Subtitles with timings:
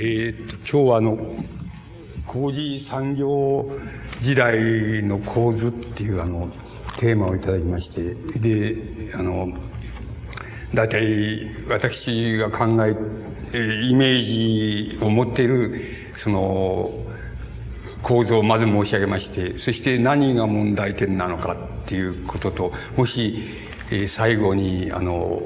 [0.00, 1.18] えー、っと、今日はあの、
[2.24, 3.68] 工事産業
[4.20, 6.50] 時代の構図っていうあの、
[6.98, 8.76] テーマをいただきまして、で、
[9.14, 9.48] あの、
[10.72, 12.90] 大体私が考え、
[13.88, 15.82] イメージを持っている、
[16.16, 16.92] その、
[18.00, 23.42] 構造をまず申し上げまして、そして何が問題点なのかっていうことと、もし、
[23.90, 25.42] えー、最後に、あの、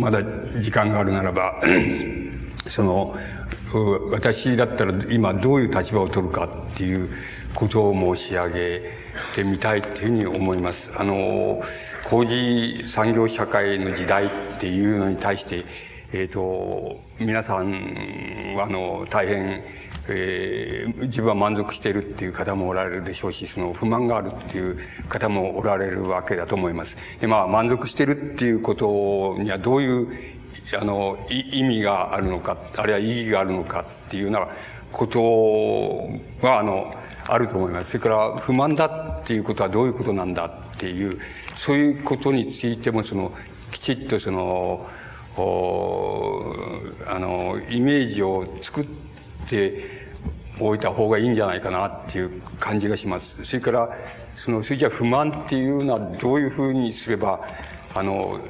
[0.00, 0.24] まだ
[0.60, 1.62] 時間があるならば、
[2.68, 3.16] その、
[4.10, 7.08] 私だったら今どういう立場を取るかっていう
[7.54, 8.82] ことを申し上げ
[9.34, 10.90] てみたいっていうふうに思います。
[10.96, 11.62] あの、
[12.08, 15.64] 工事産業社会の時代っていうのに対して、
[16.12, 19.62] えっ、ー、と、皆さんは、あの、大変、
[20.08, 26.96] えー、自分は満足しているっていう方もおられるでしょうし、その不満があるっていう方もおられるわけだと思います。
[27.20, 30.39] で、まあ、満足してるっていうことにはどういう
[30.78, 34.48] あの、意味があるのか、あるいは意義があるのかっていうような
[34.92, 36.08] こと
[36.42, 36.94] が、あの、
[37.26, 37.88] あると思います。
[37.90, 41.18] それから、不満だっていうことはどういうことなんだっていう、
[41.56, 43.32] そういうことについても、その、
[43.70, 44.88] きちっとその、
[47.06, 48.86] あの、イメージを作っ
[49.48, 50.08] て
[50.60, 53.44] おいた方がいいんじゃないかなっていう感じがします。
[53.44, 53.96] それから、
[54.34, 57.40] その、それじゃ不満っていうのはどういうふうにすれば、
[57.94, 58.40] あの、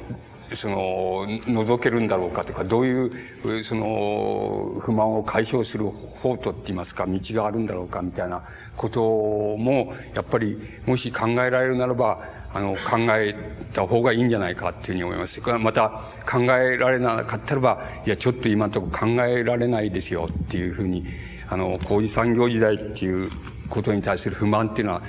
[0.55, 8.43] その、覗けるんだろうかとか、どういう、その、不満を解消する方とって言いますか、道があるんだろうか、みたいな
[8.75, 12.19] ことも、やっぱり、もし考えられるならば、
[12.53, 13.35] あの、考え
[13.73, 15.33] た方がいいんじゃないかっていうふうに思います。
[15.35, 21.05] それからまた、考えられなかったらば、いや、ちょっと今のところ考えられないですよっていうふうに、
[21.49, 23.31] あの、工事産業時代っていう
[23.69, 25.01] ことに対する不満っていうのは、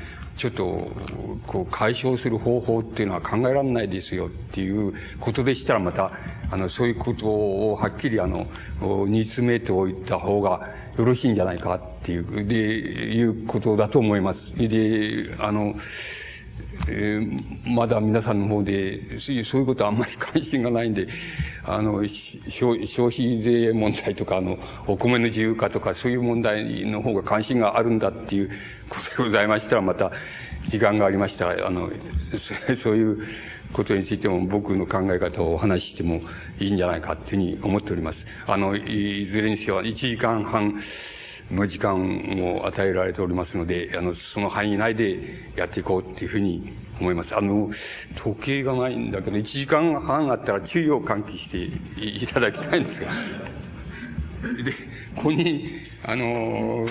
[0.42, 0.90] ちょっと、
[1.46, 6.10] こう、解消する方法っていうのは考えられないですよっていうことでしたら、また、
[6.50, 8.48] あの、そういうことをはっきり、あの、
[8.80, 14.50] 煮詰めておいた方がよろしいんじゃないかっていう、で、いうことだと思います。
[14.56, 15.76] で、あの、
[16.88, 21.06] えー、まだ皆さんの方で、そういうことはあんまり関心がないんで、
[21.64, 28.50] あの、消費税問題とか、あの、お米の自由化とか、そういう問題の方が関心があるんだっていう
[28.88, 30.10] ことでございましたら、また、
[30.66, 31.90] 時間がありましたら、あの、
[32.76, 33.26] そういう
[33.72, 36.20] ことについても僕の考え方をお話ししても
[36.58, 38.26] いいんじゃないかっていうふうに思っております。
[38.46, 40.80] あの、いずれにせよ、1時間半、
[41.54, 47.36] の時間を与えられておりますので、あの、その範囲内でやっていこうっていうふうに思います。
[47.36, 47.70] あの、
[48.16, 51.58] 時計がないんだけど、1時間半あったら注意を喚起して
[52.00, 53.10] いただきたいんですが。
[54.42, 54.72] で、
[55.14, 56.86] ここに、あの、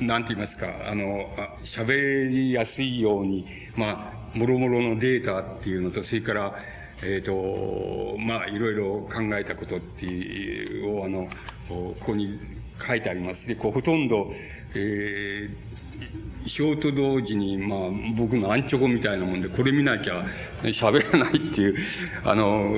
[0.00, 3.46] なんて言いますか、あの、喋りやすいように、
[3.76, 6.54] まあ、もろもろのデータっていうのと、それから、
[7.02, 11.28] えっ、ー、と、まあ、いろいろ考えたことっていう、を、あの、
[11.68, 12.38] ここに
[12.84, 13.46] 書いてあります。
[13.46, 14.32] で、こう、ほとんど、
[14.74, 15.66] えー、
[16.64, 17.78] 表と同時に、まあ、
[18.16, 20.24] 僕のアンチョコみたいなもんで、これ見なきゃ
[20.62, 21.76] 喋らないっていう、
[22.24, 22.72] あの、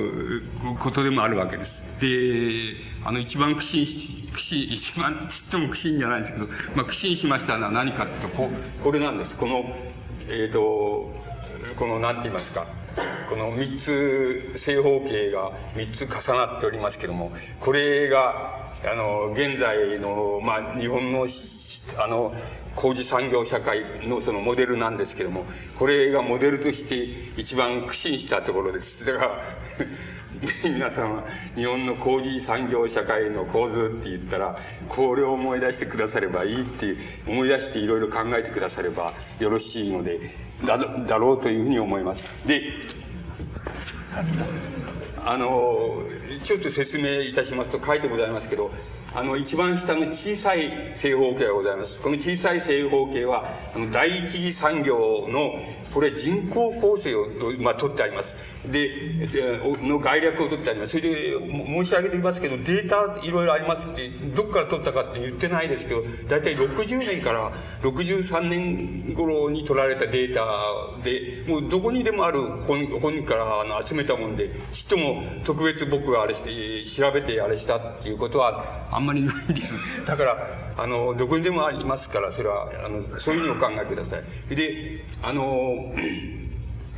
[0.79, 1.81] ことでもあるわけです。
[1.99, 8.49] で、あの、一番苦心し、苦心、一番ちっとも苦心じゃないんですけど、まあ、苦心しましたのは何かっていうと、こ
[8.83, 9.35] これなんです。
[9.35, 9.75] この、
[10.27, 11.13] えっ、ー、と、
[11.77, 12.65] この、なんて言いますか、
[13.29, 21.27] この三つ、正方形が三つ重なっておりますけども、これが、あの、現在の、まあ、日本の、
[21.97, 22.33] あの、
[22.75, 25.45] 工事産業社会のそのモデルなんですけども、
[25.77, 26.95] これがモデルとして
[27.35, 29.05] 一番苦心したところです。
[29.05, 29.41] だから
[30.63, 31.23] 皆さんは
[31.55, 34.57] 日本の工事産業社会の構図って言ったら、
[34.87, 36.95] これを思い出してくださればいいって、
[37.27, 40.19] 思い出していろいろ考えてくださればよろしいので、
[40.65, 42.23] だだろうというふうに思います。
[42.45, 42.61] で、
[45.25, 46.03] あの、
[46.43, 48.71] ちょっと説明いたしますと書いてございますけど、
[49.13, 51.97] あの、一番下の小さい正方形がございます。
[51.97, 55.59] この小さい正方形は、あの、第一次産業の、
[55.93, 57.27] これ人口構成を、
[57.59, 58.35] まあ、取ってあります。
[58.67, 58.89] で、
[59.81, 60.91] の概略を取ってあります。
[60.91, 67.51] それで、申し上げていますけど、データいろいろありますって、どこから取ったかって言ってないですけど、大体60年から
[67.83, 79.73] 63年頃に取られたデータで、もうどこにでもある本本からあの集めたもんで、ちっとも特別僕があれして、調べてあれしたっていうことはあんまりないです。
[80.05, 84.17] だから、あの、どこにでもありますから、それは、あの、そういうふうにお考えくださ
[84.49, 84.55] い。
[84.55, 85.93] で、あの、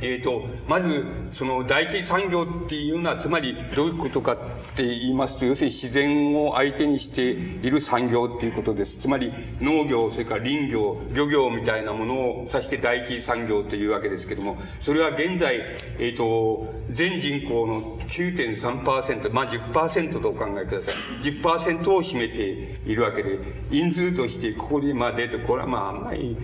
[0.02, 4.36] えっ、ー、と、まず、その第一産業っていうのは、つまりどういうことかっ
[4.74, 8.96] て言いますと、要するに自然を相手にしている産業っていうことです。
[8.96, 15.56] つまり農業、それから林業、漁業みたいなものを指して第一産業というわけですけども、それは現在、
[15.98, 20.94] えっ、ー、と、全人口の9.3%、まあ10%とお考えください。
[21.22, 23.38] 10%を占めているわけで、
[23.70, 26.36] 因数としてここにまあ出て、これはまああんまり、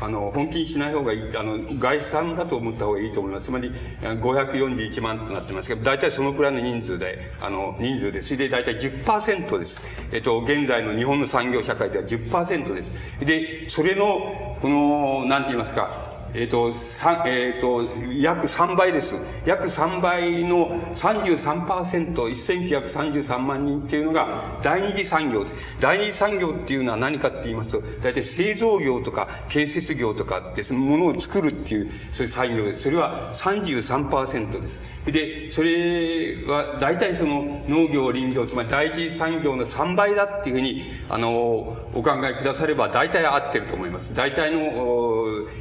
[0.00, 3.46] あの、本気にしない方がいい、あの、概算だと思った方がいいと思います。
[3.46, 9.82] つまり、541万となってますけど、大体そのくらいの人数で、あの、人数で、それで大体10%です。
[10.12, 13.24] えっと、現在の日本の産業社会では10%です。
[13.24, 16.05] で、それの、この、なんて言いますか、
[16.38, 19.14] えっ、ー、と、三、えっ、ー、と、約3倍です。
[19.46, 25.54] 約3倍の33%、1933万人っていうのが第二次産業です。
[25.80, 32.82] 第二次産業っていうのは何かって言いますと、大体製造業とか建設業とかって、そのものを作るっていう、そういう産業です。
[32.82, 34.78] それは33%です。
[35.12, 44.12] で、それは大体その農業、林業、つまり第一産業の3倍だっていうふうに、あの、お考えくだされば大体合ってると思います。
[44.14, 44.58] 大体の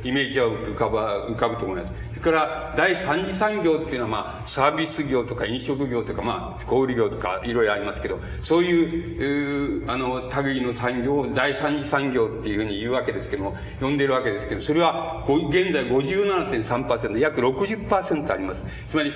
[0.03, 1.94] イメージは浮かば、浮かぶと思います。
[2.15, 18.63] それから、第三次産業っていうのは、まあ、サービス業とか飲食業とか、まあ、小売業とか、いろいろありますけど、そういう、あの、類の産業を第三次産業っていうふうに言うわけですけども、呼んでるわけですけど、それは、現在57.3%、約60%あります。
[18.89, 19.13] つまり、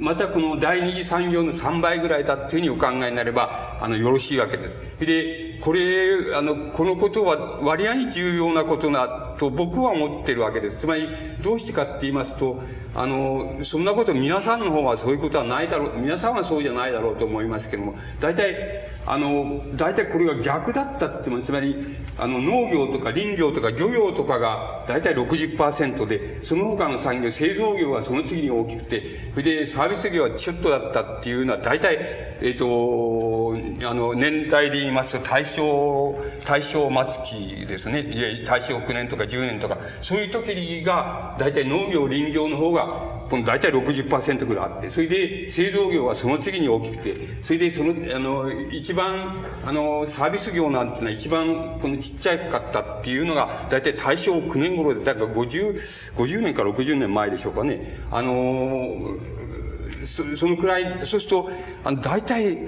[0.00, 4.76] またこの第二次産業の3倍ぐらいだっていうふうにお考えになれば、あの、よろしいわけです。
[5.00, 10.78] で、これ、あの、このことは割合に重要なことだと僕は思ってるわけです。
[10.78, 11.08] つまり、
[11.42, 12.60] どうしてかって言いますと、
[12.94, 31.96] あの、そんなこと皆さんの方はそういうことはないだろう、皆さんはそうじゃないだろうと思いますけども、大体、あの、大体これが逆だったってつまり、あの、農業とか林業とか漁業とかが大体60%で、その他の産業、製造業はその次に大きくて、それでサービス業はちょっとだったっていうのは大体、
[32.42, 33.11] えっ、ー、と、
[33.86, 36.14] あの、年代で言いますと大正、
[36.44, 38.44] 大正末期ですね。
[38.46, 55.78] 大正9年とか10年とか、そういう時が大体農業、林業の方が、この大体60%ぐらいあって、それで製造業はその次に大きくて、それでその、あの、一番、あの、サービス業なんていうのは一番このちっちゃかったっていうのが、大体大正9年頃で、だから50、
[56.16, 58.00] 50年か60年前でしょうかね。
[58.10, 59.16] あの、
[60.06, 61.50] そそのくらい、そうすると、
[61.84, 62.58] あの、大体、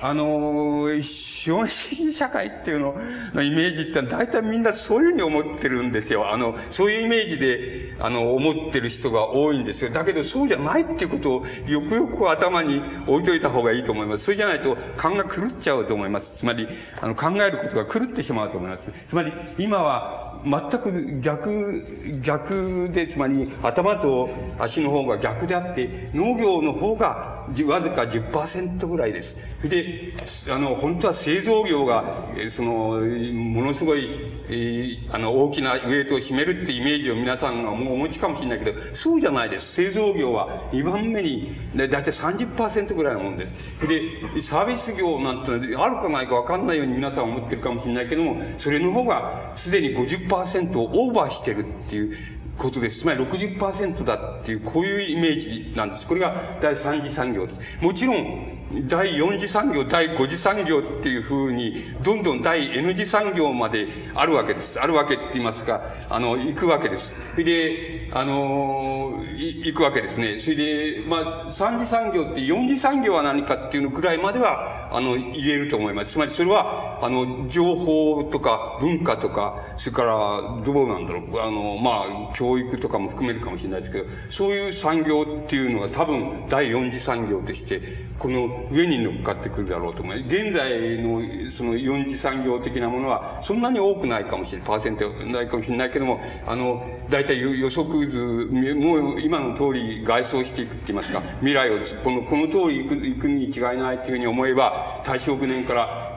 [0.00, 2.94] あの、資本主義社会っていうの
[3.34, 6.32] のイメージって大体みんなそういうふうに思ってるんですよ。
[6.32, 9.90] あの、そういうイメージで、あの、思ってる人が多いんですよ。
[9.90, 14.24] だけどそうじゃないっていうことをよくよく頭に置いといた方がいいと思います。
[14.24, 16.36] それじゃないと勘が狂っちゃうと思います。
[16.36, 16.68] つまり、
[17.00, 18.90] あの、考えることが狂ってしまうと思います。
[19.08, 29.36] つまり、今は、全く逆、逆で、つまり頭と足の方が逆であって、農業の方がわずか10%ぐらいです。
[29.62, 30.14] で、
[30.48, 33.00] あの、本当は製造業が、その、
[33.32, 34.08] ものすごい、
[34.48, 39.72] えー、あの、大きなウェイトを占めるってイメージを皆さんがもうお持ちかもしれないけど、そうじゃないです。
[39.72, 43.46] 製造業は2番目に、だいたい30%ぐらいのもんで
[43.80, 43.86] す。
[43.86, 53.00] で、サービス業なんてあるかないかわかんないように皆さん思ってるかもしれないけども、それの方がすでに50%をオーバーしてるっていう、ことです。
[53.00, 56.06] つまり60%だっていう、こういうイメージなんです。
[56.06, 57.58] これが第三次産業です。
[57.80, 64.78] もちろん、第四次産業、第五次産業っていうふうに、どんどん第 N 次産業まであるわけです。
[64.80, 67.12] あるわけって言いますか、あの、行くわけです。
[67.32, 70.38] それで、あの、行くわけですね。
[70.38, 76.12] それで、まあ、三次産業って四次産業は何かっていうのくらいまでは、あの、言えると思います。
[76.12, 90.34] つまりそれは、あの、情報とか文化とか、それから、どうなんだろう、あの、まあ、教育とかも含めるかもしれないですけど、そういう産業っていうのが多分第四次産業として、この上に乗っかってくるだろうと思います。
[90.34, 106.09] 現在のその四次産業的なものはそんなに多くないかもしれない、パーセントないかもしれないけども、あの、大体予測図、もう今の通り外装していくって言いますか、未来をこの、この通り行く行くに違いないというふうに思えば、大正9年から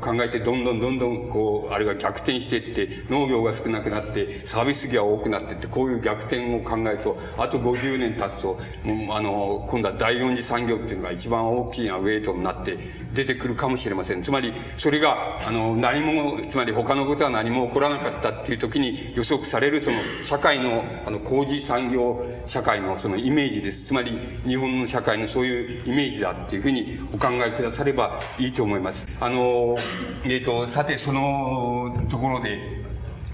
[0.00, 12.78] 考えて、どんどんどんどん、こう、あれが逆転していって、農業が少なくなって、サービス業が多くなっていって、こういう逆転を考えると、あと50年経つと、もうあの、今度は第四次産業っていうのが一番大きなウェイトになって
[13.14, 14.22] 出てくるかもしれません。
[14.22, 23.84] つまり、それが、あの、何も、つまり他のことは何も起こらなかったっていう時に予測される、その、社会の、あの、工事産業社会のそのイメージです。
[23.84, 29.06] つまり、日本の社会のそういうイメージだっていうふうにお考えくださればいいと思います。
[29.20, 29.76] あの、
[30.24, 32.58] えっ、ー、と、さて、そのところで、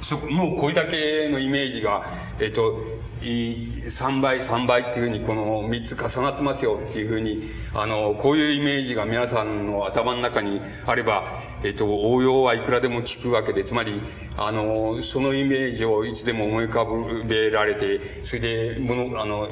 [0.02, 2.04] そもうこれだけのイメージが、
[2.38, 2.78] えっ、ー、と、
[3.22, 14.02] 3倍、3倍っていうふうに、この3つ重なってますよっていうふうに、あの、こういうイメージが皆さんの頭の中にあれば、えっと、応用はいくらでも聞くわけで、つまり、
[14.36, 19.48] あの、そのイメージをいつでも思い浮かべられて、それで、もの、あの、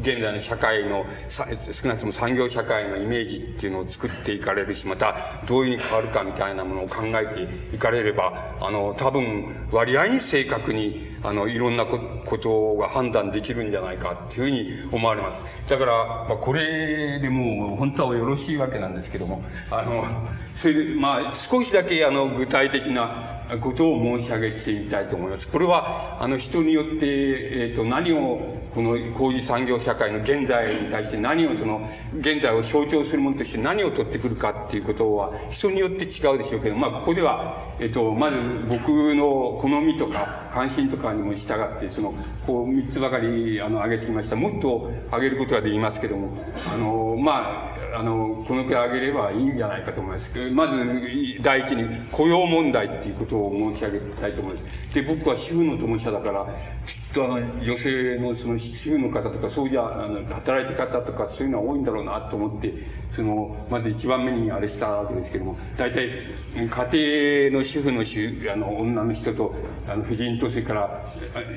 [0.00, 7.26] 現在の社会の、少なくとも産業社会のイメージっていうのを作っていかれるし、また、どういうふうに変わるかみたいなものを考え
[7.70, 15.36] ていかれれば、あの、多分、割合に正確に、あの、いろんなことが判断できるんじゃないかっていうふうに思われま
[15.66, 15.70] す。
[15.70, 15.92] だから、
[16.28, 20.04] まあ、これでもう、本当はよろしいわけなんですけども、あの、
[20.58, 25.48] それで、まあ、少しだけ、あの、具体的な、ことを申し上げてみたいと思います。
[25.48, 38.36] これは、あの、人によって、えっ、ー、と、何を、この工事産業社会の現在に対して何をその、現在を象徴するものとして何を取ってくるかっていうことは、人によって違うでしょうけど、まあ、ここでは、えっ、ー、と、まず
[38.68, 42.14] 僕の好みとか、関心とかにも従って、その、
[42.46, 44.36] こう、三つばかり、あの、挙げてきました。
[44.36, 46.36] もっと挙げることができますけども、
[46.72, 50.50] あの、まあ、あの、このくらい挙げればいいんじゃないかと思います。
[50.50, 50.74] まず、
[51.42, 54.94] 第一に、雇用問題っていうことを申し上げたいと思います。
[54.94, 56.46] で、僕は主婦の友社だから、
[56.86, 62.74] きっとあの、女性のその主婦の方とか、そうじゃ、あの、働いて方とか、そういうのは多いんだろうなと思って、
[63.14, 66.08] その、まず一番目にあれしたわけですけども、大体、
[66.56, 69.54] 家庭の主婦の主、あの、女の人と、
[69.88, 71.04] あの、婦人と、それから、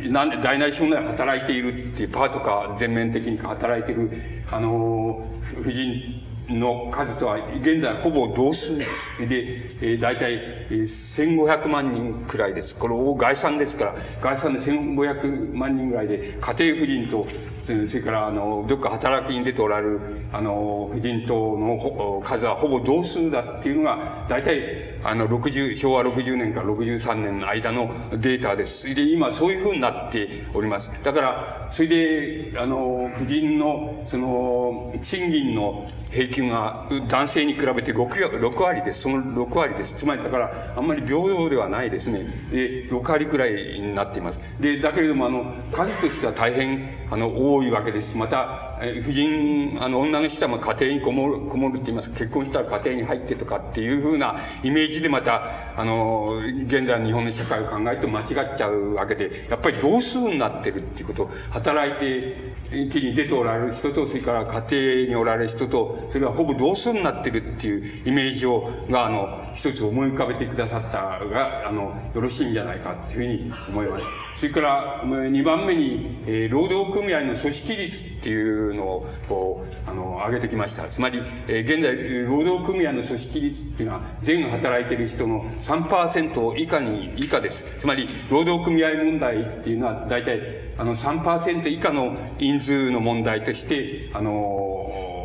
[0.10, 5.26] なんで、大なり小なり働いているっていう、パートか全面的に働いている、あの、
[5.64, 9.28] 婦人の数とは、現在ほぼ同数です。
[9.28, 9.36] で、
[9.82, 12.76] えー、大体、えー、1500万人くらいです。
[12.76, 17.28] これ、概算ですから、概算で1500万人ぐらいで、家庭婦人と、
[17.66, 20.00] それから、あの、どっか働きに出ておられる、
[20.32, 27.90] あの、婦人との数はほぼ同数だっていうのが、大体、あの、60、昭和60年から63年の間の
[28.20, 28.94] データです。
[28.96, 30.90] で、今、そういうふうになっております。
[31.04, 38.08] だから、それで、あの、婦人の、その、賃金の平均が男性に比べて 6,
[38.40, 39.02] 6割です。
[39.02, 39.94] その6割です。
[39.96, 42.26] つまりだから、あんまり平等ではないですね。
[42.52, 44.40] で、6割くらいになっています。
[44.60, 48.16] で、だけれども、あの、数としては大変、あの、多いわけです。
[48.16, 52.10] また、え婦人、あの、女の人は家庭にこもる、こもるって言います。
[52.12, 74.27] 結婚したら家庭に入ってとかっていうふうなイメージでまた、あの、現在の日本の社会を考えると間違っちゃうわけで、やっぱり同数になってるっていうこと、働いて、一気に出ておられる人と、それから家庭におられる人と、それはほぼ同数になってるっていうイメージを、が、あの、一つ思い浮かべてくださったが、あの、よろしいんじゃないかというふうに思います。
[74.40, 80.88] それから、二番目に、えー、労働組合の組織率っていうのを、こう、あの、挙げてきました。
[80.90, 87.66] つまり、えー、現在、労働組合の組織率っていうのは、全働いてる人の3%以下に、以下です。
[87.80, 90.40] つまり、労働組合問題っていうのは、大体、
[90.78, 95.17] あの、3%以下の人数の問題として、あの、あの、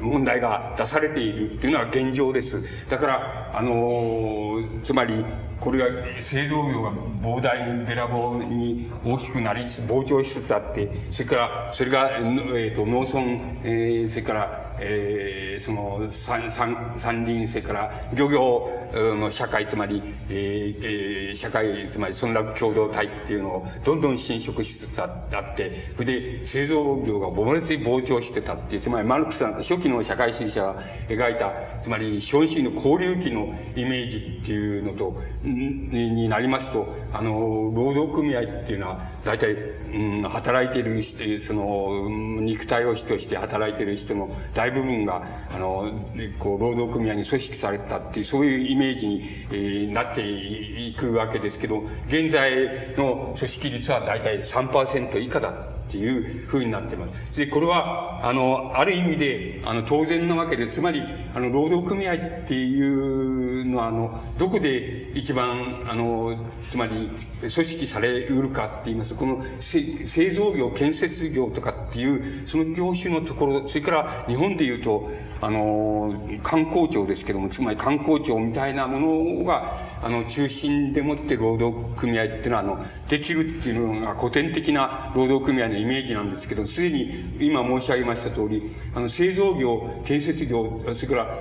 [0.00, 2.62] 問題が出されているっていうのは現状です。
[2.88, 5.24] だから、あの、つまり、
[5.60, 13.20] これは製造業が膨大にべらぼうに大きくなりつつ、膨張しつつあって、それから、それが、えっ、ー、と、農村、
[13.64, 16.52] えー、それから、えー、その、山、
[16.98, 31.52] 山林、それから、漁業の社会、つまり、えー、社会、つまり、村落共同体っていうのを、どんどん侵食しつつあって、それで、製造業が猛烈に膨張してたっていう、つまり、マルクスなんか初期の社会主義者が描いた、
[31.82, 42.08] つまり、資本主義の交流期のイメージっていうのと、になりますと、あの、労働組合っていうのは、大体、うん、働いてる人、その、
[42.40, 45.90] 肉体を主として働いてる人の大部分が、あの、
[46.38, 57.36] こう、労働組合に組織されたっていう、そういうイメージに、えー、なっていくわけですけど、現在の組織率は大体3%以下だっていうふうになっています。
[57.36, 61.02] で、これは、あの、ある意味で、あの、当然なわけで、つまり、
[61.34, 66.36] あの、労働組合っていうのは、あの、どこで一番、あの、
[66.70, 75.08] つまり、組織されうるかって言いますと、この製造業、建設業とかっていう、その業種のところ、それから日本で言うと、
[75.40, 78.98] あの、観光庁ですけども、つまり観光庁みたいなも
[79.38, 91.38] のが、あの、中心でもって労働組合っていうのは、あの、できるっていうのが古典的な労働組合のイメージなんですけど、すでに今申し上げました通り、あの、製造業、建設業、それから、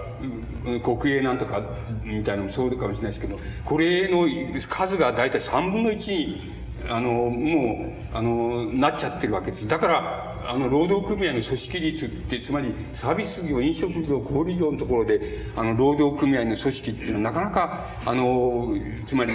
[0.81, 1.61] 国営なんとか
[2.03, 4.27] みたいなのもそうかもしれないですけど、これの
[4.67, 6.57] 数が大体3分の1に
[6.89, 9.67] あの、もう、あの、なっちゃってるわけです。
[9.67, 18.73] だから、あの、労働組合の組織率って、つまり、サービス業、飲食業、小売業のところで、あの、労働組合の組織っていうのは、なかなか、あの、
[19.05, 19.33] つまり、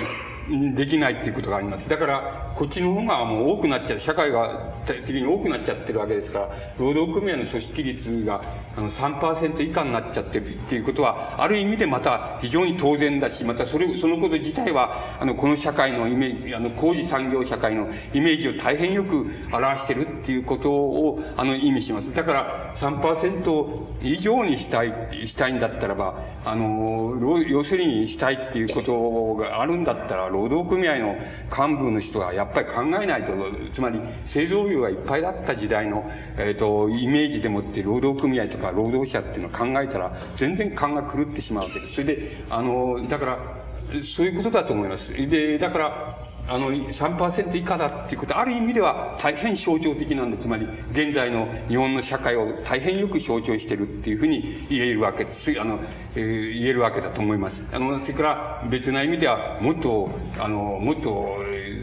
[0.75, 1.89] できないっていうことがあります。
[1.89, 8.43] だから、こっちの方がもう多くなっちゃう、社会が的に多くなっちゃってるわけですから、労働組合の組織率が
[8.77, 22.13] あの3%以下になっちゃってるっていうことは、ある意味でまた非常に当然だし、またそれ、そのこと自体は、あの、この社会のイメージ、あの、工事産業社会のイメージを大変よく表してるっていうことを、あの、意味します。
[22.13, 24.93] だから、3%以上にしたい、
[25.27, 31.17] したいんだったらば、あの、要するにしたいっていうことがあるんだったら、労働組合の
[31.51, 33.33] 幹部の人はやっぱり考えないと、
[33.73, 41.95] つまり製造業がいっぱいだった時代の、えっ、ー、と、イメージでもって労働組合とか労働者っていうのを考えたら、全然勘が狂ってしまうわけです。
[41.95, 43.62] それで、あの、だから、
[44.05, 45.13] そういうことだと思います。
[45.13, 55.51] で、だから、あの、3%以下だっていうこと、ある意味では大変象徴的なんで、つまり、現在の日本の社会を大変よく象徴してるっていうふうに言えるわけです。
[55.61, 55.79] あの、
[56.17, 57.63] えー、言えるわけだと思います。
[57.73, 61.39] あの、それから別な意味では、もっと、あの、もっと、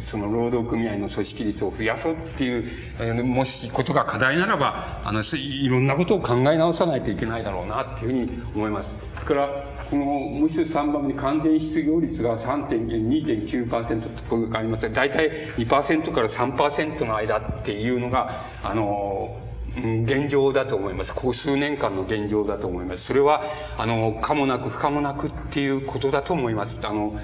[0.09, 8.89] その労働組合の組織率を増やそうっていう、えー、もしことが課題ならば、あの、いろんなことを考え直さないといけないだろうなっていうふうに思います。
[9.15, 19.37] それから、この、もう一つ3番目に完全失業率が3.2.9%とありますが、大体2%から3%の間っていうのが、あの、
[19.75, 21.13] 現状だと思います。
[21.13, 23.05] ここ数年間の現状だと思います。
[23.05, 23.43] それは、
[23.77, 26.79] あの、可もなく不可もなくっていうことだと思います。
[26.83, 27.19] あの、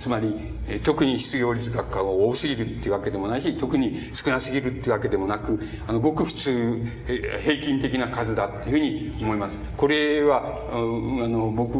[0.00, 0.34] つまり、
[0.82, 6.82] 特に失業率が多すぎるっていうわけでもないし、特に少なすぎるっていうわけでもなく、あの、ごく普通、
[7.42, 9.54] 平均的な数だっていうふうに思います。
[9.76, 10.42] これは、
[10.72, 11.78] あの、僕、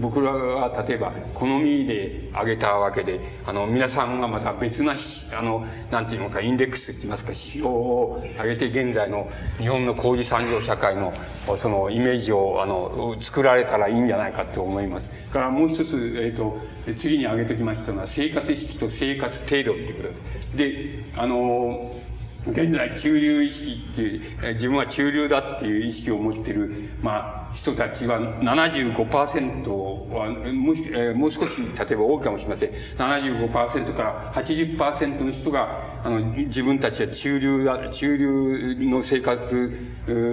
[0.00, 4.96] 僕らは例えば、好みで挙げたわけで、あの、皆さんがまた別な、
[5.36, 9.28] あの、なんていうのか、インデックスって言いますか、指標を挙げて現在の
[9.58, 11.12] 日本の工事産業社会の、
[11.56, 15.10] そのイメージを、あの、作られたらいいんじゃないかと思います。
[15.32, 16.58] からもう一つ、えっ、ー、と、
[16.98, 20.56] 次に挙げてきましたのは、生活意識と生活程度ってことです。
[20.56, 22.00] で、あの、
[22.46, 32.70] 現在中流意識っていう、自分は中流だっていう意識を持ってる、まあ、人たちは75%は、もし、え、もう少し、例えば多いかもしれません。
[32.96, 39.72] 75%から80%の人が、あの、自分たちは中流だ、中流の生活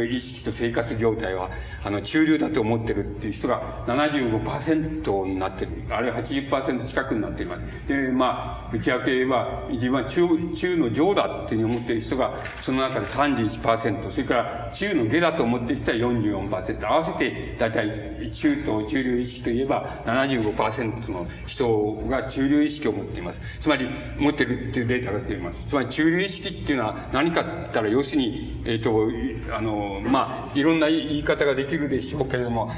[0.09, 1.49] 意識と生活状態は、
[1.83, 5.71] あの、中流だと思ってるっていう人が75%になってる。
[5.89, 7.62] あるいは80%近くになっています。
[7.88, 23.39] で、まあ、内訳は、自分は中、中の上だっていうふうに思ってる人が、その中で31%、それから中の下だと思っている人は44%、合わせて、だいたい中と中流意識といえば75%の人が中流意識を持っています。
[23.62, 25.58] つまり、持ってるっていうデータが出ています。
[25.67, 32.72] つまり中流意識っていうのは何かって言ったら、要するに、えっ、ー、と、あの、まあ、いろんな言い方ができるでしょうけれども、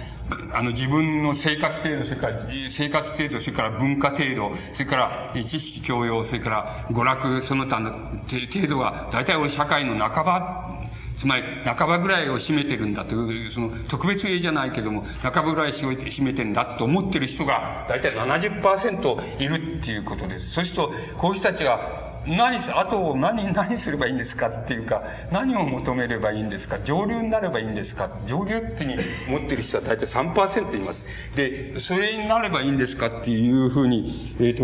[0.54, 7.91] あの、自分の生活程度、それから、生活程度、それから文化程度、それから知識教養、それから娯楽、その他の
[8.28, 10.81] 程度が、大体社会の半ば
[11.17, 20.52] つまり、半ばぐらいを占めてるんだという、その、特別例じゃないけども、半ばぐらい占めてるんだと思ってる人が、だいたい70%いるっていうことです。
[20.52, 28.95] そうすると、こういう人たちが、何、あと何、何すればいいんですかっていうか、何を求めればいいんですか上流になればいいんですか上流ってに
[29.27, 31.05] 持ってる人は大体3%います。
[31.36, 34.63] で、それになればいいんですかっていうふうに、えっ、ー、と、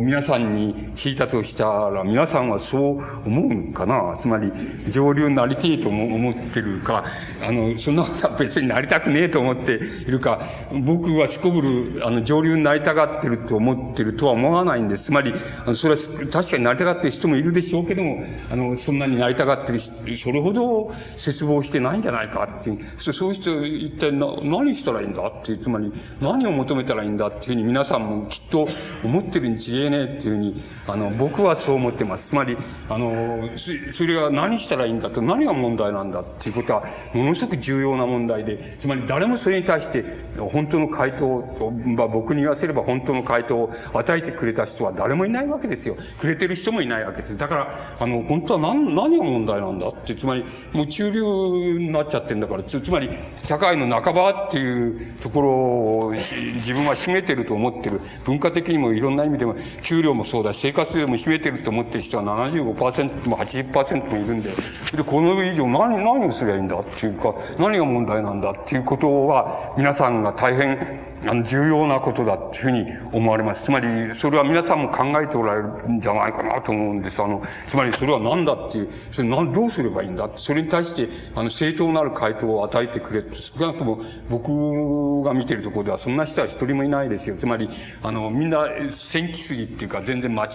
[0.00, 4.50] 皆さんに聞いたとしたら、皆さんはそう思うかなつまり、
[4.88, 7.04] 上流になりてえと思ってるか、
[7.42, 10.48] あの、そんなことは別になりたくねえと思っているか、
[10.86, 15.04] 僕はすこぶる、あの、上流になりたがってると思ってるとは思わないんです。
[15.04, 15.34] つまり、
[15.74, 16.00] それは
[16.32, 23.12] 確かになりたがってる人もいるでしょうけども、あの、そんなになりたがってる人、それほど絶望してないんじゃないかっていう。
[23.12, 28.68] そういう人、一体な、何したらいいんだっていう、つまり、何を求めたらいいんだっていうふうに皆さんもきっと
[29.04, 32.28] 思ってるに違えねえっていうふうに、あの、僕はそう思ってます。
[32.28, 32.56] つまり、
[32.88, 33.48] あの、
[33.92, 40.04] それは何したらいいんだと、何が問題なんだっていうことは、ものすごく重要な問題で、つまり誰もそれに対して、
[40.38, 41.18] 本当の回答
[41.58, 45.96] と、まあ、僕に言わせれば本当の回答を与えてくれた人は誰もいないわけですよ。
[46.18, 47.36] くれてる人もいないわけです。
[47.36, 53.10] だから、あの、本当は何、何が問題なんだって、つまり、もう中流になっちゃってんだから、つつまり、
[53.42, 56.12] 社会の半ばっていうところを
[56.56, 58.00] 自分は占めてると思ってる。
[58.24, 64.50] 文化的にもいろんな意味でも、給料もそうだし、生活でも占めてると思ってる人は75%も80%もいるんで、
[64.96, 73.64] で、この以上何、何をすればいいんだっていうか、何が問題なんだっていうことは、皆さんが大変、あの、重要なことだっていうふうに思われます。
[73.64, 73.86] つまり、
[74.18, 77.22] それは皆さんも考えておられるんじゃないかなと思うんです。
[77.22, 87.36] あの、つまりそれは何だっていう、それ何、どうすればいいんだってそれに対して、あの、正当なる回答を与えてくれって、少なくとも僕が見てるところではそんな人は一人もいないですよ。
[87.36, 87.68] つまり、
[88.02, 90.48] あの、みんな、戦機筋っていうか、全然間違、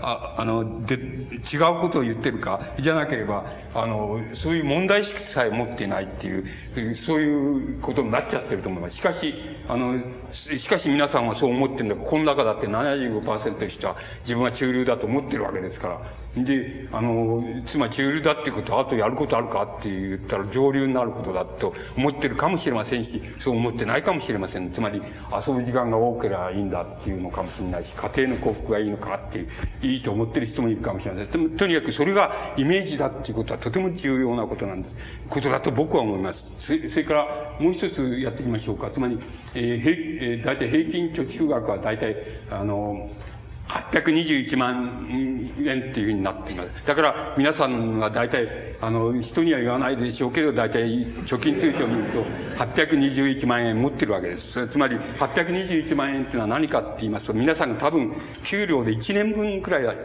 [0.00, 8.96] あ、あの、で、違うことを言ってるか、じゃなければ、あの、そういう問題意識さえ持っていないっていう、そういうことになっちゃってると思います。
[8.96, 9.34] しかし、
[9.68, 9.98] あの、
[10.32, 11.96] しかし皆さんはそう思ってるんだ。
[11.96, 16.00] この中だって75%の人は自分は中流だと思ってるわけですですから。
[16.36, 24.72] で、あの、つまり中流だっていうことは、あとやることあるかって言ったら上流になることだと思ってるかもしれませんし、そう思ってないかもしれません。
[24.72, 25.00] つまり、
[25.46, 29.48] 遊ぶ時間が多ければいいんだっていうのかもしれないし、家庭の幸福がいいのかっていう、
[29.82, 31.30] いいと思ってる人もいるかもしれません。
[31.30, 34.94] でもとにかくそれがイメージだっていうことはとても重要なことなんです。
[35.28, 36.44] ことだと僕は思います。
[36.58, 38.90] それそれからもう一つやっていきましょうか。
[38.90, 39.20] つまり、
[39.54, 42.16] えー、平、えー、大体平均貯蓄額は大体、
[42.50, 43.08] あの、
[43.68, 45.06] 821万
[45.64, 46.86] 円っていうふうになっています。
[46.86, 50.84] だから皆さんは大体、あの、人には言わないでしょうけど、大体
[51.24, 52.24] 貯金通帳を見ると
[52.58, 54.68] 821万円持ってるわけです。
[54.68, 59.96] つまり821万円っていうのは何かって言いますと、皆さんが多分給料で1年分くらい、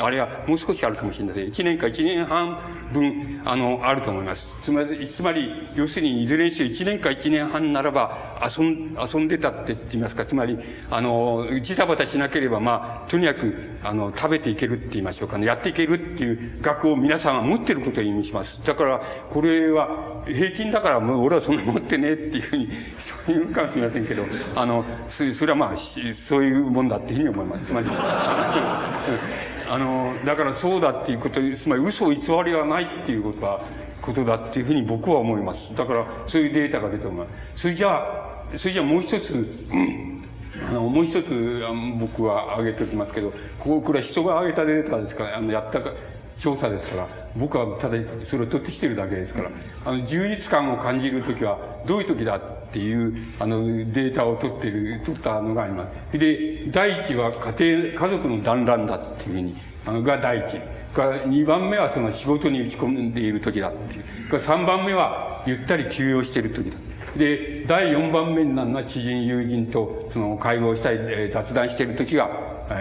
[0.00, 1.46] あれはもう少しあるかもしれません。
[1.46, 2.58] 1年か1年半
[2.92, 4.48] 分、あの、あると思います。
[4.62, 10.58] つまり、つまり、要するにいずれにせよ1年か1年半ならば遊ん、遊んでたって言いますか、つまり、
[10.90, 15.46] あの、ジタバタしなければ、まあ、とにかく、あの、食べていけるって言いましょうかね。
[15.46, 18.58] やっていけるっていう額を皆さんは持ってることを意味します。
[18.64, 24.24] だから、これは、平均だからもう俺はそんな持ってねえっていうふうに、そういうかもしれませんけど、
[24.54, 25.76] あの、それはまあ、
[26.14, 27.66] そういうもんだっていうふうに思います。
[27.66, 33.60] つまり、あの、だからそうだっていうこと、つまり嘘を偽りはないっていうことは、
[34.02, 35.74] ことだっていうふうに僕は思います。
[35.74, 37.62] だから、そういうデータが出ております。
[37.62, 39.36] それじゃあ、それじゃあもう一つ、う
[39.76, 40.17] ん
[40.66, 41.62] あの、もう一つ、
[42.00, 45.92] 僕は挙げておきますけど、ここれは人が挙げたデータですから、あの、やったか、
[46.38, 47.98] 調査ですから、僕はただ
[48.30, 49.50] それを取ってきてるだけですから、
[49.84, 52.40] あの、充実感を感じるときは、どういうときだっ
[52.72, 56.18] ていう、あの、データを取ってる、取ったのがあります。
[56.18, 60.78] で、第一は家庭、家族の団らんだっていうふうに、あの、が第一。
[60.94, 64.32] が2番目はその仕事に打ち込んでいる時だっていう。
[64.32, 66.76] が3番目はゆったり休養している時だ。
[67.16, 72.28] で、第4番目になるのは知人、友人とその会合したり、えー、雑談しているときは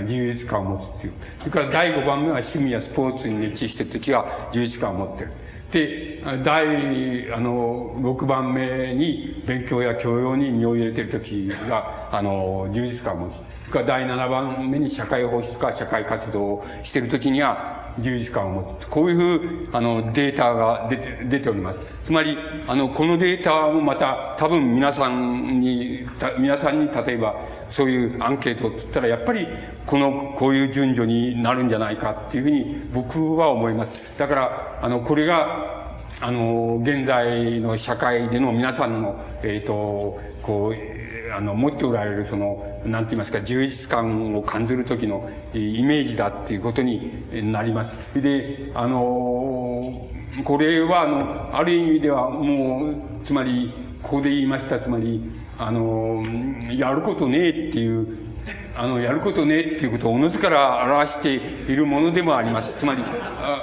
[0.08, 1.14] 充実感を持つっていう。
[1.40, 5.32] それから第5番目は趣味やスポーツに熱中しているときは充実感を持ってる。
[5.72, 13.47] で、第、あの、6番目に勉強や教養に身を入れているときが、あの、充実感を持つ。
[13.70, 18.88] か第7番目に社会放出か社会活動をしている時には、十字架を持つ。
[18.88, 21.80] こういう、あの、データが出て、おります。
[22.06, 26.08] つまり、あの、このデータもまた、多分皆さんに、
[26.40, 27.36] 皆さんに例えば、
[27.70, 29.48] そういうアンケートを取ったら、やっぱり、
[29.86, 34.18] この、こういう順序になるんじゃないかっていうふうに、僕は思います。
[34.18, 35.77] だから、あの、これが、
[36.20, 47.94] あの、現在の社会での皆さんの、えっ、ー、と、こう、あの、持っておられる、その、なんて言いますか、充実感を感じる時のイメージだっていうことになります。
[48.20, 50.08] で、あの、
[50.44, 55.22] これは、あの、ある意味では、もう、つまり、ここで言いました、つまり、
[55.60, 56.24] あの、
[56.72, 58.28] やることねえっていう
[58.76, 62.76] あの、やることねえっていうことをおのずから表しているものでもあります。
[62.78, 63.02] つまり、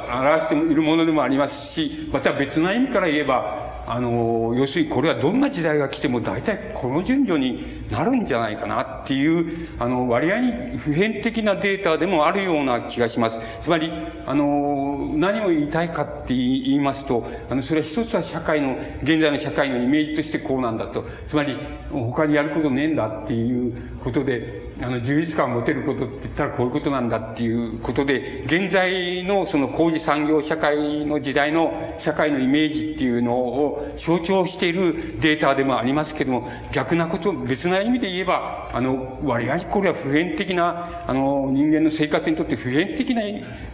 [0.09, 13.37] 表しているものでもありますし、また別な意味から言えば、あの、要するにこれはどんな時代が来ても大体この順序になるんじゃないかなっていう、あの、割合に普遍的なデータでもあるような気がします。
[13.63, 13.91] つまり、
[14.27, 21.05] あの、何を言いたいかって言いますと、あの、それは一つは社会の、現在の社会のイメージとしてこうなんだと。
[21.29, 21.57] つまり、
[21.91, 43.23] 他にやることねえんだっていうことで、あの、充実感を持てることって言ったらこういうことなんだっていうことで、現在のその工事産業社会の時代の社会のイメージっていうのを象徴しているデータでもありますけども、逆なこと、別な意味で言えば、あの、割合これは普遍的な、あの、人間の生活にとって普遍的な、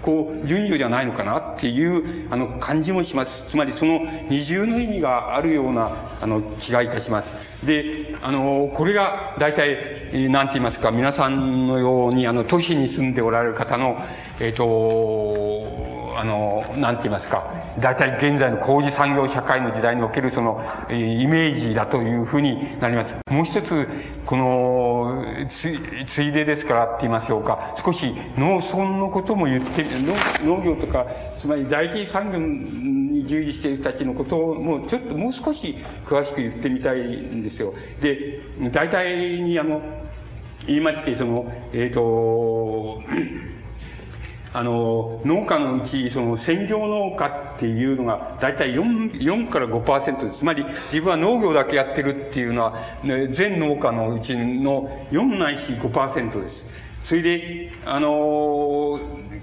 [0.02, 3.44] こう、順序じゃないのかなっていう、あの、感じもします。
[3.48, 7.66] つまりその二重の意味があるような、あの、気がいたします。
[7.66, 13.96] で、あの、これが大体、なんて言いますか、皆さんのように、あの、都市に住んでおられる方の、
[14.40, 17.44] えっ、ー、と、あの、なんて言いますか、
[17.78, 23.14] 大体現在の工事産業社会の時代におけるその、イメージだというふうになります。
[23.32, 23.88] もう一つ、
[24.26, 29.84] この、つ、ついでですからって言いましょうか、少し農村のことも言って
[30.42, 31.06] 農、農業とか、
[31.38, 37.74] つまり第一産業に従事している人たちのことをもうちょっともう少し詳しく言ってみたいんですよ。
[38.00, 38.40] で、
[38.72, 39.80] 大体にあの、
[40.66, 43.02] 言いまして、その、えっ、ー、と、
[44.52, 50.38] あの、農家のうち、その、専業農家っていうのが、だいたい4、4から5%です。
[50.38, 56.64] つまり、自分は農業だけやってるっていうのは、ね、全農家のうちの4ないし5%です。
[57.04, 59.00] それで、あの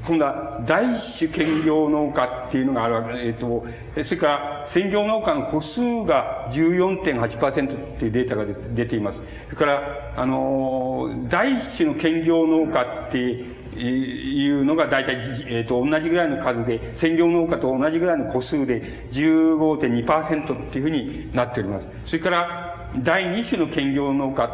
[0.07, 3.65] 今度は第一種兼業農家っていうのがあるわけえっ、ー、と、
[4.05, 9.19] それから専業農家の個数が14.8%っていうデータが出ています。
[9.45, 15.15] それから、あの第一種の兼業農家っていうのが大体、
[15.47, 21.85] えっ、ー、と、同じぐらいの数で、専業農家と同じぐらいの個数で15.2%っていうふうになっております。
[22.05, 24.49] それから、第二種の兼業農家っ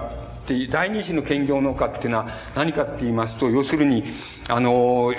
[0.46, 4.04] て、第二種の兼業農家っていうのは何かって言いますと、要するに、
[4.50, 5.14] あの、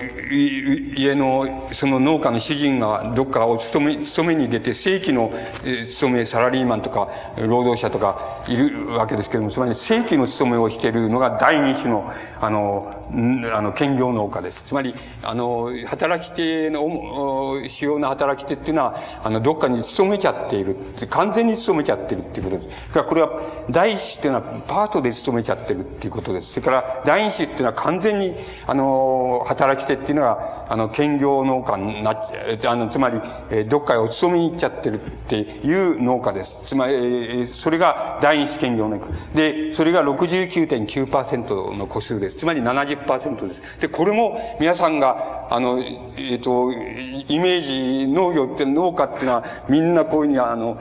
[0.96, 5.32] 家の、その農家の主人がどっかお勤め、勤めに出て、正規の、
[5.64, 13.03] え勤め、サラリーマンとか、労働者とかいるわけですけれども、つまり正規の勤めをしているのが第二種の、あの、
[13.52, 14.62] あの、兼業農家です。
[14.66, 20.76] つまり、あの、働き手の、主要な働き手っていうのは、あの、どっかに勤めちゃっている。
[21.10, 22.88] 完全に勤めちゃってるっていうことです。
[22.92, 23.30] からこれは、
[23.70, 26.50] 第一種っていうのはパートで勤めちゃってるっていうことです。
[26.50, 28.34] それから、第二種っていうのは完全に、
[28.66, 33.20] あの、働き手っていうのが、あの、兼業農家になっちゃ、あの、つまり、
[33.68, 36.56] どっかへお勤めに行っちゃってるっていう農家です。
[36.66, 39.06] つまり、それが第二種兼業農家。
[39.34, 42.38] で、それが69.9%の個数です。
[42.38, 43.03] つまり70%
[43.48, 43.80] です。
[43.80, 50.78] で、これも皆さんが、あの、えっ、ー、と、イメージ、農業って農家っていうのは、みんなこういうふうに、あの、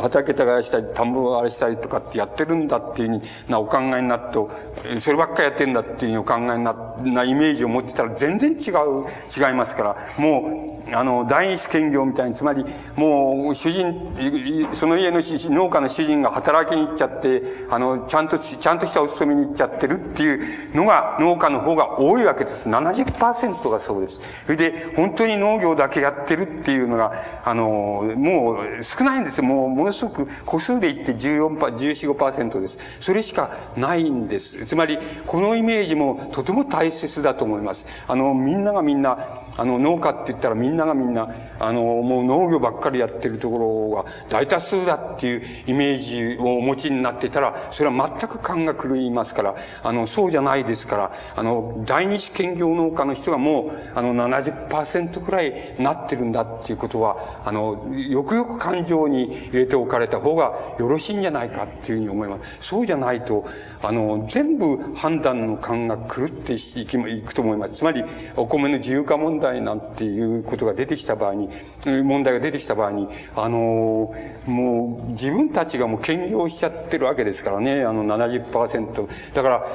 [0.00, 9.06] 畑耕したり、田んぼをあれしたりとかってやってるんだっていうなお考えになって、そればっかやってんだっていうふうにお考えにな、なイメージを持ってたら全然違う、
[9.36, 12.64] 違いますから、もう、あの、第一兼業みたいに、つまり、
[12.96, 22.68] もう、主人、その家の農家の主人が働きに行っちゃって、あの、ちゃんと、ちゃんとしたお勤めに行っちゃってるっていうのが、農家の方が多いわけです。
[22.68, 24.20] 70%がそうです。
[24.46, 29.44] それで、本当に農業だけやってるっていうのが、あの、もう少ないんですよ。
[29.44, 32.78] もう、ものすごく、個数で言って14%、14、5%です。
[33.00, 34.66] それしかないんです。
[34.66, 37.86] つまり、このイメージもとても大切だと思います。
[38.06, 62.68] あの、みんながみんな、あの、農家って言ったらみんながみんな、あの、もう農業ばっかりやってるところが大多数だっていうイメージをお持ちになってたら、それは全く勘が狂いますから、あの、そうじゃないですから、あの、第二種兼業農家の人がもう、あの、70%くらいなってるんだっていうことは、あの、よくよく感情に入れておかれた方がよろしいんじゃないかっていうふうに思います。
[62.68, 63.44] そうじゃないと、
[63.82, 67.74] あの、全部判断の勘が狂っていきいくと思います。
[67.74, 68.04] つまり、
[68.36, 71.48] お米の自由化問題なんていうことが出てきた場合に、
[71.86, 74.14] 問題が出てきた場合に、あの、
[74.46, 79.08] もう自分たちがもう兼業しちゃってるわけですからね、あの70%。
[79.34, 79.66] だから、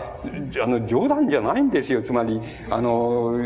[0.64, 2.02] あの、冗談じゃないんですよ。
[2.02, 3.38] つまり、あの、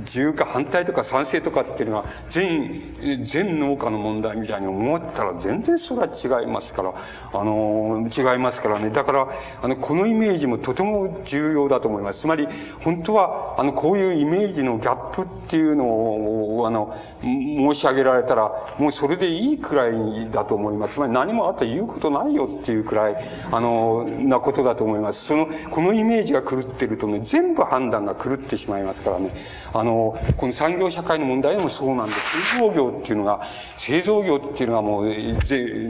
[0.00, 6.94] 自由化反対とか賛成とかっていうのは、全、全農家の問題みたいに思ったら全然それは違いますから、
[7.32, 8.90] あの、違いますからね。
[8.90, 9.28] だから、
[9.62, 12.20] あの、このイメージもとても重要だと思います。
[12.20, 12.48] つまり、
[12.82, 20.94] 本当は、あの、こういうイメージのギャップっていうのを、あの、申し上げられたら、もうそれでいいくらいだと思います。
[20.94, 23.16] つまり何もあったら言うことないよっていうくらい、
[23.50, 25.24] あの、なことだと思います。
[25.24, 29.32] その、このイメージが狂ってるとね、全部判断が狂ってしまいますからね。
[29.72, 32.50] あの、この産業社会の問題でもそうなんです。
[32.52, 33.40] 製造業っていうのが、
[33.76, 35.14] 製造業っていうのがもう、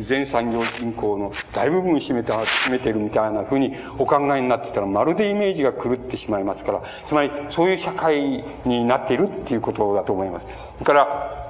[0.02, 3.76] 全産業人口の大部分占めた、占めてるみたいなふうに
[4.07, 10.47] お考えになってたら、まるでイメージが狂ってしまいますから、つまり、そういう社会になっているっていうことだと思います。
[10.75, 11.45] それから、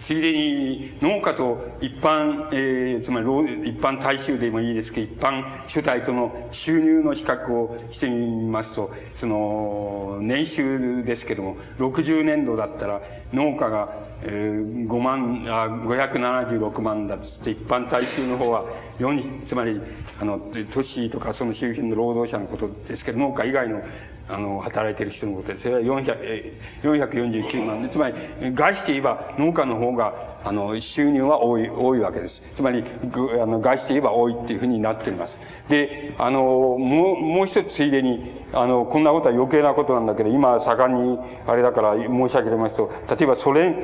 [0.00, 3.26] ついでに農家と一般、えー、つまり
[3.70, 13.00] 一般大衆でもいいですけど、一般主体との収入の比較をしてみますと、その、年収ですけども、60年度だったら
[13.32, 13.88] 農家が、
[14.22, 18.64] えー、5万、あ、576万だとして、一般大衆の方は
[18.98, 19.80] 4、つまり、
[20.20, 23.82] あの、都市とかその周辺の労働者のことですけど、農家以外の
[24.32, 27.82] あの、働いてる人のことで、それは400、449万。
[27.82, 28.14] で、つまり、
[28.54, 32.42] 外して言えば農家の方が、あの、収入は多い、多いわけです。
[32.56, 35.34] つまり、あの、外して言えば多いっていうふうになっています。
[35.68, 43.76] で、あの、もう、もう一つついでに、あの、こんなことは余計なことなんだけど、今、盛んに、あれだから申し上げますと、例えばソ連、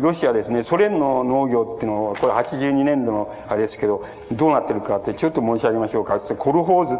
[0.00, 6.20] ロシアですね、ソ連の農業っていうのは、これ82年度のあれですけど、どうなってるかってちょっと申し上げましょうか。
[6.20, 6.96] コルホーズ、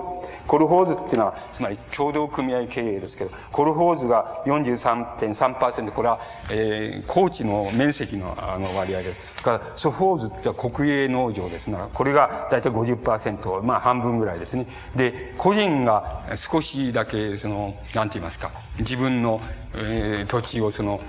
[0.48, 9.20] コルホーズっていうのは、つまり共同組合経営ですけど、コルホーズが43.3%、これは、えー、高地の面積の、あの、の割合です。
[9.42, 14.66] それから、ソフォーズっては国営農場ですが、これが大体50%、まあ半分ぐらいですね。
[14.96, 19.40] で、個人が少しだけ、その、なんて言いますか、自分の、
[19.74, 21.00] えー、土地をその、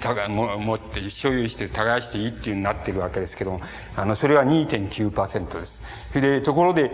[0.00, 3.60] たがも持って所有して耕していいっていうになってるわけですけども、
[3.96, 5.80] あの、それは2.9%です。
[6.14, 6.90] で、ところで、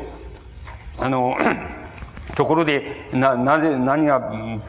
[0.98, 1.36] あの、
[2.36, 4.20] ところで、な、なぜ、何が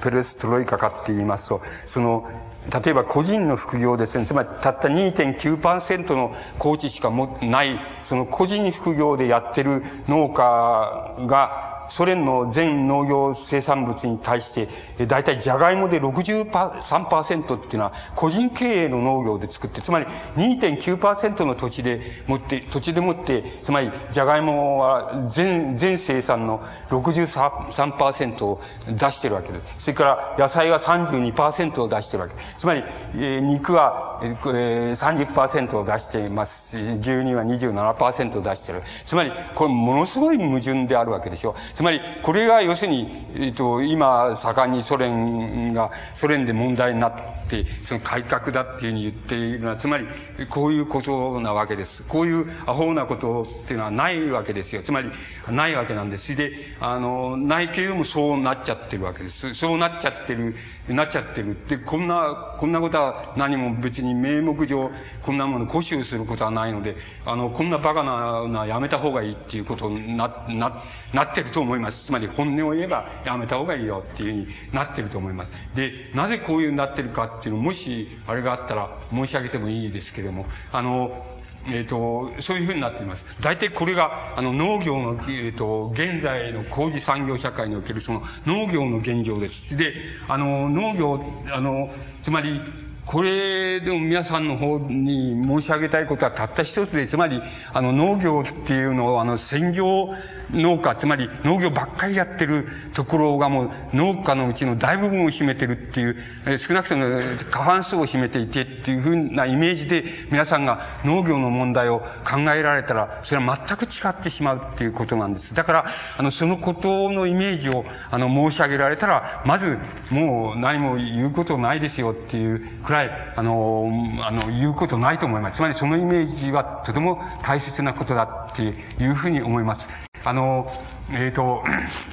[0.02, 2.28] ペレストロイカかって言いますと、その、
[2.72, 4.26] 例えば個人の副業ですね。
[4.26, 14.70] つまりたった2.9%の高知しかもない、その個人副業でやってる農家が、ソ連の全農業生産物に対して、
[15.06, 29.86] だいたいジャガイモで63%っていうのは個人経営の農業で作って、つまり2.9%の土地でもって、土地でもって、つまりジャガイモは全、全生産の63%を出してるわけです。
[29.86, 32.56] それから野菜は32%を出してるわけです。
[32.60, 32.84] つまり、
[33.16, 38.84] えー、肉は、えー、30%を出していますし、牛乳は27%を出してる。
[39.06, 41.56] つまり、これものすごい矛盾であるわけでしょ。
[41.78, 47.14] つまり、これが要するに、えっと、今、盛んにソ連が、ソ連で問題になっ
[47.48, 50.08] て、その改革だっていうふうに言っているのは、つまり、
[50.50, 52.02] こういうことなわけです。
[52.02, 54.82] こういうアホなことっていうのはないわけですよ。
[54.82, 55.12] つまり、
[55.52, 56.36] ないわけなんです。
[56.36, 59.54] で、あの、ないけれどもそうなっちゃってるわけです。
[59.54, 60.56] そうなっちゃってる、
[60.94, 61.58] なっちゃってる。
[61.68, 64.90] で、こんな、こんなことは何も別に名目上、
[65.22, 66.96] こんなもの固執することはないので、
[67.26, 72.06] あの、こんなバカな、なやめた方がいいっていうことにな、な、なってると思います。
[72.06, 75.52] つまり本音を言えばやめた方がいいよっていうふうになってると思います。
[75.76, 81.37] で、なぜこういうになってるかっていうのをもしあれがあったら申し上げてもいいですけれども、あの、
[81.68, 83.24] えっ、ー、と、そういうふうになっています。
[83.42, 89.76] 大体これが、あの、農業の、えっ、ー、と、現在の工事産業社会におけるその農業の現状です。
[89.76, 89.94] で、
[90.28, 91.90] あの、農業、あの、
[92.24, 92.62] つまり、
[93.08, 97.42] これでも皆さんの方に申し上げたいことはたった一つで、つまり、
[97.72, 100.14] あの農業っていうのを、あの専業
[100.52, 107.06] 農家、つまり農業ばっかりやってるところがもう農家のうちの大部分を占めてるっていう、え少なくとも
[107.50, 115.54] 過半数を占めていてっていうふうなイメージで皆さんが農業の問題を考えられたら、それは全く違ってしまうっていうことなんです。
[115.54, 115.86] だから、
[116.18, 119.78] あの、そのことのイメージを、あの、申し上げられたら、まず、
[120.10, 122.97] もう何も言うことないですよっていうくらい、
[123.36, 123.90] あの、
[124.22, 125.58] あの、言うことないと思います。
[125.58, 129.88] つまりそのイメージはとても大切なことだっていうふうに思います。
[130.24, 130.72] あの、
[131.12, 131.64] えっ、ー、と、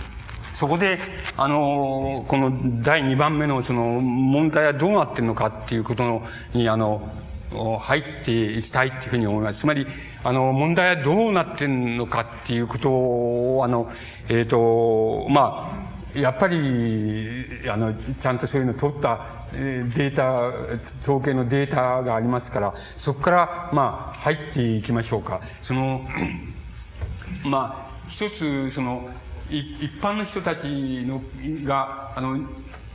[0.54, 0.98] そこで、
[1.36, 7.10] あの、この第2番目のその問題はどうなってるのかっていうことに、あの、
[7.80, 9.60] 入っていきたいっていうふうに思います。
[9.60, 9.86] つまり、
[10.22, 13.90] あの、問題はどうなってるのかっていうことを、あの、
[14.28, 15.83] えっ、ー、と、まあ、
[16.14, 20.48] やっぱり、あの、ちゃんとそういうのを取ったデータ、
[21.02, 25.40] 統計のデータがありますから、そこから、まあ、入っていきましょうか。
[25.62, 26.06] その、
[27.44, 29.08] まあ、一つ、その、
[29.50, 31.20] 一般の人たちの
[31.64, 32.38] が、あの、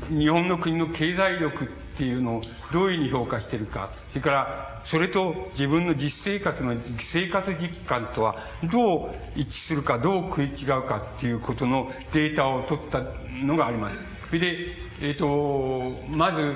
[0.08, 6.76] 日本の国の経済力っていうのをどういうふうに評価してるか、それから、それと自分の実生活の
[7.12, 8.38] 生活実感とは
[8.72, 13.04] どう一致するか、どう食い違うかっていうことのデータを取った
[13.46, 13.98] のがあります。
[14.28, 14.58] それで、
[15.02, 16.56] えっ、ー、と、まず、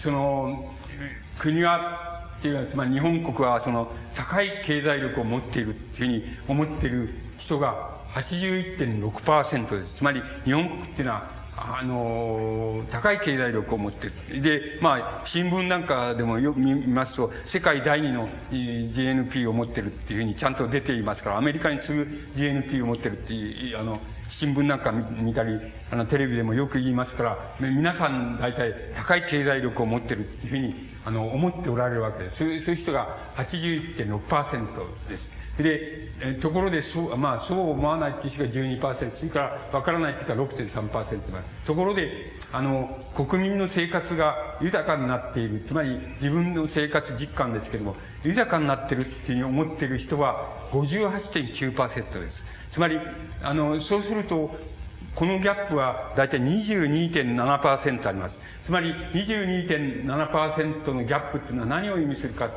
[0.00, 0.74] その、
[1.38, 9.94] 国はっていうのは、まり日本国はその高い経済力を持っているっていうふうに思っている人が81.6%です。
[9.94, 14.42] つまり日本国っていうのはあの、高い経済力を持ってる。
[14.42, 25.58] で、まあ、新聞なんかでもよく見ますと、世界第二の GNP を持ってるっていうふうにちゃんと出ていますから、アメリカに次ぐ GNP を持ってるっていう、あの、新聞なんか見たり、
[25.90, 32.38] あの、テレビでもよく言いますから、皆さん大体高い経済力を持ってるっていうふうに、あの、思っておられるわけです。
[32.38, 35.37] そういう人が81.6%です。
[35.62, 41.42] で、えところで、そう、まあ、そう思わないっていう人が12%、それから、わからないっていうか6.3%ま。
[41.66, 42.08] ところで、
[42.52, 52.42] あの、国民の生活が豊かになっている、つまり自分の生活実感ですけども、豊かになってるっていうふうに思っている人は58.9%です。
[52.72, 52.98] つまり、
[53.42, 54.56] あの、そうすると、
[55.18, 58.38] このギャップは大体22.7%あります。
[58.64, 62.50] つまり22.7%のギャップっていうのは何を意味するかっ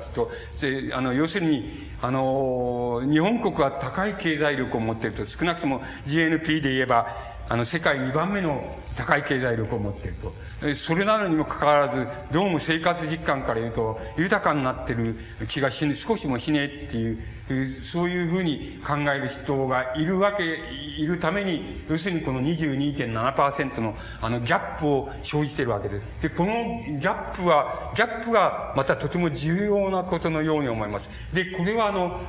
[0.59, 8.63] ていうと、あの、要するに、あの、日本国は高い経済力を持っていると、少なくとも GNP で言えば、あの、世界2番目の
[8.95, 10.33] 高い経済力を持っていると。
[10.77, 15.17] それなのにもかかわらず、どうも生活実感から言うと、豊かになってる
[15.49, 26.21] 気がしね、少しもしねえっていう、そういうふうに考える人がいるわけ、いるために、要するにこの22.7%のあのギャップを生じてるわけです。
[26.21, 26.53] で、この
[26.87, 31.09] ギャップは、ギャップがまたとても重要なことのように思います。
[31.33, 32.21] で、これはあの、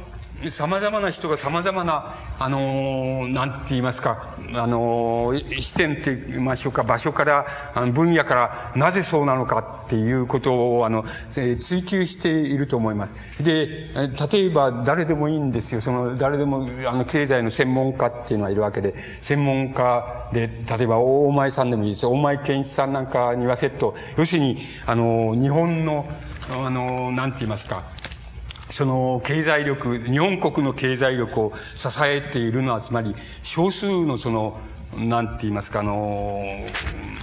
[0.51, 13.43] 様々な人が様々な、あのなんて言いますか、あの視点って言いましょうか、場所から、あの分野から、なぜそうなのかっていうことを、あの、追求していると思います。
[13.43, 13.90] で、
[14.32, 15.80] 例えば誰でもいいんですよ。
[15.80, 22.11] その、誰でも、あの、経済の専門家っていうのはいるわけで、専門家で、例えば大前さんでもいいですよ。
[22.11, 26.07] 大前健一さんなんかにはセット、要するに、あの、日本の、
[26.51, 27.84] あの、なんて言いますか、
[28.76, 34.60] その経済力、日本国の経済力を支えているのは、つまり少数のその、
[34.96, 36.42] なんて言いますか、あの、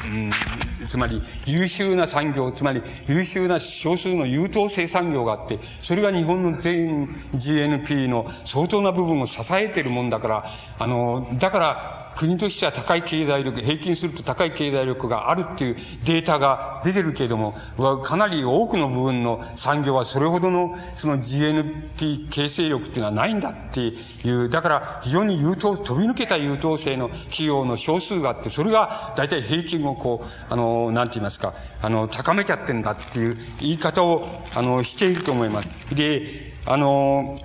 [0.03, 10.45] うん、つまり優秀な産業、つまり優秀な少数の優等生産業があって、それが日本の全 GNP の相当な部分を支えているもんだから、
[10.77, 17.55] あの、だから、国としては高い経済力、平均すると高い経済力があるっていうデータが出てるけれども、
[18.03, 35.69] かなり多くの部分の産業はそれほどのその GNP 形成力っていうのはないんだっていう、だから非常に優等、飛び抜けた優等生の企業の少数があって、それが大体平均をこう、あの、なんて言いますか、あの、高めちゃってんだっていう言い方を、あの、していると思います。
[35.95, 37.37] で、あの、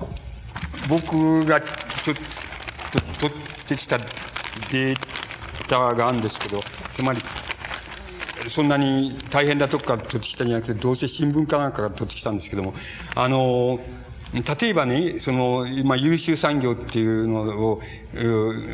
[0.89, 2.17] 僕がちょっ
[2.91, 3.99] と取ってきた
[4.75, 4.99] デー
[5.69, 6.61] タがあるんですけど、
[6.95, 7.21] つまり、
[8.49, 12.75] そんなに大変なとこから取ってきたんじゃなくて、どうせ新聞かなんかから取ってきたんですけども、
[13.15, 13.79] あの、
[14.33, 17.81] 例えばね、その、まあ、優秀産業っていうのを、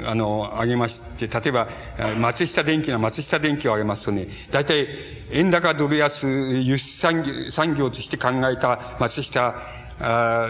[0.06, 1.68] あの、挙げまして、例えば、
[2.16, 4.88] 松下電器な松下電器を挙げますとね、大体、
[5.32, 9.54] 円高ドル安輸出産業産業として考えた松下
[10.00, 10.48] あ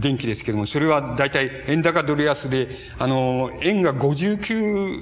[0.00, 2.68] 電気ですけども、それは大体円高ドル安で、
[2.98, 5.00] あの、円が59、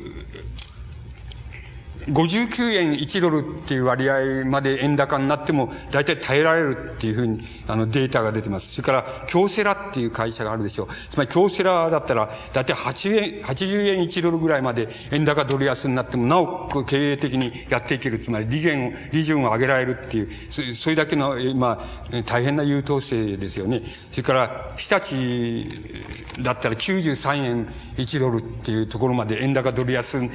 [2.06, 8.72] 59円1ドルっていう割合まで円高になっても、大体耐えられるっていうふうに、あの、データが出てます。
[8.72, 10.88] それから、京セラっていう会社があるでしょう。
[11.12, 18.18] つまり、京セラだったら、大体8円、80円1ドルぐらいまで円高ドル安になっても、なお経営的にやっていける。
[18.20, 23.82] つまり、利源を、利潤を上げられるっていう、それだけの、まあ、大変な優等生ですよね。
[24.10, 30.30] それから、日立だったら93円1ドルっていうところまで円高ドル安に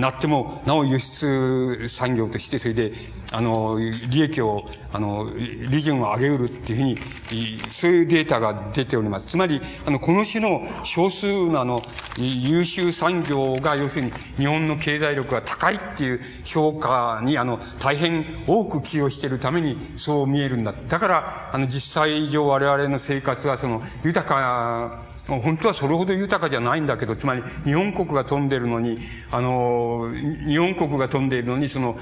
[0.00, 2.92] なっても、なお輸出産業として、それで、
[3.32, 9.26] あの、利益を、あの、利潤を上げうるっていうふうに、そういうデータが出ております。
[9.26, 11.82] つまり、あの、この種の少数のあの、
[12.18, 20.72] 優秀産業が、要するに日本の経済力が高いっていう評価に、あの、大変多く寄与しているために、そう見えるんだ。
[20.88, 28.98] だから、あの、実際上我々の生活は、その、豊か本当はそれほど豊かじゃないんだけど、つまり日本国が飛んでるのに、
[29.30, 30.12] あの、
[30.46, 31.96] 日本国が飛んでいるのに、その、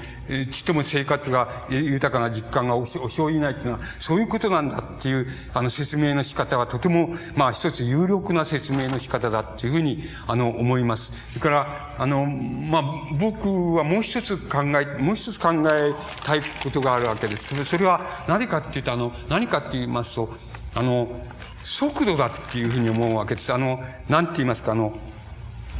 [0.51, 11.13] ちっとも生活が豊かな実感がおしおいないっていうのは、そういうことなんだっていう、あの、説明の仕方はとても、まあ一つ有力な説明の仕方だっていうふうに、あの、思います。
[11.29, 12.83] それから、あの、まあ、
[13.19, 15.93] 僕はもう一つ考え、もう一つ考え
[16.23, 17.63] たいことがあるわけです。
[17.65, 20.35] それは何かっていうと、あの、何かって言いますと、
[20.75, 21.07] あの、
[21.63, 23.53] 速度だっていうふうに思うわけです。
[23.53, 24.97] あの、なんて言いますか、あの、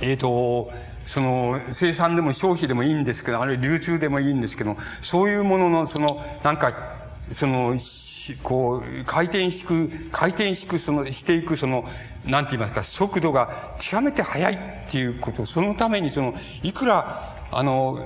[0.01, 0.71] えっ、ー、と、
[1.07, 6.73] その、生産でも消費でもいいんですけど、あるいは流通でもいいんですけど、そういうものの、その、なんか、
[7.31, 7.77] その、
[8.41, 11.85] こう、回転しく、回転しく、その、していく、その、
[12.25, 14.53] なんて言いますか、速度が極めて速い
[14.87, 17.99] っていうこと、そのためにその、いくら、あの、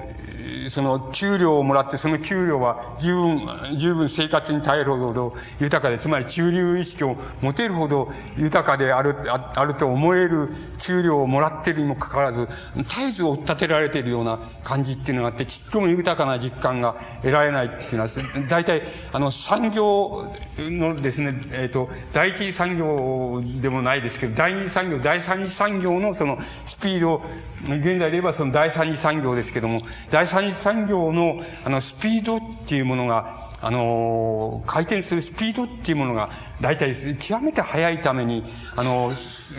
[0.69, 18.09] その給料をもらって、その給料は十分、十分生活に耐えるほど豊かで、つまり中流意識を持てるほど豊かである、ああると思える給料をもらっているにもかかわらず、絶えず追っ立てられているような感じっていうのがあって、ちっとも豊かな実感が得られないっていうのは、
[18.49, 27.23] 大体、あの、産業のですね、えっ、ー、と、第一産業でもないですけど、第二産業、第三次産業のそのスピード、
[27.63, 29.81] 現在で言えばその第三次産業ですけども、
[30.11, 36.29] 第三次産業の、あの、スピードっていうものが、あの、回転するスピードっていうものが、
[36.61, 38.43] 大体極めて速いために、
[38.75, 39.13] あの、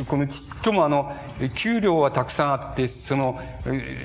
[0.07, 1.17] このちっともあの、
[1.55, 3.41] 給料はたくさんあって、その、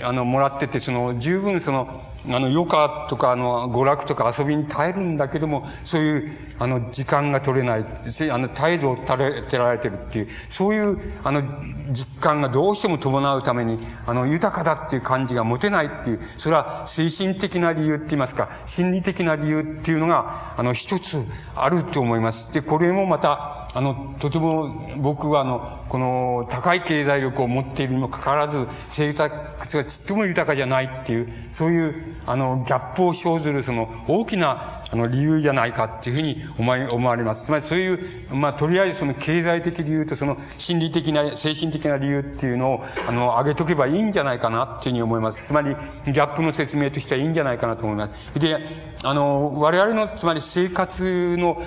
[0.04, 7.86] あの、もらってて、その、十分その、あの、余暇とか、あの、娯楽とか遊びに耐えるんだけども、そういう、あの、時間が取れない、
[8.32, 11.44] あの、態度をたれ、てられてるっていう、そういう、あの、
[11.92, 22.48] 実感がどうしても伴うために、あの、豊かだっていう感じが持てないっていう、それは精神的な理由って言いますか、心理的な理由っていうのが、あの、一つあると思います。
[22.54, 37.46] で、これもまた、あの、とても僕はあの、この高い経済力を持っているにもかかわらず、生活がちっとも豊かじゃないっていう、そういう、あの、ギャップを生ずるその大きなあの、理由じゃないかっていうふうに思い思われます。
[37.46, 45.40] つまりそういう、まあ、とりあえずその経済的理由とその心理的な、精神的な理由っていうのを、あの、挙げとけばいいんじゃないかなっていうふうに思います。
[45.48, 48.40] つまり、ギャップの説明としてはいいんじゃないかなと思います。
[48.40, 48.56] で、
[49.04, 51.64] あの、我々の、つまり生活の、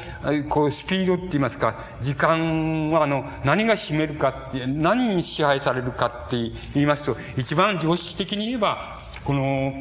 [0.48, 6.36] こう、スピードって言いますか、時間は、あの、何が占めるかって、何に支配されるかって
[6.74, 8.95] 言いますと、一番常識的に言えば、
[9.26, 9.74] この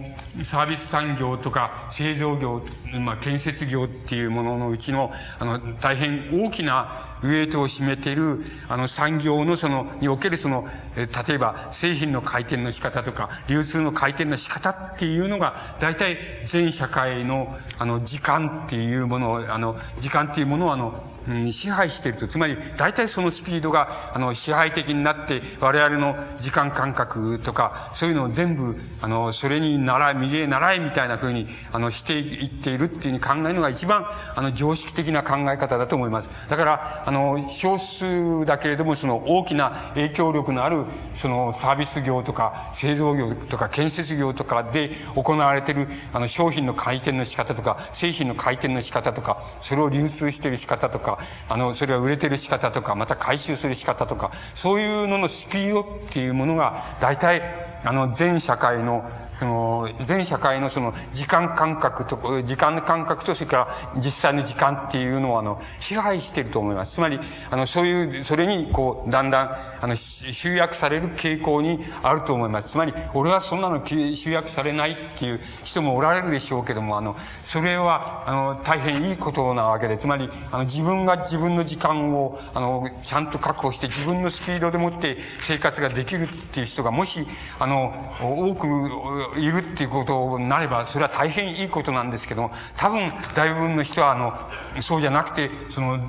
[0.44, 2.64] サービス産業とか製造業、
[3.00, 16.18] まあ、建設業っていうもののうちの、あの、大変大きなウエイトを占めている、あの、産業のその、におけるその、例えば製品の回転の仕方とか、流通の回転の仕方っていうのが、大体
[16.48, 22.28] 全社会の、あの、時間っていうものを、あの、時間っていうものを、あの、うん、支配していると。
[22.28, 34.06] つまり、大体そのスピードが、あの、支配的になって、我々の時間感覚とか、そういうのを全部、あの、それに習い、右へ習いみたいな風に、あの、していっているっていうふうに考えるのが一番、
[34.36, 36.30] あの、常識的な考え方だと思います。
[36.50, 40.86] だから、あの、の少数だけれども、その大きな影響力のある、
[41.16, 59.10] その、サービス業とか、製造業とか、建設業とかで行われている、あの、商品の回転の仕方とか、製品の回転の仕方とか、それを流通している仕方とか、あの、それは売れてる仕方とか、また回収する仕方とか、そういうののスピードっていうものが、大体、あの、全社会の
[59.40, 66.94] その、全社会のその時間感覚と、時間の感覚と、それから実際の時間っていうのをあの、支配していると思います。
[66.94, 67.20] つまり、
[67.50, 72.70] あの、そういう、それに、こう、だんだん、あの、集約される傾向にあると思います。
[72.70, 87.28] つまり、俺はそんなの集約されないっていう人もおられるでしょうけども、あの、それは、あの、大変いいことなわけで、つまり、あの、自分が自分の時間を、あの、ちゃんと確保して、自分のスピードでもって生活ができるっていう人が、もし、
[87.60, 96.00] あの、の多く、いるっていうことになれば、それは大変いいことなんですけども、多分、大部分の人は、あの、そうじゃなくて、その、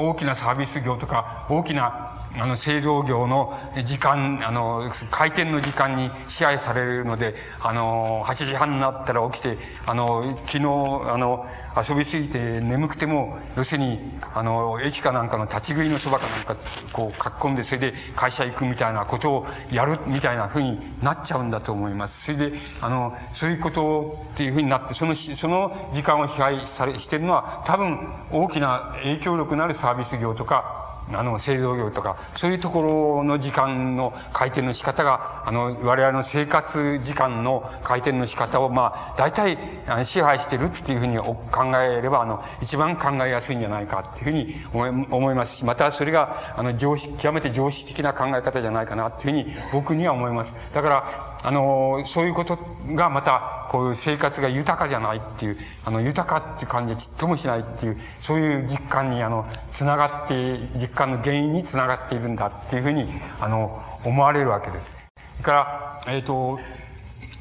[0.00, 10.64] 大きなサービス業とか、大きなあの、製造業の時間、あの、回転の時間に支配されるので、あの、8時半になったら起きて、あの、昨日、
[11.12, 11.46] あの、
[11.76, 14.00] 遊びすぎて眠くても、要するに、
[14.34, 16.56] あの、駅かなんかの立ち食いのそばかなんか、
[16.92, 22.24] こう、書き込んで、それで会社行くみたいなことをやるみたいなふうになっちゃうんだと思います。
[22.24, 27.98] それで、あの、そういうことっていうふうになって、その、その時間を支配され、してるのは、多分、
[28.32, 39.58] 大きな影響力のあるサービス業とか、あの、製造業とか、そういうところの時間の回転の仕方が、あの、我々の生活時間の回転の仕方を、まあ、大体、
[40.04, 50.52] 支配してるっていうふうに考えれば、あの、一番考えやすいんじゃないかっていうふうに思いますし、またそれが、あの、常識、極めて常識的な考え方じゃないかなっていうふうに僕には思います。
[50.74, 52.58] だから、あの、そういうこと
[52.94, 63.08] がまた、こういう生活が豊かじゃないっていう、あの、豊かっていう感じはちっともしないっていう、そういう実感に、あの、つながって、実感の原因につながっているんだっていうふうに、
[63.40, 64.86] あの、思われるわけです。
[64.86, 66.58] それから、えっ、ー、と、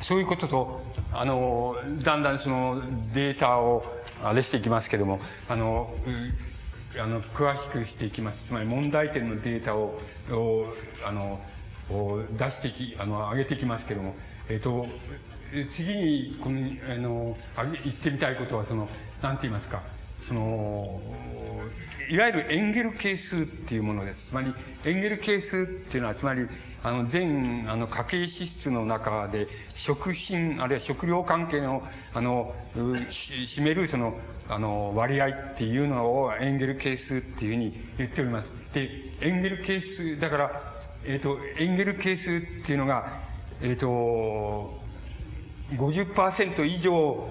[0.02, 0.82] そういうことと、
[1.12, 2.82] あの、だんだんその
[3.14, 3.84] データを、
[4.24, 5.93] あれしていきますけども、あの、
[6.97, 8.39] あの、詳しくしていきます。
[8.47, 10.00] つまり問題点のデータを、
[11.06, 11.39] あの、
[11.90, 14.16] を出してき、あの、上げてきますけども、
[14.50, 14.88] えっ、ー、と、
[15.72, 18.88] 次に、この、あの、言ってみたいことは、その、
[19.22, 19.82] なんて言いますか、
[20.28, 21.02] その、
[22.10, 24.28] いわゆるエンゲル係数っていうものです。
[24.28, 24.54] つまり、
[24.86, 26.48] エンゲル係数っていうのは、つまり、
[26.84, 31.84] あの、全、あの、家計支出の中で、食品、あるいは食料関係の、
[32.14, 34.18] あの、占める、その、
[34.48, 38.50] あの、割合っていうのをエンゲル係数っていうふうに言っております。
[38.74, 38.90] で、
[39.22, 40.78] エンゲル係数、だから、
[41.10, 43.24] えっ、ー、と、エンゲル係数っていうのが、
[43.64, 44.80] えっ、ー、と、
[45.76, 47.28] 50%以上、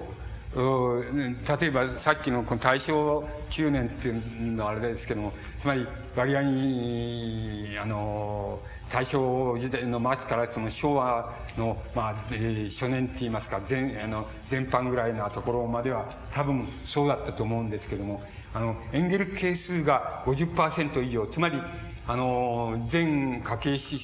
[0.53, 8.59] 例えばさっきのこの大正9年っていうのはあれですけども、つまり割合に、あの、
[8.91, 18.25] 大正時代の末からその昭和の、まあ、えー、初年って言いますか、全、あの、全般ぐらいなところまでは多分そうだったと思うんですけども、
[18.55, 21.63] あの、エンゲル係数が50%以上、つまり、
[22.09, 23.99] あの、全家計支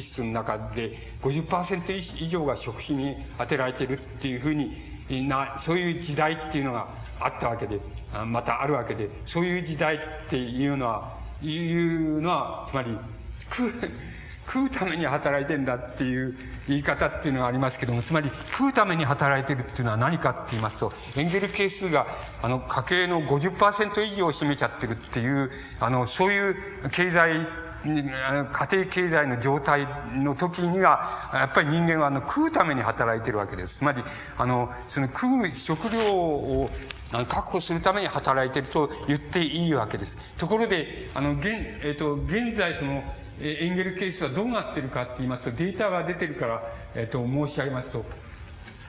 [0.00, 6.86] 出の中で50%以上が食費に充てられてるっていうふうにな、そういう時代っていうのが
[7.18, 7.80] あったわけで、
[8.26, 12.96] またあるわけで、そういう時代っていうのは、いうのは、つまり、
[14.52, 16.36] 食う、ために働いてんだっていう
[16.68, 22.06] 言い方っていうのがありますけども、つまり食うために働いてるっていうのは何かって言いますと、エンゲル係数が、
[22.42, 25.50] あの、家計の50%以上を占めちゃってるっていう、
[25.80, 26.56] あの、そういう
[26.90, 27.46] 経済
[27.84, 33.78] 家庭経済の状態の時には、やっぱり人間はあの食うために働いてるわけです。
[33.78, 34.04] つまり、
[34.38, 36.70] あの、その食う食料を
[37.10, 40.16] 確保するために働いてると言っていいわけです。
[40.38, 41.46] ところで、あの、現、
[41.82, 43.02] えっ、と、現在その、
[43.42, 46.62] エンゲル係数はどうなってるかって言いますと、データが出てるから、
[46.94, 48.04] えっ、と、申し上げますと、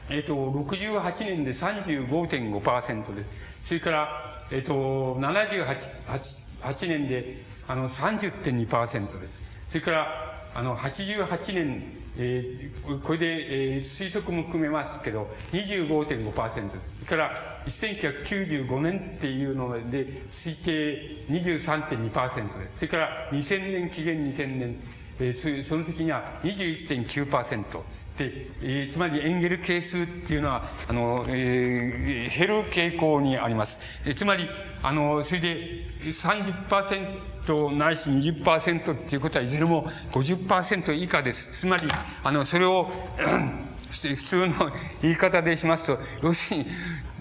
[0.10, 3.30] えっ、と、68年で35.5%です。
[3.68, 9.34] それから、えっ、と、78 8年で、あの、30.2%です。
[9.70, 16.34] それから、あの、88年、えー、これで、えー、推測も含めますけど、25.5%。
[16.34, 16.72] それ
[17.07, 22.76] から、1995年っていうので、推計23.2%です。
[22.76, 24.80] それから、2000年、紀元2000年、
[25.20, 28.03] えー、その時には21.9%。
[28.18, 33.80] で、えー、つまりエンゲル係数っていうのは、あの、えー、減る傾向にあります。
[34.05, 34.47] えー、つまり、
[34.84, 35.57] あの、それで
[36.01, 41.49] 30%ないし20%っていうことはいずれも50%以下です。
[41.59, 41.88] つまり、
[42.24, 42.91] あの、それを
[43.93, 44.71] 普通の
[45.01, 46.67] 言い方でしますと、要するに、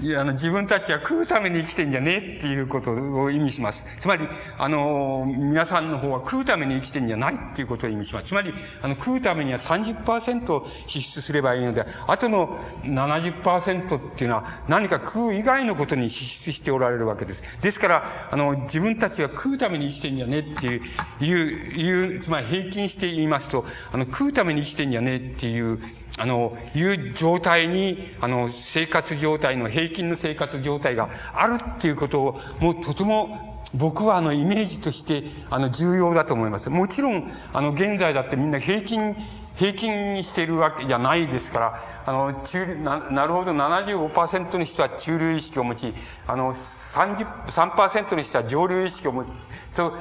[0.03, 3.85] いや、あの、自分たちは食うために生きてんじゃねえっていうことを意味します。
[4.01, 4.27] つまり、
[4.59, 8.27] あの、皆さんの方は食うために生きてんじゃないっていうことを意味します。
[8.27, 17.41] つまり、あの、食うためには30%支出すればいいので、あとの70%っていうのは何か食う以外のことに支出しておられるわけです。
[17.61, 20.83] ですから、あの、自分たちは食うために生きてんじゃねえっていう、
[21.21, 25.79] いう、いう、つまり平均して言いますと、あの、食うために生きてんじゃねえっていう、
[26.19, 36.69] あの、いう状態に、あの、生活状態の、平均の生活状態があるっていうことを、もうとても、僕はあの、イメージとして、あの、重要だと思います。
[36.69, 39.17] もちろん、あの、現在だってみんな平均、
[39.57, 45.95] 平均にしているわけじゃないですから、あの、中、な、なるほど、75%の人は中流意識を持ち、
[46.27, 49.29] あの、30、3%の人は上流意識を持ち、
[49.75, 49.95] と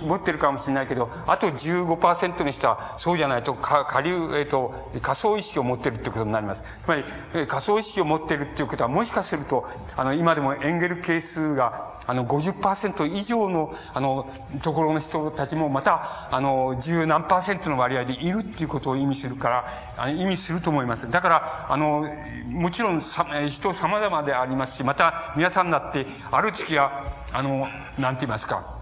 [0.00, 6.62] 持ってるかもしれないけど、あと15%の人はそうじゃないと、下流、えっ、ー、と、仮想意識を持ってるってことになります。
[6.84, 7.04] つまり、
[7.34, 14.28] え仮想意識を持ってるっていうことは、もしかすると、あの、今でもエンゲル係数が、あの、50%以上の、あの、
[14.62, 21.08] ところの人たちも、また、あの、十何パーセントの割合でいるっていうことを意味するから、あの意味すると思います。
[21.10, 22.04] だから、あの、
[22.48, 27.68] もちろんさ、人様々でありますし、また、皆さんだって、ある月は、あの、
[27.98, 28.81] なんて言いますか、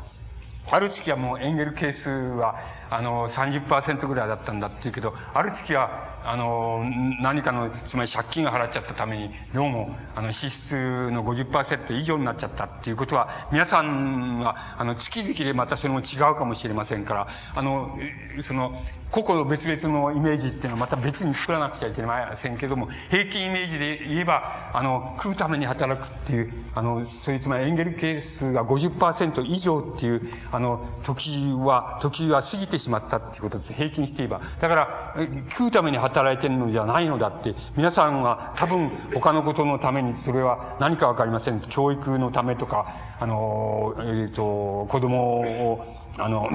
[0.70, 2.56] ある月はもうエンゲル係数は、
[2.90, 6.84] あの、30%ぐらいだったんだっていうけど、ある月は、あの、
[7.22, 17.98] 何かの、つまり借金が払っちゃったために、どうも、あの、支出の50%以上になっちゃったっていうことは、皆さんは、あの、月々でまたそれも違うかもしれませんから、あの、
[18.46, 33.72] その、個々の別々のイメージっていうのはまた別に作らなくちゃいけませんけども、平均イメージで言えば、あの、食うために働くっていう、あの、そういうつまりエンゲル係数が50%以上っていう、あの、時は、時は過ぎてしまったっていうことです。
[33.72, 34.40] 平均して言えば。
[34.60, 35.16] だから、
[35.50, 41.60] 食うために働く働いてるのじゃないのだって、皆さんは多分他のことのために、それは何かわかりません。
[41.68, 45.40] 教育のためとか、あの、えっ、ー、と、子供
[45.72, 45.84] を、
[46.18, 46.48] あの、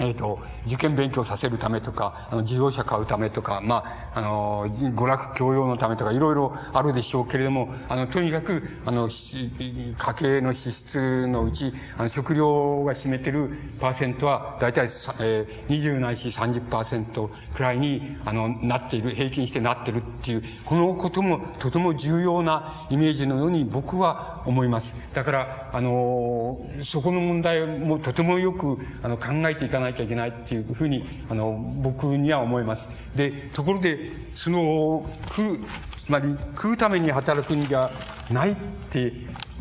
[0.00, 24.92] えっ、ー、と、受験勉強させるためとか、あの、自動車買うためとか、まあ、あの、娯楽教養のためとか、いろいろあるでしょうけれども、あの、とにかく、あの、家計の支出のうち、あの、食料が占めてるパーセントは、だいたい、えー、20ないし30%くらいに、あの、なっている、平均してなってるっていう、このこともとても重要なイメージのように僕は思います。
[25.12, 32.82] だから、あの、そこの問題もとてもよく、あの、考えていかないなきゃいけないっていうふうに、あの、僕には思います。
[33.14, 35.58] で、ところで、その、食う、
[35.96, 37.90] つまり食うために働くんじゃ
[38.30, 38.56] ないっ
[38.90, 39.12] て、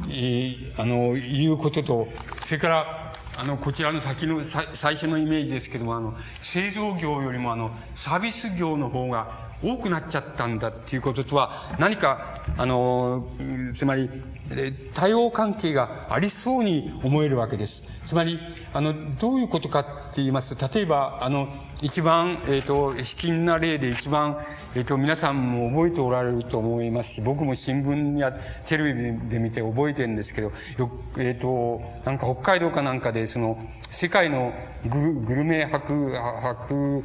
[0.09, 2.07] えー、あの、いうことと、
[2.45, 13.27] それから、あの、こちらの先の、最初のイメージですけども、あの、製造業よりもあの、サービス業の方が多くなっちゃったんだっていうこととは、何かあの、
[13.77, 14.09] つまり、
[14.93, 17.81] 対応関係がありそうに思えるわけです。
[18.05, 18.39] つまり、
[18.73, 21.49] あの、どういうことかって言いますと、例えば、あの、
[21.81, 24.37] 一番、えっ、ー、と、卑近な例で一番、
[24.75, 28.31] えっ、ー、と、皆さんも覚えておられると思いますし、僕も新聞や
[28.65, 33.59] テレビで見て覚えてるんですけど、よえっ、ー、と、なんか北海道かなんかで、その、
[33.91, 34.53] 世界の
[34.85, 37.03] ググルメ博、博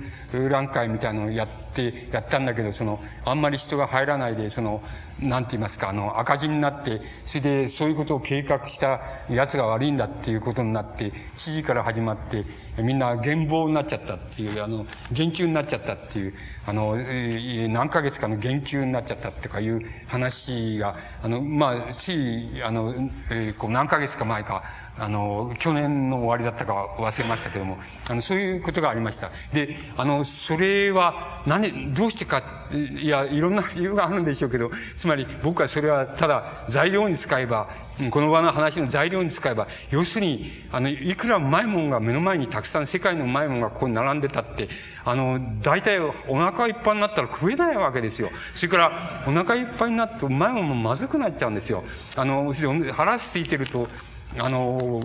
[0.49, 4.83] 覧会みたいなのをやって、やったんだけど、その、あんまり人が入らないで、その、
[5.21, 9.01] なんて言いますか、あの、赤字になって、それでそういうことを計画した
[9.31, 12.45] 奴が悪いんだっていうことになって、知事から始まって、
[12.83, 16.35] みんな減俸になっちゃったっていう、あの、減給になっちゃったっていう、
[16.67, 22.95] あの、えー、何ヶ月かの減給になっちゃったとかいう話が、あの、まあ、つい、あの、
[23.31, 24.65] えー、こう何ヶ月か前か、
[24.97, 27.79] あの、去年の終わりだったか忘れましたけども、
[28.09, 29.31] あの、そういうことがありました。
[29.53, 32.43] で、あの、それは、何、どうしてか、
[32.73, 37.69] いや、いろんな理由があるんでしょうけど、つまり僕はそれはただ材料に使えば、
[38.11, 44.69] この場の話の材料に使えば、要するに、あの、いくらうまいもんが目の前にたくさん世界のうまいもんがここに並んでたって、
[45.05, 48.31] あの、大体お腹いっぱいになったら食えないわけですよ。
[48.55, 51.85] それから、お腹いっぱいになってうまいもんもまずくなっちゃうんですよ。
[52.17, 52.53] あの、
[52.93, 53.89] 腹空いてると、
[54.37, 55.01] あの、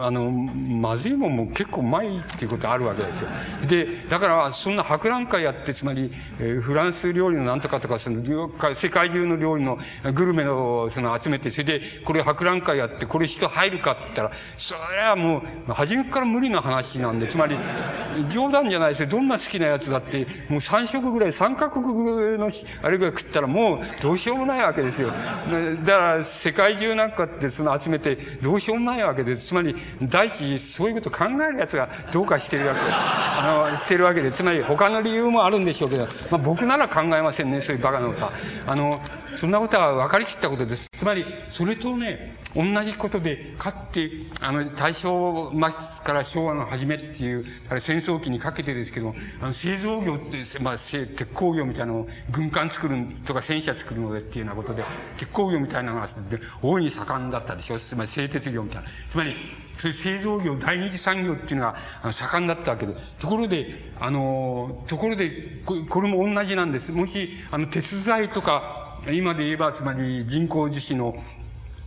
[0.00, 3.28] あの、まずいもんも結構うまいっていうことあるわけですよ。
[3.68, 8.22] で、だから、そんな博覧会やって、つまり、えー、フランス料理のなんとかとか、その、
[8.80, 9.78] 世界中の料理の
[10.14, 17.56] グルメの、その、集めて、それで、これ博覧会やって、これ人入るかって言ったら、それはもう、初めから無理な話なんで、つまり、
[18.32, 19.08] 冗談じゃないですよ。
[19.08, 21.86] どんな好きなやつだって、もう3食ぐらい、3カ国
[22.38, 22.50] の、
[22.82, 25.08] あれぐらい食ったら、もう、どうしようもないわけですよ。
[25.08, 38.32] だから、世界中なんかって、その、集めて、どうしよううもないわけで、つまり、第一、そういうこと考えるやつがどうかしてるわけ、あの、してるわけで、つまり他の理由もあるんでしょうけど、まあ僕なら考えませんね、そういうバカなことは。
[38.66, 39.00] あの、
[39.36, 40.86] そんなことは分かりきったことです。
[40.98, 44.10] つまり、それとね、同じことで、かって、
[44.40, 54.84] あの、大正末から昭和の初めっていう、あれ戦争期にかけてですけど、あの、製造業って、まあ、鉄鋼業みたいなのを、軍艦作るとか戦車作るのでっていうようなことで、
[55.16, 56.08] 鉄鋼業みたいなのが
[56.62, 57.78] 大いに盛んだったでしょ。
[57.78, 58.88] つまり製鉄業みたいな。
[59.10, 59.34] つまり、
[59.78, 61.62] そういう製造業、第二次産業っていうの
[62.02, 66.92] が盛んだったわけです、ところで、あの、ところで、これも同じなんです。
[66.92, 71.14] もし、あの、鉄材とか、今で言えば、つまり人工樹脂の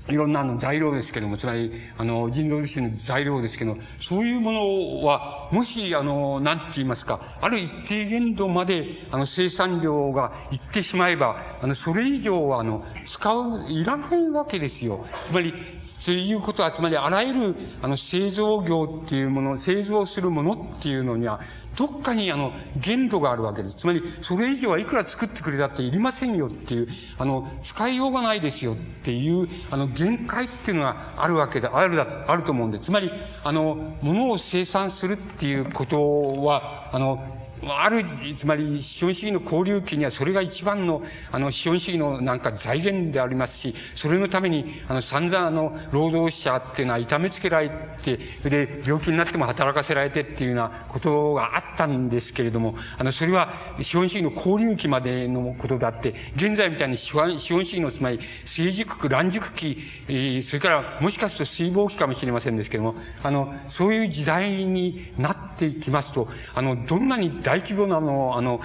[0.09, 15.05] いろんなの材料ですけども、つまり、あの、人造樹脂の材料ですけど、そういうものは、もし、あの、なんて言いますか、ある一定限度まで、あの、生産量がいってしまえば、あの、それ以上は、あの、使う、いらないわけですよ。
[15.27, 15.53] つまり、
[15.99, 21.41] そういうことは、つまりあらゆる、あの、製造業っていうもの、製造するものっていうのには、
[21.77, 23.75] どっかにあの、限度があるわけです。
[23.77, 26.87] つまり、それ以上はいくら作ってくれたっていりませんよっていう、
[27.19, 33.11] あの、使いようがないですよっていう、あの、限界っていうのがあるわけで、あるだ、あると思うんで、つまり、
[33.43, 38.03] あの、物を生産するっていうことは、あの、ある、
[38.37, 41.01] つまり資本主義の交流期にはそれが一番の、
[41.31, 47.69] あの、資本主義のなんか財源でありますし、それのために、あの、散々あの、労働者っていうのは痛めつけられ
[48.01, 59.77] て、で病気になっても働かせられてっていうようなことがあったんですけれども、あの、それは資本主義の交流期までのことであって、現在みたいに資本主義の、つまり、成熟期、乱熟期、
[60.07, 68.59] えー、それからもしかすると水防期かもしれませんですけれども、あの、そういう時代になっていきますと、あの、どんなに大規模なの、あの、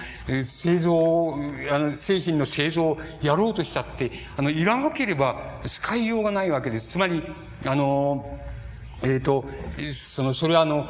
[0.45, 1.37] 製造、
[1.71, 6.89] あの、製品の製造をやろうとしたって、あの、いらなければ使いようがないわけです。
[6.89, 7.23] つまり、
[7.65, 8.41] あの、
[9.05, 9.45] えっ、と、
[9.97, 10.85] その、それはあの、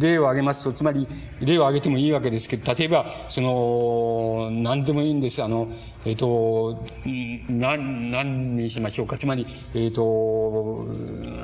[0.00, 1.06] 例を挙げますと、つまり、
[1.40, 5.40] 例を挙げてもいいわけですけど、例えば、その、何でもいいんです。
[5.40, 5.68] あの、
[6.04, 6.84] えっ、ー、と、
[7.48, 9.16] 何、何にしましょうか。
[9.16, 10.88] つまり、えっ、ー、と、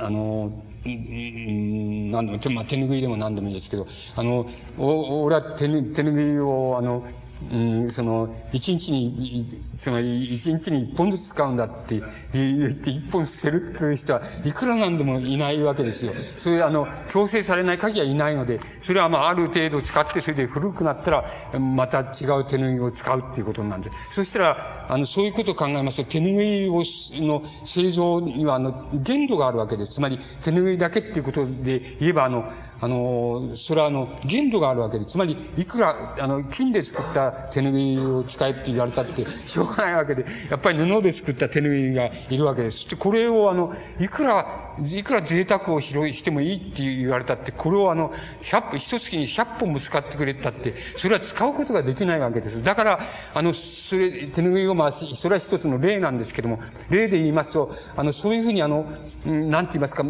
[0.04, 0.50] あの、
[0.84, 4.46] 何でも、まあ、手拭いでも何でもいいですけど、あの、
[4.78, 7.04] お俺は手手拭いを、あの、
[7.52, 12.00] うん、その、一日に、その、一日に一本ずつ使うんだって
[12.32, 16.12] 言って一本捨てるという人はいくらなんでもいないわけですよ。
[16.36, 22.06] それあの、強制されない限りはいないので、それはまあある程度使って、それで古くなったら、また違う
[22.44, 23.96] 手拭いを使うっていうことなんです。
[24.10, 26.82] そしたら、あの、そういうことを考えますと、手拭いを、
[27.26, 29.92] の製造には、あの、限度があるわけです。
[29.92, 32.50] つまり、手拭いだけっていうことで言えば、あの、
[32.84, 35.12] あの、それはあの、限度があるわけです。
[35.12, 42.94] つまり、いくら、あの、金で作った手拭いを使えって言われたって、しょうがないわけで、やっぱり布で作った手拭いがいるわけです。
[42.96, 48.12] これをあの、いくらいくら贅沢をしてもいいって言われたって、これをあの、
[48.42, 52.62] 100本、一月に100本も使ってくれたって、それは使うことができないわけです。
[52.62, 53.00] だから、
[53.34, 56.58] あの、それ、手拭いをまあ、それは一つの例なんですけども、
[56.90, 58.84] 例で言いますと、あの、そういうふうにあの、
[59.24, 60.04] なんて言いますか、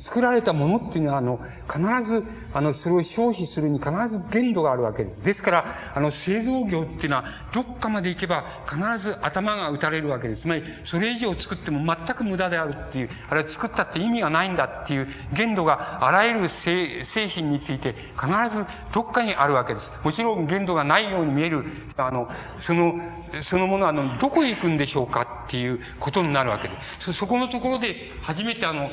[0.00, 2.13] 作られたものっていうのは、あの、必ず、
[2.52, 5.24] あの、それを消費するに必ず限度があるわけです。
[5.24, 10.42] ですから、あの、製造業っていうのは、どっかまで行けば必ず頭が打たれるわけです。
[10.42, 19.90] つまり、それ以上作っても全く無駄であるっていう、あれは作ったって意味がないんだっていう限度があらゆる製品について必ずどっかにあるわけです。
[20.02, 21.64] もちろん限度がないように見える、
[21.96, 22.28] あの、
[22.60, 22.94] その、
[23.42, 27.12] そのものは、あの、どこへ行くんでしょうかっていうことになるわけです。
[27.12, 28.90] そこのところで初めてあの、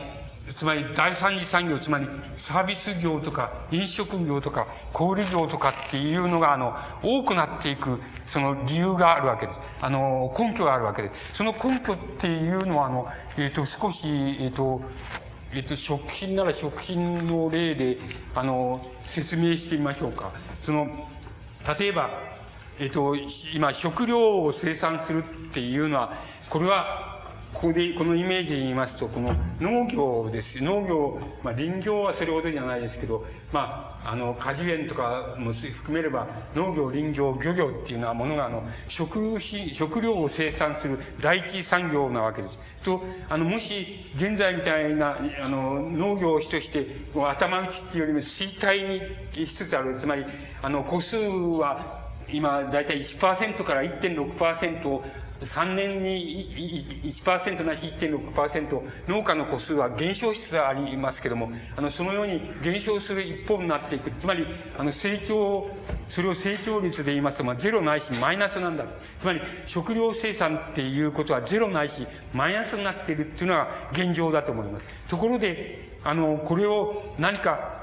[0.57, 9.59] つまり第三次産業、つまりサービス業とか飲食業とか小売業とかっていうのが、あの、多くなっていく、その理由があるわけです。
[9.81, 11.37] あの、根拠があるわけです。
[11.37, 14.81] その根拠っていうのは、あの、えっ、ー、と、少し、えっ、ー、と、
[15.53, 17.97] えっ、ー、と、食品なら食品の例で、
[18.35, 20.31] あの、説明してみましょうか。
[20.65, 21.07] その、
[21.79, 22.09] 例えば、
[22.79, 23.15] えっ、と、
[23.53, 26.13] 今、食料を生産するっていうのは、
[26.49, 27.10] これは、
[27.53, 30.63] ここで、このイメージで言いますと、この農業です。
[30.63, 42.57] 農業、まあ林業はそれほどじゃないですけど、まあ、あの、果樹園とかも含めれば、農業、林業、漁業っていうのはものが、あの、食品、食料を生産する第一産業なわけです。
[42.83, 48.87] と、あの、もし、現在みたいな、あの、農業主として、頭打ちっていうよりも衰退
[49.37, 49.99] にしつつある。
[49.99, 50.25] つまり、
[50.61, 51.99] あの、個数は、
[52.31, 55.03] 今、だいたい1%から1.6%を
[55.45, 64.11] 3年に1%なし1.6%農家の個数は減少しつつありますけども、あの、そのように減少する一方になっていく。
[64.11, 64.45] つまり、
[64.77, 65.69] あの、成長、
[66.09, 68.85] それを成長率で言いますと、まあ、ゼロないしマイナスなんだ。
[69.21, 74.85] つまり、食料生産っていうことはゼロないし、マイナスになっているっていうのが現状だと思います。
[75.07, 77.80] ところで、あの、これを何か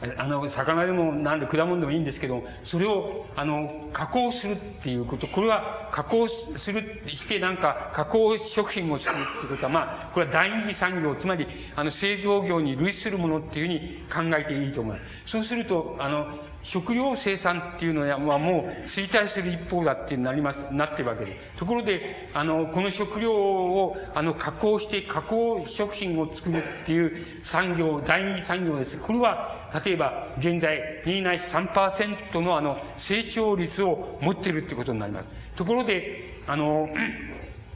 [0.00, 15.32] あの、魚でもなんで果物でもいいんですけど、それを、あの、加工するっていうこと、これは加工する、してなんか加工食品を作るっていうことは、まあ、これは第二次産業、つまり、あの、製造業に類するものっていうふうに考えていいと思います。
[15.32, 16.28] そうすると、あの、
[16.62, 21.58] 食料生産っていうのはもう衰退する一方だってなります、なってるわけです。
[21.58, 28.96] ところで、あの、この食料を、あの、加工して、加工食品を作るっていう産業、第二産業です。
[28.98, 35.26] これは、例えば、現在、2ないし3%のあの、成長率を持ってるってことになります。
[35.56, 36.88] ところで、あの、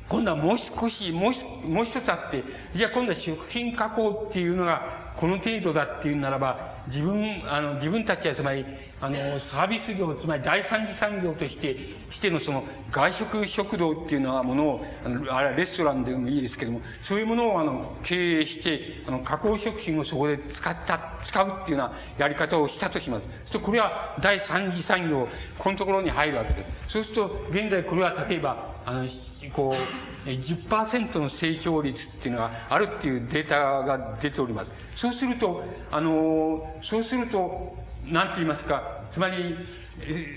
[0.08, 2.44] 今度はもう少し、もう、もう一つあって、
[2.76, 8.64] じゃあ今度は食品加工っていうのがこの程度だっていうならば、自分、あの、自分たちはつまり、
[9.00, 11.76] あの、サービス業、つまり第三次産業として、
[12.10, 23.22] してのその、外食食堂っていうのはものを、あの、あれはレストランでもいいですけども、そういうものを、あの、経営して、あの、加工食品をそこで使った、使うっていうようなやり方をしたとします。
[23.22, 26.92] そうすると、これは第三次産業、このところに入るわけです。
[26.92, 29.08] そうすると、現在これは例えば、あの、
[29.52, 34.70] こう、10%の成長率っていうのがあるっていうデータが出ております。
[34.96, 39.56] そうすると、あの、そうすると、なんて言いますか、つまり、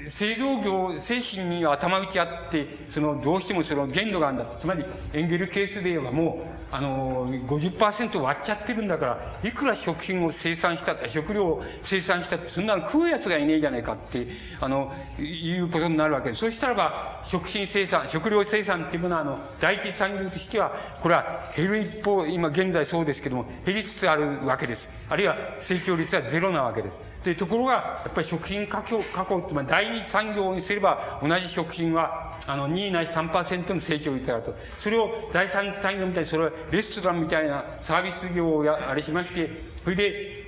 [0.09, 4.45] 製造業、製品に頭打ちあって、その、どうしてもその限度があるんだ。
[4.59, 14.27] つまり、エンゲル係数で言えばもう、あの、50%割っちゃってるんだから、いくら食品を生産した、食料を生産したって、そんなの食うやつがいねえじゃないかって、
[14.59, 16.39] あの、いうことになるわけです。
[16.41, 24.87] そうしたらば、食品生産、食料生産っていうものは、あの、第一産業としては、これは減る一方、今現在そうですけども、減りつつあるわけです。
[25.09, 27.04] あるいは成長率はゼロなわけです。
[27.25, 34.55] で、ところが、やっぱり食品加工、加工って、まあ、第二産業にすれば、同じ食品は、あの、2ないし3%の成長率があると。
[34.79, 39.49] それを第三産業みたいに、それはレストランみたいなサービス業をや、あれしまして、
[39.83, 40.44] それで、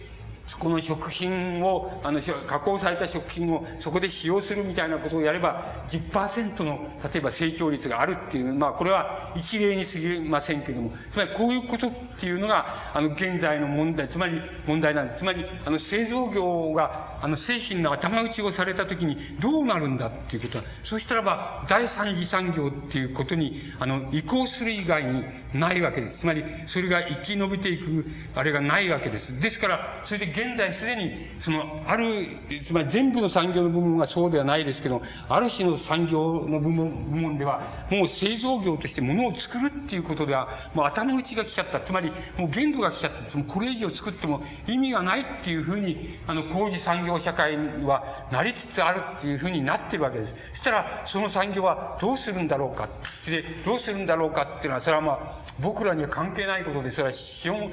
[0.55, 15.19] この食品を、あの、加工された食品をそこで使用するみたいなことをやれば、10%の、例えば成長率があるっていう、まあ、これは一例に過ぎませんけれども、つまりこういうことっていうのが、あの、現在の問題、つまり問題なんです。
[15.19, 25.23] つまり、あの、製造業が、あの、製品の頭打ちをされたときにどうなるんだっていうことは、そうしたらば、第三次産業っていうことに、あの、移行する以外に
[25.53, 26.19] ないわけです。
[26.19, 29.37] つまり、それが生き延びていく、あれがないわけです。
[29.39, 41.79] ですから、それで現在すでに、その、ある、つまり全部の産業の部門がそうではないですけど、ある種の産業の部門部門では、もう製造業として物を作るっていうことでは、もう頭打ちが来ちゃった。
[41.79, 43.43] つまり、もう限度が来ちゃった。
[43.43, 50.33] これ以上作っても意味がないっていうふうに、あの、工事産業社会はなりつつあるっていうふうになってるわけです。
[50.51, 52.89] そしたら、その産業はどうするんだろうか。
[53.25, 57.71] で、どうするんだろうかっていうのは、それはまあ、僕らには関係ないことで、それは資本、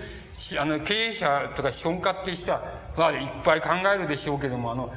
[0.59, 4.93] あの、経営者とか資本家っていう人は、いっぱい考えるでしょうけども、あの、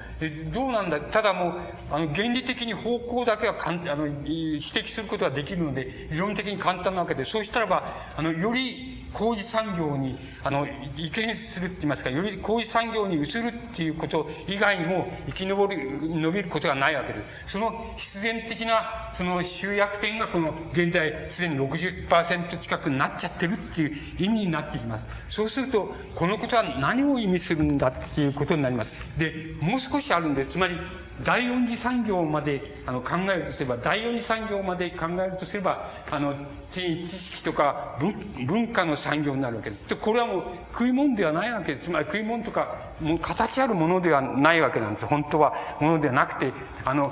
[0.53, 1.53] どうなんだ、ただもう、
[1.91, 17.53] あの、原理的に方向だけはかん、あの、指摘することができるので、理論的に簡単なわけで、そうしたらば、あの、より工事産業に、あの、移転するって言いますか、より工事産業に移るっていうこと以外にも、生き延び伸びることがないわけです。
[17.53, 25.03] その必然的な、その集約点がこの、現在、すでに60%近くになっちゃってるっていう意味になってきます。
[25.29, 28.93] そうすると、このことは何を意味するんだっていうことになります。
[29.17, 30.51] で、もう少しあるんです。
[30.51, 30.77] つまり、
[31.23, 36.35] 第四次産業まであの考えるとすれば、第四次産業まで考えるとすれば、あの、
[36.71, 37.97] 知識とか
[38.45, 39.89] 文化の産業になるわけです。
[39.89, 41.85] で、これはもう食い物ではないわけです。
[41.85, 45.05] つまり食い物とか、もう形あるものではないわけなんです。
[45.05, 46.53] 本当はものではなくて、
[46.85, 47.11] あの、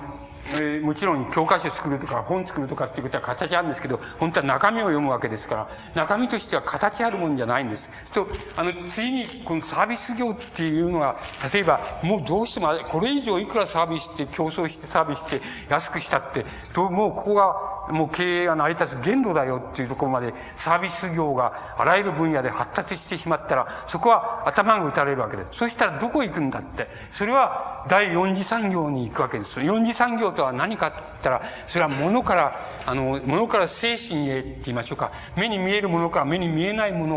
[0.53, 7.89] えー、もちろん教科書作るとか本作るとかっていうことは形あるんですけど、本当は中身を読むわけですから、中身としては形あるもんじゃないんです。
[8.13, 11.17] と、あの、次にこのサービス業っていうのは、
[11.51, 20.33] 例えば、もうどうしても、これ以上いくらサービスして競争してサービスして安くしたって、どうもうここがもう経営が成り立つ限度だよっていうところまで
[20.63, 25.59] サービス業があらゆる分野で発達してしまったら、そこは頭が打たれるわけです。
[25.59, 26.87] そしたらどこ行くんだって。
[27.17, 29.61] それは第四次産業に行くわけです。
[29.61, 35.11] 四次産業とは何かって言ったら、それは物から、あの、物から精神へって言いましょうか。
[35.35, 37.07] 目に見えるものから目に見えないも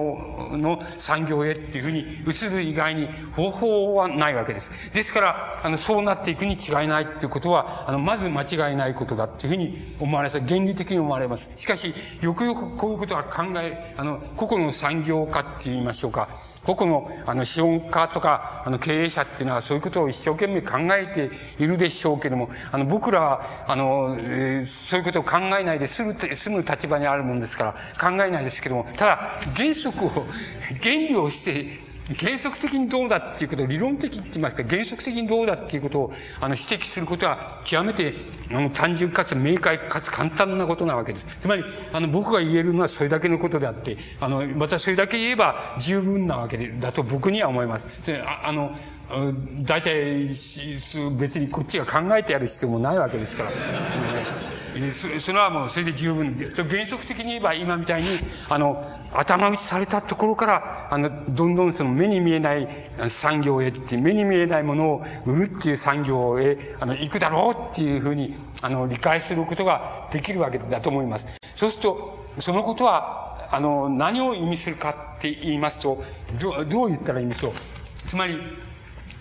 [0.51, 4.71] のの産業へっていうふうに移る以外に方法はないわけです。
[4.93, 10.41] ですから、あの、そうなっていくに違いないっていうことは、あの、まず間違いないことだっていうふうに思われます。
[10.59, 11.49] 原理的に思われます。
[11.57, 16.29] しかし、よくよくこういうことは考え、あの、個々の産業化って言いましょうか。
[16.65, 21.31] 個々の、あの、資本家とか、あの、経営者っていうのはそういうことを一生懸命考えて
[21.63, 30.11] いるでしょうけども、あの、僕らは、あの、えー、そういうことを考えないで済む、済む立場にあるもんですから、考えないですけども、ただ、原則を、
[30.83, 38.15] 原理をして、原則的にどうだっていうことを理論的って言いますか、原則的にどうだっていうことを、あの、指摘することは、極めて、
[38.51, 41.27] あの、単純かつ明快かつ簡単なことなわけです。
[41.41, 47.87] つまり、あの、僕が言えるのはそれだけのことであって、あの、またそれだけ言えば十分なわけだと僕には思います。
[48.07, 48.75] でああの、
[49.63, 50.29] 大体、
[51.19, 53.51] 別にこっちが考えてやる必要もないわけですから。
[54.95, 56.53] そそれはもうそれで十分。
[56.69, 58.09] 原則的に言えば今みたいに、
[58.49, 62.69] あの、頭打ちされたところから、あの、どんどんその目に見えない
[63.11, 71.27] 産業へって、目に見えないものを売るっていう産業へ、あの、行くだろうっていうふうに、あの、理解することができるわけだと思います。
[71.57, 76.03] そうすると、そのことは、あの、何を意味するかって言いますと、
[76.39, 77.53] どどう言ったらいいんでしょう。
[78.07, 78.39] つまり、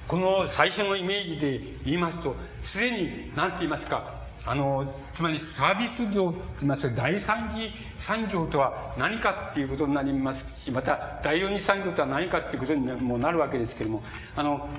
[0.07, 4.13] この最初のイメージで言いますと、すでに、何て言いますか、
[4.45, 14.03] あの、つまりサービス業って言いますか、第三次産業とは何かっていうことになりますし、また第四次産業とは何かっていうことにもなるわけですけれども、
[14.35, 14.69] あの、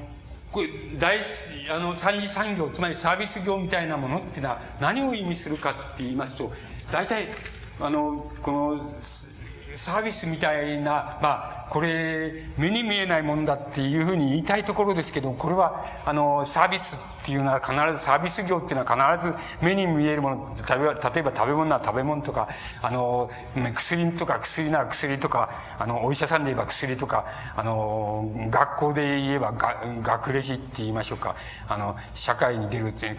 [0.53, 1.25] これ、第、
[1.71, 6.53] あの、三次産業、つまりサービス業みたいなものっていうのは何を意味するかって言いますと、
[6.91, 7.29] 大体、
[7.81, 8.95] あの、この、
[9.77, 22.49] サービスみたいな、まあ、これ、目に見えないもんだっていうふうに言いたいところですけど、これは、あの、サービスっていうのは必ず、サービス業っていうのは必ず目に見えるもの、例えば、例えば食べ物なら食べ物とか、
[22.81, 23.31] あの、
[23.75, 31.37] 薬とか薬なら薬とか、あの、お医者さんで言えば薬とか、あの、学校で言えば学歴って言いましょうか、
[31.69, 33.15] あの、社会に出る手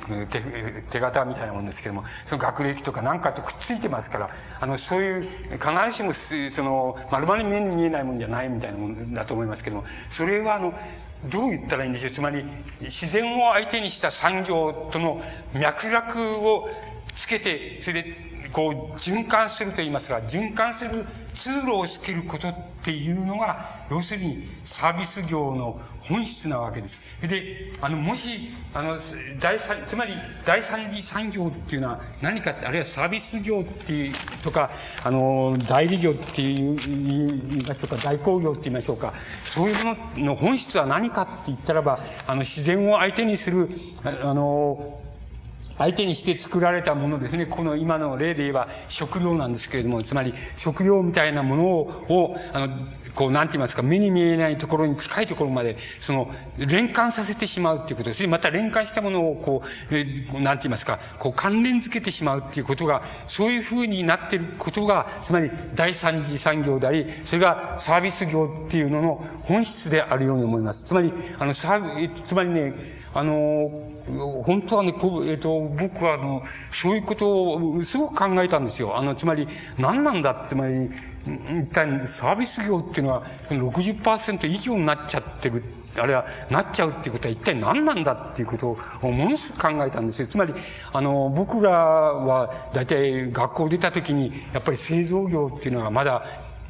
[0.89, 4.29] 手形みたいなもんですけども、その学歴とか何かとくっついてますから、
[4.59, 5.21] あの、そういう、
[5.51, 6.13] 必ずしも、
[6.51, 10.73] その、丸々目に見えないもんじゃないみたいなもんだと思いますけども、それはあの、
[11.25, 12.11] どう言ったらいいんでしょう？
[12.11, 12.45] つまり、
[12.79, 15.21] 自然を相手にした産業との
[15.53, 16.69] 脈絡を
[17.15, 18.15] つけて、それで、
[18.53, 21.05] こう、循環すると言いますか、循環する
[21.39, 27.01] 通路をつけることっていうのが、要するにサービス業の本質なわけです。
[27.21, 28.99] で、あの、もし、あの、
[29.39, 30.13] 第三、つまり
[30.45, 34.13] 第三次産業っていうのは何か、あるいはサービス業っていう
[34.43, 34.69] とか、
[35.03, 39.13] あの、代理業っていう、言いましょうか、代行業って言いましょうか、
[39.53, 43.69] そういうものの本質は何かって言ったらば、あの、自然を相手にする、
[44.03, 44.99] あの、
[45.79, 47.45] 相手にして作られたものですね。
[47.45, 52.77] この今の例で言えば食料なんですけれども、つまり食料みたいなものを、あの、
[53.15, 58.27] こう、なんて言いますか、目に見えないところに近いところまで、その、連関させてしまうっていうことですね。
[58.27, 60.03] また連関したものを、こう、え
[60.39, 70.83] なんて言いますか、こう、関連づけてしまうっていうことが、そういうふうになっていることが、つまり第三次産業であり、それがサービス業っていうのの本質であるように思います。
[70.83, 73.71] つまり、あの、サービつまりね、あの、
[74.45, 76.43] 本当はね、こえっ、ー、と、僕はあの、
[76.81, 78.97] そういうことをすごく考えたんですよ。
[78.97, 79.47] あの、つまり、
[79.77, 80.45] 何なんだ？
[80.47, 80.89] つまり、
[81.63, 85.63] 一体サービス業っていうのは60%以上になっちゃってる。
[85.97, 90.27] あれは、なっちゃうっていうことは一体何なんだっていうことをものすごく考えたんですよ。
[90.27, 90.53] つまり、
[90.93, 96.23] あの、僕らは大体学校出た時に、やっぱり製造業っていうのはまだ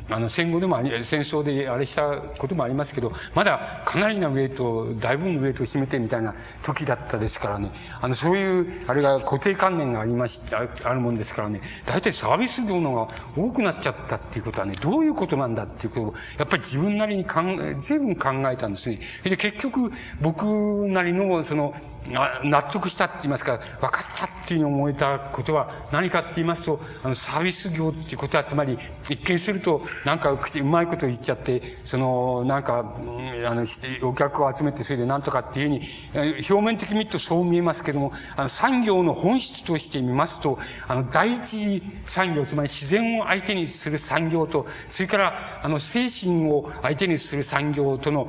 [0.10, 6.34] あの、戦後でもあり、戦争であれしたこともありますけど、まだかなりなウェイトを、大分のウェイトを占めてみたいな
[6.64, 7.72] 時だったですからね。
[8.02, 19.00] あの、そういう、あれが固定観念がありまし、ああるもんですからね、大体サービス業のが多くなっちゃったっていうことはね、どういうことなんだっていうことを、やっぱり自分なりに考え、随分考えたんですね。
[19.24, 19.92] で、結局、
[20.22, 20.46] 僕
[20.88, 21.74] なりの、その、
[22.08, 28.78] 納得したって言いますか、分かったっていうふうに思えたことは何かって言いますと、あの、サービス業っていうことは、つまり、
[29.10, 33.66] 一見すると、なんか、うまいこと言っちゃって、その、なんか、あの、
[34.04, 35.70] お客を集めて、それでなんとかっていう
[36.14, 48.28] ふうに、表面的に見るとそう見えますけども、あの、産業の本質として見ますと、あの、第一産業、つまり自然を相手にする産業と、それから、あの、精神を相手にする産業との、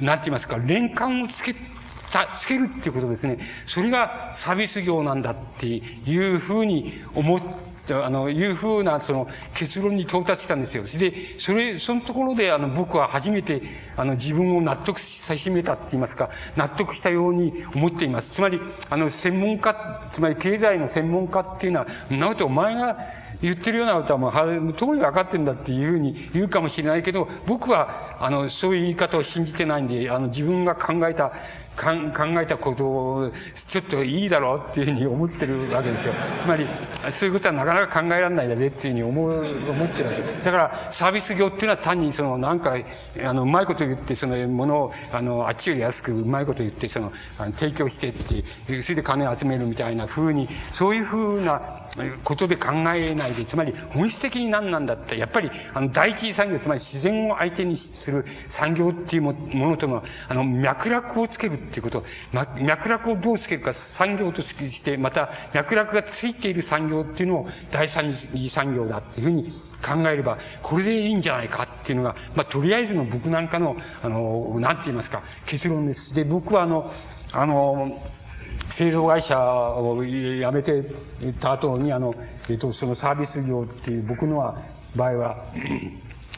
[0.00, 1.54] なんて言いますか、連関をつけ
[2.36, 3.38] つけるっていうことですね。
[3.66, 10.84] それがサービス業なんだっていうふうに思って、あの、いうふうな、その、結論に到達したんですよ。
[10.84, 13.62] で、それ、そのところで、あの、僕は初めて、
[13.96, 18.30] あの、自分を納得さしめたって言いますか、納得したように思っています。
[18.30, 22.98] つまり、あの、専門家、つまり経済の専門家っていうのは、なおとお前が、
[23.40, 31.32] 言ってるようなことはもう、はとに分かってんだっていうふうに言うかもしれないけど、僕は、あの、そういう言い方を信じてないんで、あの、自分が考えた
[31.78, 36.12] 考えたことを、ちょっといいだろうっていうふうに思ってるわけですよ。
[36.40, 36.66] つまり、
[37.12, 42.76] そういうことはなかなか考えられないだねっていうふうに思う、思ってるわけだから、サービス業っていうのは単にその、なんか、
[43.24, 48.44] あの、うまいこと言って、その、ものを、あの、あっちより安くうまいこと言って、その、あの提供してって、
[48.82, 51.78] それで金を集めるみたいなふうに、そういうふうな、
[52.24, 69.52] ことで考えないで、つまり本質的に何なんだって、やっぱり、あの、第一次産業、つまり自然を相手にする産業っていうものとの、あの、脈絡をつけるっていうこと、脈絡をどうつけるか、産業として、また、脈絡がついている産業っていうのを第三次産業だっていうふうに
[69.84, 76.14] 考えれば、これでいいんじゃないかっていうのが、まあ、とりあえずの僕なんかの、あの、なんて言いますか、結論です。
[76.14, 76.92] で、僕はあの、
[77.32, 78.02] あの、
[78.70, 80.10] 製造会社を辞
[80.52, 80.84] めて
[81.40, 82.14] た後に、あの、
[82.48, 84.60] えっと、そのサービス業っていう僕のは、
[84.96, 85.44] 場合は、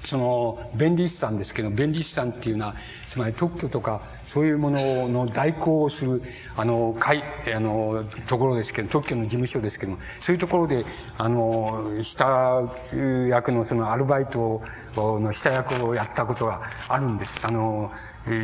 [0.05, 2.75] その、弁理士さんですけど、弁理士さんっていうのは、
[3.11, 6.23] つまり特許とか、そういうものの代行をする、
[6.57, 10.85] あの、会、あの、ところですけど、特許の事務所ですけども、そういうところで、
[11.19, 12.63] あの、下
[13.29, 14.63] 役のそのアルバイト
[14.97, 17.35] の下役をやったことがあるんです。
[17.43, 17.91] あの、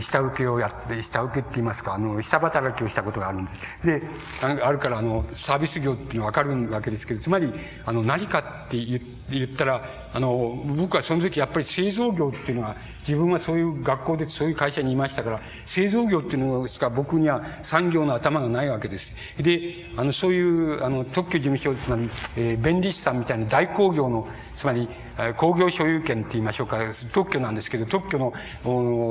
[0.00, 3.50] 下請けをやって、下請けって言いますか、あの、下働きをしたことがあるんで
[3.82, 3.86] す。
[3.86, 4.02] で、
[4.42, 7.52] あるから、あの、サービス業っていうのはわかるわけですけど、つまり、
[7.84, 12.76] あの、何かって言ったら、あの、僕はその時やっぱり製造業っていうのは、
[13.06, 19.12] 自分はそういう学校でそういう会社にいましたから、製造業っていうのしか僕には産業の頭がないわけです。
[19.38, 24.26] で、あの、そういう、あの、特許事務所、つまり、えー、弁理士さんみたいな大工業の、
[24.56, 24.88] つまり、
[25.36, 26.78] 工業所有権って言いましょうか、
[27.12, 28.32] 特許なんですけど、特許の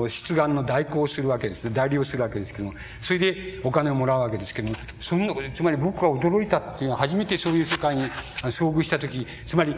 [0.10, 1.74] 出願の代行をするわけです。
[1.74, 8.04] 代理をするわけですけども、それでお金をもらうわけですけども、そんな、つまり僕が驚いたっていうのは初めてそういう世界に
[8.43, 9.76] 遭遇したとき、つまり、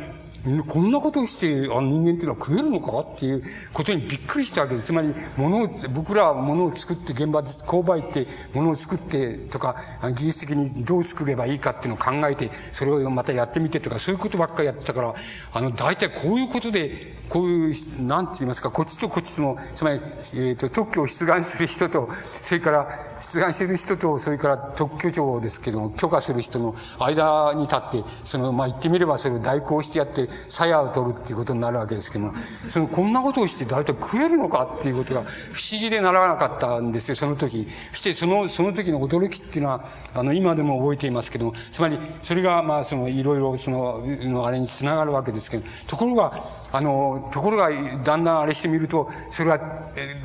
[0.67, 3.43] こんなことして、あの人間っていうのは食えるのかっていう
[3.73, 4.87] ことにびっくりしたわけです。
[4.87, 9.75] つまり、物を、僕らは物を作って現場で購買って物を作ってとか、
[10.15, 15.15] 技術的にどう作ればいいかっていうのを考えて、それをまたやってみてとか、そういうことばっかりやってたから、
[15.51, 20.01] あの、大体こういうことで、こういう、なんて言いますか、こっちとこっちの、つまり、
[20.33, 22.09] えっ、ー、と、特許を出願する人と、
[22.43, 22.87] それから、
[23.21, 32.33] 出願する人と、それから特許庁ですけども、許可する人の間に立って、その、まあ、言ってみればそれを代行してやって、鞘を取るっていうことになるわけですけども、
[32.69, 37.67] その、こんなことをして大体食えるのかっていうことが不思議でならなかったんですよ、その時。
[37.91, 47.69] そしてその、その時の驚きっていうのは、あの、今でも覚えていますけども、つまり、それが、まあ、その、いろいろ、その、のあれにつながるわけですけど、ところが、あの、ところが、
[48.03, 49.59] だんだんあれしてみると、それは、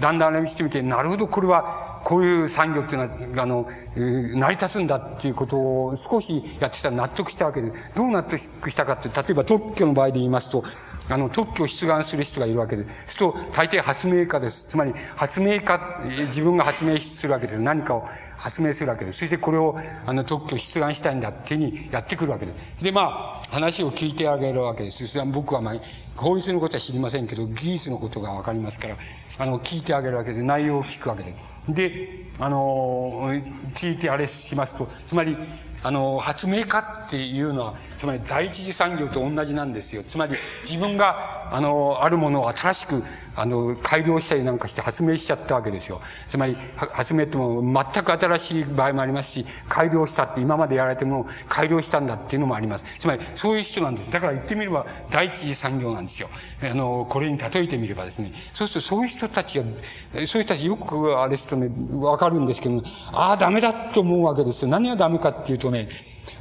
[0.01, 10.65] だんだんあれしてみて、なるほど、これは、こういう産業っていうのは、あの、成り立つんだっていうことを少しやってたら納得したわけで、どう納得したかって、例えば特許の場合で言いますと、
[11.09, 14.67] あの、特許を出願する人がいるわけで、すると、大抵発明家です。
[14.67, 15.81] つまり、発明家、
[16.29, 17.59] 自分が発明するわけです。
[17.61, 18.09] 何かを
[18.43, 19.21] 発明するわけです。
[19.21, 22.85] そしてこれを、あの、特許出願したいんだっていうふうにやってくるわけです。
[22.85, 25.07] で、まあ、話を聞いてあげるわけです。
[25.07, 25.75] それは僕はまあ、
[26.17, 28.97] 法律のことは知りませんけど、技術のことがわかりますから、
[29.39, 31.73] あの、聞いてあげるわけで、内容を聞くわけです。
[31.73, 33.31] で、あの、
[33.75, 35.37] 聞いてあれしますと、つまり、
[35.85, 40.03] あの、発明家っていうのは、つまり第一次産業と同じなんですよ。
[40.03, 40.37] つまり、
[40.69, 43.05] 自分が、あの、あるものを新しく、
[43.35, 46.01] あの、改良したりなんかして発明しちゃったわけですよ。
[46.31, 52.85] つまり、発明っても全く新しい場合もありますし、改良したって今までやられても改良したんだっていうのもあります。
[53.01, 54.11] つまり、そういう人なんです。
[54.11, 56.29] だから言ってみれば、第一次産業なんですよ。
[56.63, 58.33] あの、これに例えてみればですね。
[58.55, 64.69] そうすると、そういう人たちが、そういう人たちよくあれですとね、わかるんですけど、ああ、ダメだと思うわけですよ。
[64.69, 65.89] 何がダメかっていうとね、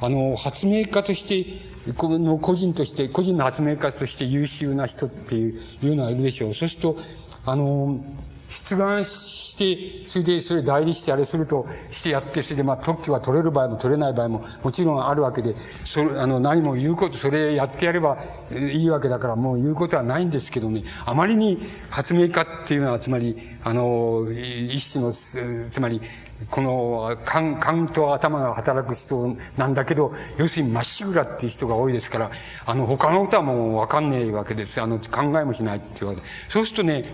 [0.02, 6.53] あの、発明家として、この個人として、個人の発明家として優秀な人っていう、いうのがいるでしょう。
[6.53, 6.98] そうすると、
[7.45, 8.03] あの、
[8.52, 15.56] 出願して、それで、それ代理してあれすると、してやって、それでまあ特許が取れる場合も取れない場合ももちろんあるわけで、
[15.86, 18.18] それ、あの、何も言うこと、それやってやれば
[18.52, 21.60] いいわけだからもう言うことはないんですけどね、あまりに
[21.90, 26.02] 発明家っていうのは、つまり、あの、一種の、つまり、
[26.49, 32.31] この、勘、勘と頭が働く人なんだけど、要するにまっしぐらっていう人が多いですから、
[32.65, 34.81] あの、他の歌もわかんねえわけです。
[34.81, 36.27] あの、考えもしないっていうわけで。
[36.49, 37.13] そうするとね、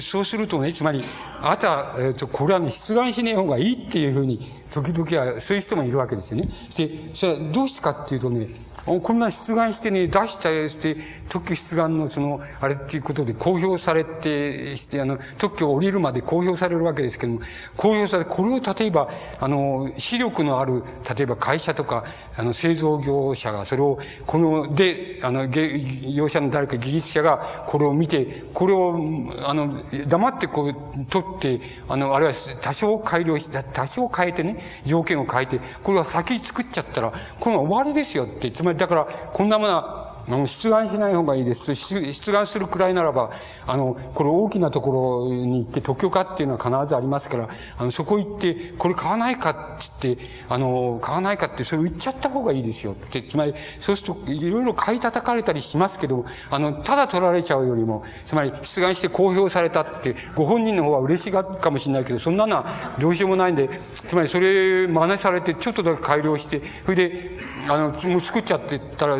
[0.00, 1.04] そうするとね、つまり、
[1.40, 6.48] あなた、えっ、ー、と、これはね、出願しねえ方がいいっていうふうに、時々は、そういう人もいるわけですよね。
[6.76, 8.48] で、それはどうしてかっていうとね、
[8.84, 10.96] こんな出願してね、出したやして、
[11.28, 17.40] 特許出願のその、あれっていうことで公表されて、して、あの、特許を降りるまで公表されるわけですけども、
[17.76, 20.82] 公表され、これを例えば、あの、視力のある、
[21.16, 22.04] 例えば会社とか、
[22.36, 28.98] あの、製造業者が、それを、この、で、あの、業者の誰か技術者が、これを見て、これを、
[29.44, 41.74] あの、黙ってこう、取って、あの、あるいは多少改良し、多少変えてね、条件を変えて、これは先作っちゃったら、この終わりですよって、つまりだから、こんなものは、の出願しない方がいいです。
[41.74, 43.30] 出願するくらいならば、
[43.66, 63.68] あの、これ大きなところに行って特許化っていうのは必ずありますから、あの、そこ行って、これ買わないかって言って、あの、買わないかってそれ売っちゃった方がいいですよって、つまり、そうすると、いろいろ買い叩かれたりしますけど、あの、ただ取られちゃうよりも、つまり、出願して公表されたって、ご本人の方は嬉しがかもしれないけど、そんなのはどうしようもないんで、
[64.06, 67.38] つまり、それ真似されて、ちょっとだけ改良して、それで、
[67.68, 69.18] あの、もう作っちゃってたら、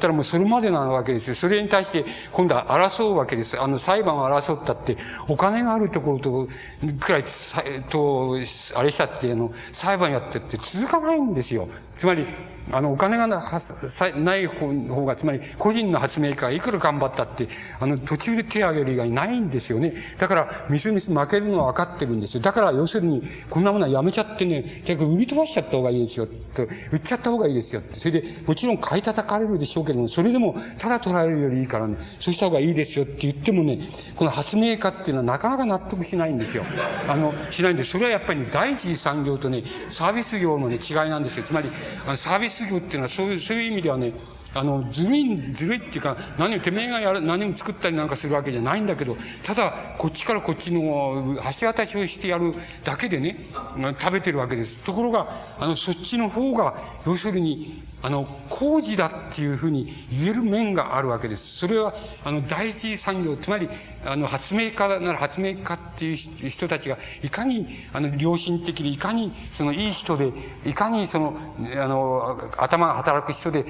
[0.00, 1.34] ったらもうそれまでなわけですよ。
[1.34, 3.60] それに対して今度は争うわけです。
[3.60, 4.96] あの裁判を争ったって、
[5.28, 6.48] お金があるところと、
[6.98, 7.24] くらい、
[7.90, 8.36] と、
[8.74, 11.68] あれしたって、あの、裁判やってって続かないんですよ。
[11.96, 12.26] つまり、
[12.72, 13.38] あの、お金がな
[14.36, 17.48] い方が、つまり、個人の発明家がいくら頑張ったって、
[17.78, 19.94] あの、途中で手を挙げる以外ないんですよね。
[20.18, 22.40] だから、みすみす負けるのは分かってるんですよ。
[22.42, 26.26] だから、要するに、こんなものはやめちゃってね、結局売り飛ばしちゃった方がいいですよ。
[26.26, 27.82] と、売っちゃった方がいいですよ。
[27.92, 36.64] それで、もちろん買い叩かれるでしょうけども、それでも、ただ捉えるよりいいからね、そうした方がいいですよって言ってもね、この発明家っていうのはなかなか納得しないんですよ。
[37.08, 41.44] あの、しないんで、それはやっぱり、第一次産業とね、サービス業のね、違いなんですよ。
[41.44, 41.70] つまり、
[42.06, 44.12] あのサービス業っていうのはそういう、そういう意味ではね、
[44.52, 52.54] あの、ずるい、ずるいっていうか、何をてめえがやる、何も作ったりなんかするわけじゃないんだけど、ただ、こっちからこっちの橋渡しをしてやる
[52.84, 53.46] だけでね、
[53.98, 54.76] 食べてるわけです。
[54.78, 56.74] ところが、あの、そっちの方が、
[57.06, 61.58] 要するに、あの、工事だっていうふうに言える面があるわけです。
[61.58, 61.94] それは、
[62.24, 63.68] あの、第一産業、つまり、
[64.04, 66.16] あの、発明家なら発明家っていう
[66.48, 70.32] 人たちが、いかに、あの、良心的で、いかに、その、いい人で、
[70.64, 71.36] いかに、その、
[71.78, 73.66] あの、頭が働く人で、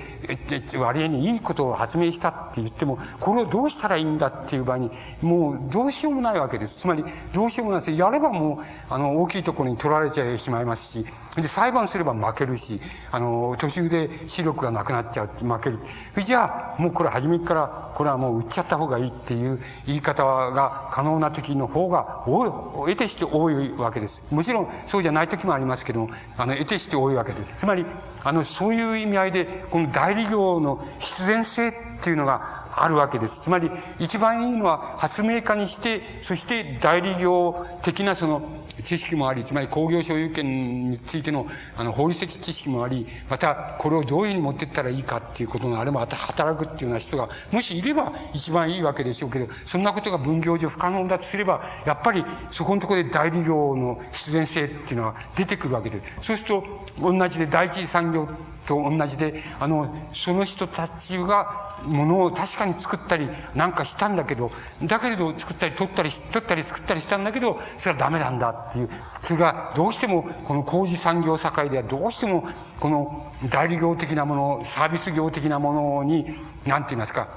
[0.78, 4.90] 割合にいいことを発明したって言っても、これをどうしたらいいんだっていう場合に、
[5.22, 6.76] もう、どうしようもないわけです。
[6.76, 7.92] つまり、どうしようもないです。
[7.92, 11.06] やればもう、あの、大きいところに取られちゃいしまいますし、
[11.36, 12.80] で、裁判すれば負けるし、
[13.10, 15.78] あの、途中で視力がなくなっちゃう、負ける。
[16.22, 22.50] じゃあ、もうこれ初めから、これはもう売っちゃった方がいいっていう言い方が可能な時の方が多い、
[22.94, 24.22] 得てして多いわけです。
[24.30, 27.60] もちろん、そうじゃない時もありますけども、あの、得てして多いわけです。
[27.60, 27.84] つまり、
[28.22, 31.72] あの、そういう意味合いで、この代理業の必然性っ
[32.02, 33.40] ていうのがあるわけです。
[33.40, 38.42] つまり、一番いいのは発明家にして、そして代理業的なその
[38.82, 41.46] 知識もあり、つまり工業所有権についての
[41.76, 56.26] あの法律的知識もあり、またこれをどういうふうに持っていったらいいかっていうことがあれば、働くっていうような人が、もしいれば一番いいわけでしょうけど、そんなことが分業上不可能だとすれば、やっぱりそこのところで代理業の必然性っていうのは出てくるわけです。
[56.26, 56.64] そうすると、
[57.00, 58.28] 同じで第一次産業
[58.66, 64.50] と同じで、あの、その人たちがものを確かに作ったりなんかしたんだけど、
[64.82, 68.90] だけれど作ったり取ったり、取ったり作ったりしたんだけど、それはダメなんだっていう。
[69.22, 72.48] それがどうしてもこの工事産業社会ではどうしても
[72.78, 76.26] この代理業的なもの、サービス業的なものに、
[76.66, 77.28] なんて言いますか、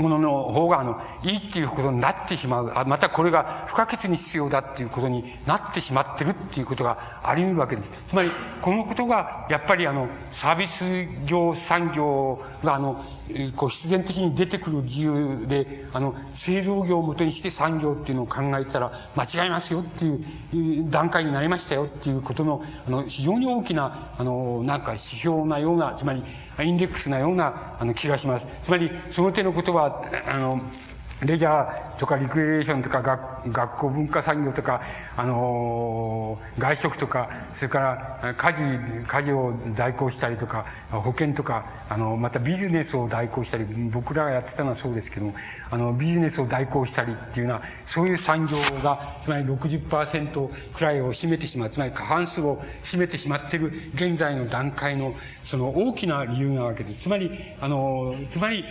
[0.00, 2.72] ものの方が、あの、いいっていうことになってしまう。
[2.74, 7.90] あまたこれが不可欠に必要だっていうことになってしまってるっていうことがあり得るわけです。
[8.08, 8.30] つまり、
[8.62, 10.84] このことが、やっぱりあの、サービス
[11.26, 13.04] 業産業が、あの、
[13.56, 26.22] こう必然的に出てくる自由で、あの、製造業をもとにして産業っていうのを考えたら、間違いますよっていう段階になりましたよっていうことの、あの、非常に大きな、あの、なんか指標なような、つまり、
[26.60, 28.46] インデックスなような、あの、気がします。
[28.62, 30.60] つまり、その手のことは、あの、
[31.22, 34.80] レジャーとかリクリエーションとか学学校文化産業とか、
[35.16, 37.80] あのー、外食とか、それか
[38.22, 45.34] ら家事、家事を代行したりとか、保険とか、あの、またビジネスを代行したり、僕らがやってたのはそうですけども、
[45.70, 55.14] あの、ビジネスを代行したりっていうような、そういう産業が、つまり60%くらいを占めてしまう、つまり過半数を占めてしまっている現在の段階の、
[55.44, 57.02] その大きな理由なわけです。
[57.02, 57.30] つまり、
[57.60, 58.64] あの、つまり、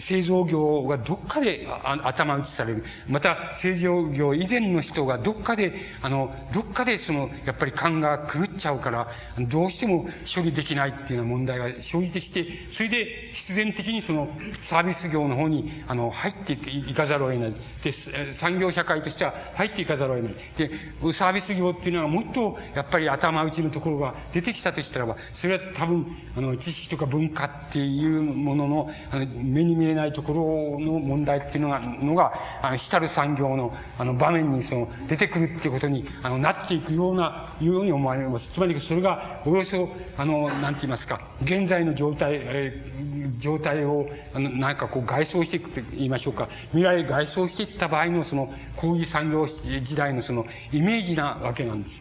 [0.00, 1.66] 製造業がどっかで
[2.02, 2.84] 頭打ちされる。
[3.08, 14.28] また、製造業以前の人がどっかで、あの、どっかでその、やっぱり勘が狂っちゃうから、どうしても処理できないっていうような問題が生じてきて、それで必然的にその
[14.62, 17.54] サービス業の方に、あの、入っていかざるを得ない。
[17.82, 17.92] で、
[18.34, 20.34] 産業社会としては入っていかざるを得ない。
[20.56, 20.70] で、
[21.12, 26.06] サービス業っていうのはもっと、やっぱり頭打ちのところが出てきたとしたらば、それは多分、
[26.36, 32.32] あの、知識とか文化っていうものの、あの、目にに見えないところの問題っていうのが、のが、
[32.62, 38.50] あの、主たる産業の、あの、場面にその、出てくるっていうことに、あの、なっていくような、いうように思われます。
[38.50, 52.00] つまり、それが、およそ、あの、なんて言いますか、現在の状態、えー、状態を、あの、なんかこう、外装していくと言いましょうか、未来外装していった場合の、その、工事産業時代のその、イメージなわけなんです。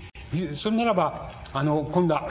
[0.56, 2.30] それならば、あの、今度は、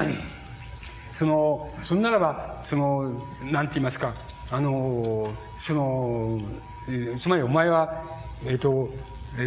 [1.14, 4.14] その、それならば、その、なんて言いますか、
[4.50, 6.40] あの、その、
[7.18, 8.02] つまりお前は、
[8.44, 8.90] えっ、ー、と、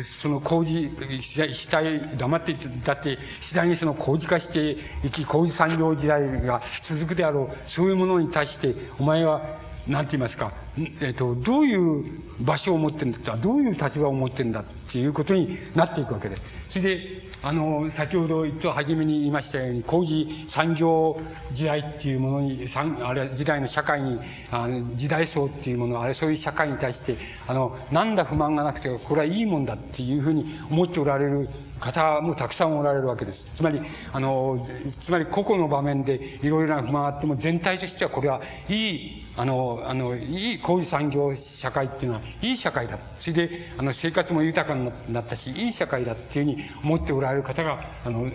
[0.02, 0.90] その工事、
[1.22, 2.56] 次第、黙って
[2.86, 9.42] だって、次第にその工事化していき、工事産業時代が続くであろう、そういうものに対して、お前は、
[9.86, 12.06] なんて言いますか、えっ、ー、と、どういう
[12.40, 16.38] 場所を持ってるんだどういう立場を持ってるんだっていうことになっていくわけで。
[16.70, 21.20] それで、あの、先ほど言った初めに言いましたように、工事産業
[21.52, 22.70] 時代っていうものに、
[23.03, 24.18] あれ、時代の社会に、
[24.49, 31.49] あの時代層っていうもの、あれ、そういう社会に対して、あの、なんだ不満がなくて、これはいいもんだっていうふうに思っておられる
[31.82, 33.45] 方もたくさんおられるわけです。
[33.56, 33.82] つまり、
[34.14, 34.65] あの、
[35.02, 38.40] つまり個々の場面でいろいろな不満があっても、全体としてはこれは
[38.70, 43.00] いい、あの、あの、いい工事産業社会っていうのは、いい社会だ。
[43.20, 48.30] それで、あの、生活も豊かになったし、いい社会だっていうふうに思っておられる方が、あの、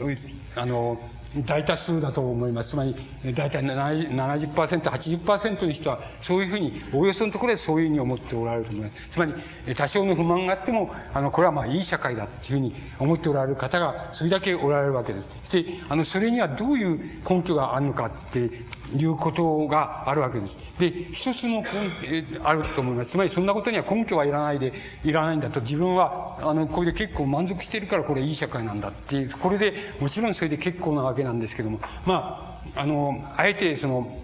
[0.57, 0.99] あの、
[1.47, 2.71] 大多数だと思います。
[2.71, 2.97] つまり、
[3.35, 8.95] 大体70%、80%の人は、そういうふうに、おおよそのところでそういうふうに思っておられると思います。
[9.13, 9.35] つまり、
[9.75, 15.27] 多少の不満があっても、あの、これはまあいい社会だっていうふうに思っておられる方が、それだけおられるわけです。
[15.45, 16.99] そして、あの、それにはどういう
[17.29, 18.51] 根拠があるのかって
[18.97, 20.57] いうことがあるわけです。
[20.79, 23.11] で、一つの根あると思います。
[23.11, 24.73] つまり、そんなことには根拠はいらないで、
[25.05, 34.19] いらないんだと、自分は、あの、これで結構満足してるから、これいい社会なんだっていう、これで、もちろんそれで結構なわけなんですけども、まあ、あの、あえてその、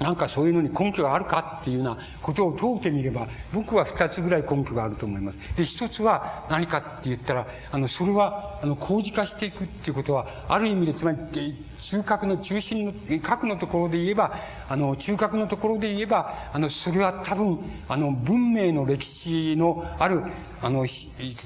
[0.00, 5.38] なんかそういうのに根拠があるかっていうようなことを問うてみれば、僕は二つぐらい根拠があると思います。
[5.56, 14.32] で、一つは何かって言ったら、あの、それは、あの、工事化していくっていうことは、ある意味で、つまり、中核の中心の、核のところで言えば、
[14.68, 20.22] あの、中核のところで言えば、あの、それは多分、あの、文明の歴史のある、
[20.62, 20.86] あの、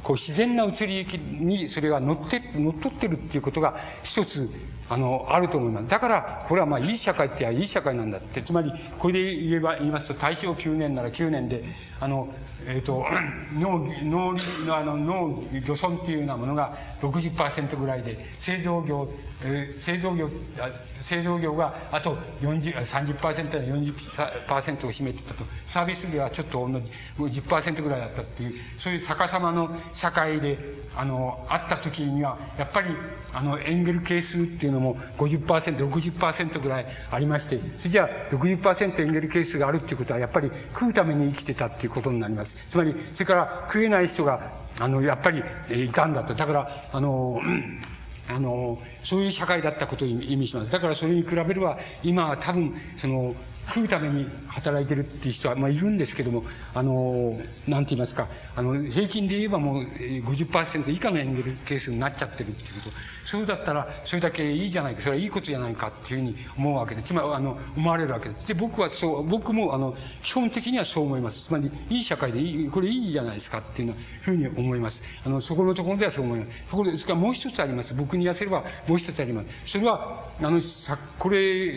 [0.03, 4.49] こう、自然な移り行きに、それが乗って、乗っ取ってるっていうことが、一つ、
[4.89, 5.89] あの、あると思います。
[5.89, 8.43] だから、これはまあ、いい社会っていいい社会なんだって。
[8.43, 11.65] つまり、これで言えば、言いますと、大正9年なら9年で、
[12.01, 12.29] あの、
[12.69, 13.07] えっ、ー、と、
[13.59, 14.35] 農、農
[14.67, 19.09] のあの、農、漁村っていうようなものが60%ぐらいで、製造業、
[19.43, 20.29] えー、製造業、
[21.01, 25.45] 製造業があと40、30%や40%を占めてたと。
[25.67, 26.81] サービス業はちょっと同
[27.29, 30.59] じ、10%ぐらいだったっていう、そういう逆さまの社会で、
[30.95, 32.95] あの、あった時には、やっぱり、
[33.33, 42.55] あの、エンゲル係数っていうのも50%、60%ぐらいありまして、それじゃあ60%エンゲル係数があるっていうことは、やっぱり食うために生きてたっていうことになります。
[42.71, 44.41] つまり、それから食えない人が、
[44.81, 46.35] あの、やっぱり、いたんだと。
[46.35, 47.41] だから、あの、
[48.29, 50.71] あの、そういう社会だったことを意味します。
[50.71, 53.35] だからそれに比べれば、今は多分、その、
[53.69, 56.45] 食うために働いてるっていう人は、まあ、いるんですけども、
[56.75, 62.97] あの、なんて言いますか、あの、平均で言えばもう50%以下のエンゲル係数になっちゃってるっていうこと。
[63.31, 68.49] そうだったら、それだけいいじゃないか、それはいいことじゃないかっていうふうに思うわけで、つまり、あの、思われるわけです。
[68.49, 71.45] で、僕はそう、僕も、あの、基本的にはそう思います。
[71.45, 75.03] つまり、いい社会でいい、これいいじゃないですかっていうふうに思います。
[75.27, 76.51] あの、そこのところではそう思います。
[76.71, 77.93] そこで、それからもう一つあります。
[77.93, 79.73] 僕に言わせれば、もう一つあります。
[79.73, 81.69] それは、あの、さ、これ、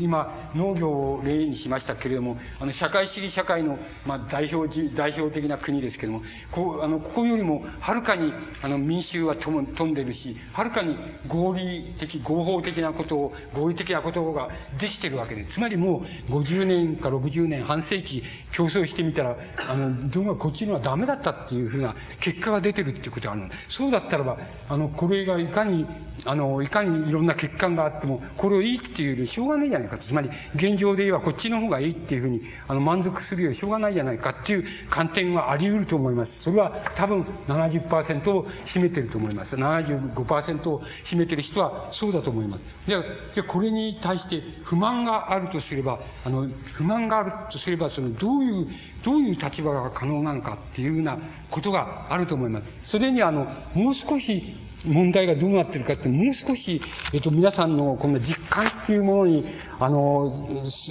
[0.00, 8.32] 今、農業を例にしましたけれども、あの、社会主義社会の、まあ、代表、代表的な国ですけれども、こう、あの、ここよりも、はるかに、
[8.62, 10.93] あの、民衆は飛んでるし、はるかに
[11.28, 14.48] 合理的、合法的なことを、合理的なことが
[14.78, 18.22] できてるわけで、つまりもう、50年か60年、半世紀、
[18.52, 19.36] 競争してみたら、
[19.68, 23.50] あの、どうもこっちにはダメだったっていうふうな結果が出てるっていうことがあるの。
[23.68, 24.38] そうだったらば、
[24.68, 25.86] あの、これがいかに、
[26.24, 30.04] あの、いかにいろんな欠陥があっても、これをいいっていうよりしょうがないじゃないかと。
[30.06, 36.42] つまり、現状で言えばこっちの方がいいっていうふうに、あの、満足するよりしょうがないじゃないかっていう観点はあり得ると思います。
[36.42, 39.56] それは多分70%を占めてると思います。
[39.56, 42.62] 75%を占めてる人はそうだと思います。
[42.86, 43.02] じゃあ、
[43.32, 48.66] じゃこれに対して不満があるとすれば、あの、不満があるとすれば、その、どういう、
[49.02, 51.18] どういう立場が可能なのかっていうような
[51.50, 52.90] ことがあると思います。
[52.90, 56.80] それにあの、もう少し問題がどうなってるかって、もう少し、
[57.12, 59.46] えっと、皆さんのこの実感っていうものに、
[59.80, 59.98] あの、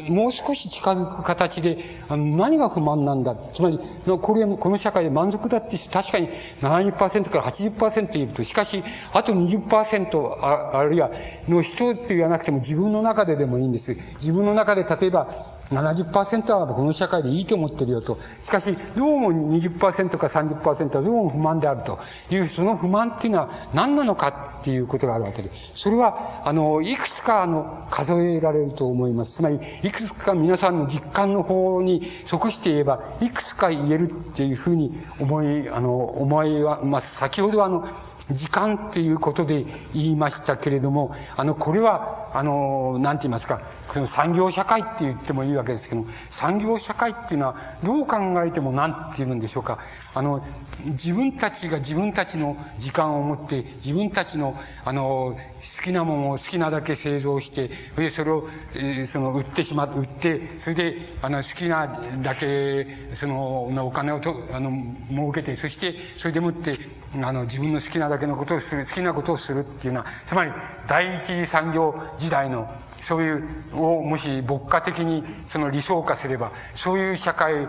[0.10, 3.36] もう少し近づく形で、あの、何が不満なんだ。
[3.54, 6.30] つまり、これ、この社会で満足だって確かに
[6.62, 8.84] 70%から80%いると、しかし、
[9.14, 11.12] あと20%ああるいは、
[11.48, 13.96] の人って言わなくても自分の中ででもいいんです。
[14.16, 18.18] 自分の中で例えば、70%はこの社会でいいと思ってるよと。
[18.42, 22.00] しかし、どうも20%か30%はどうも不満であると
[22.30, 25.52] いう、その不満っていうのは何なのかっていうことがあるわけで。
[25.76, 29.34] それは、あの、いくつか、あの、数えられると思います。
[29.34, 37.02] つまり、いくつか皆さんの実感の方に即して言えば、いくつか言えるっていうふうに思い、あの、思いはまあ。
[37.02, 37.86] 先ほどあの、
[38.34, 49.78] 時間っていうことで言いましたけれども、あの、これは、あの、なんて言いますか、この産業社会って言ってもいいわけですけども、産業社会っていうのは、どう考えてもなんて言うんでしょうか、
[50.16, 50.44] あの、
[50.86, 64.72] 自分たちが自分たちの時間を持って、自分たちの、あの、好きなものを好きなだけ製造して、それでそれを、えー、その、売ってしま、売って、それで、あの、好きなだけ、その、お金をと、あの、
[65.10, 66.80] 儲けて、そして、それでもって、
[67.22, 70.52] あの、自分の好きなだけのことをする、好きなことをするっていうのは、つまり、
[70.88, 72.70] 第一次産業時代の、
[73.02, 73.44] そういう、
[73.74, 77.68] を、もし牧歌的にその理想化すれば、そういう社会、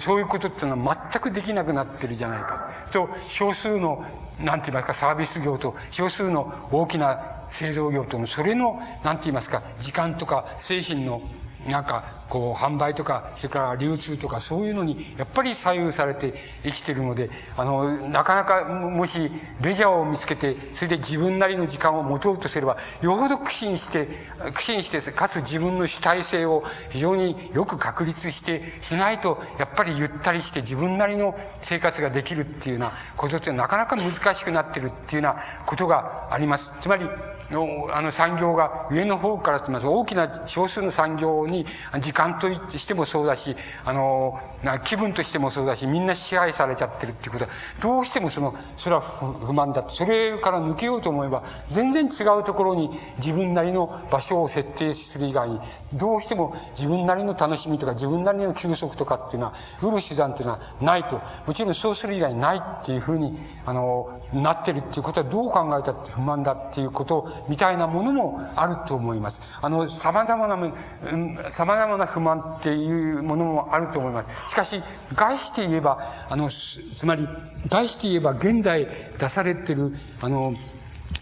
[0.00, 2.70] そういうことっていうのは全くできなくなってるじゃないか。
[2.90, 4.04] と、少数の、
[4.40, 7.20] なんて言いますか、サービス業と、少数の大きな
[7.50, 11.22] 製造業との、それの、なんて言いますか、時間とか精神の
[11.66, 19.30] なんか、こう、販売とか、それから流通とか、そういうのに、やっぱり左右されて生きてるので、あの、なかなか、もし、
[19.60, 24.08] レジャーを見つけて、それで自分なりの時間を持とうとすれば、よほど苦心して、
[24.54, 36.72] 苦心して、かつ自分の主体性を非常によく確立して、しないと、やっぱりゆったりして自分なりの生活ができるっていうようなことってなかなか難しくなってるっていうようなことがあります。
[36.80, 37.08] つまり、
[37.50, 41.66] の、あの産業が上の方からと言います大きな少数の産業に
[42.00, 47.50] 時間としてもそうだし、あの、な気分としてもそうだし、みんな支配されちゃってるっていうことは、
[47.80, 49.94] どうしてもその、それは不満だと。
[49.94, 55.60] それから抜けようと思えば、全然違うところに自分なりの場所を設定する以外に、
[55.92, 61.20] どうしても自分なりの楽しみとか自分なりの休息とかっていうのは、売る手段っていうのはないと。
[61.46, 69.40] もちろんそうする以外ないっていうふうに、あの、なってるっていうことはどう考えたって不満だっていうことみたいなものもあると思います。
[69.60, 74.52] あの、様々な、様々な不満っていうものもあると思います。
[74.52, 74.82] しかし、
[75.16, 77.26] 外して言えば、あの、つまり、
[77.70, 78.86] 外して言えば現在
[79.18, 80.52] 出されてる、あの、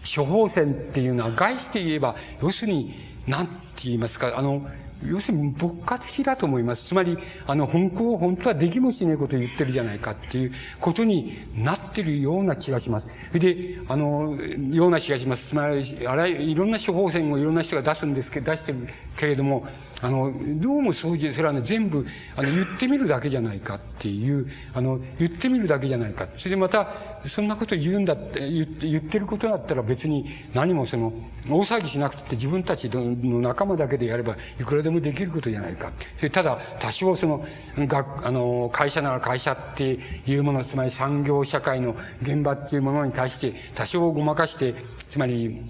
[0.03, 2.93] 処方箋っていうのは、外して言えば、要するに、
[3.25, 3.53] なんて
[3.83, 4.61] 言いますか、あの、
[5.05, 6.85] 要するに牧歌的だと思います。
[6.85, 13.07] つまり、あの、本当、本当はできもしねえことを言ってるじゃないかっていうことになってるような気がします。
[13.27, 14.35] それで、あの、
[14.71, 15.49] ような気がします。
[15.49, 18.87] つまり、あらいろんな処方箋をいろんな人が出すんですけど、出してる
[19.17, 19.67] けれども、
[20.01, 20.31] あの、
[20.61, 26.27] どうもそういう、それはね、全部、あの、言ってみるだけじゃないかっていう、あの、言ってみるだけじゃないか。
[26.37, 26.87] それでまた、
[27.25, 31.13] そんなこと言うんだって、言って、言ってることだったら別に何もその、
[31.49, 35.91] 大騒ぎしなくて自分たちの仲間だけでやればいくらでもできることじゃないか。
[36.17, 37.45] それただ、多少その、
[37.77, 44.75] 学、あの、会社なら会社っていうもの、つまり産業社会の現場っていうものに対して、多少ごまかして、
[45.09, 45.63] つまり、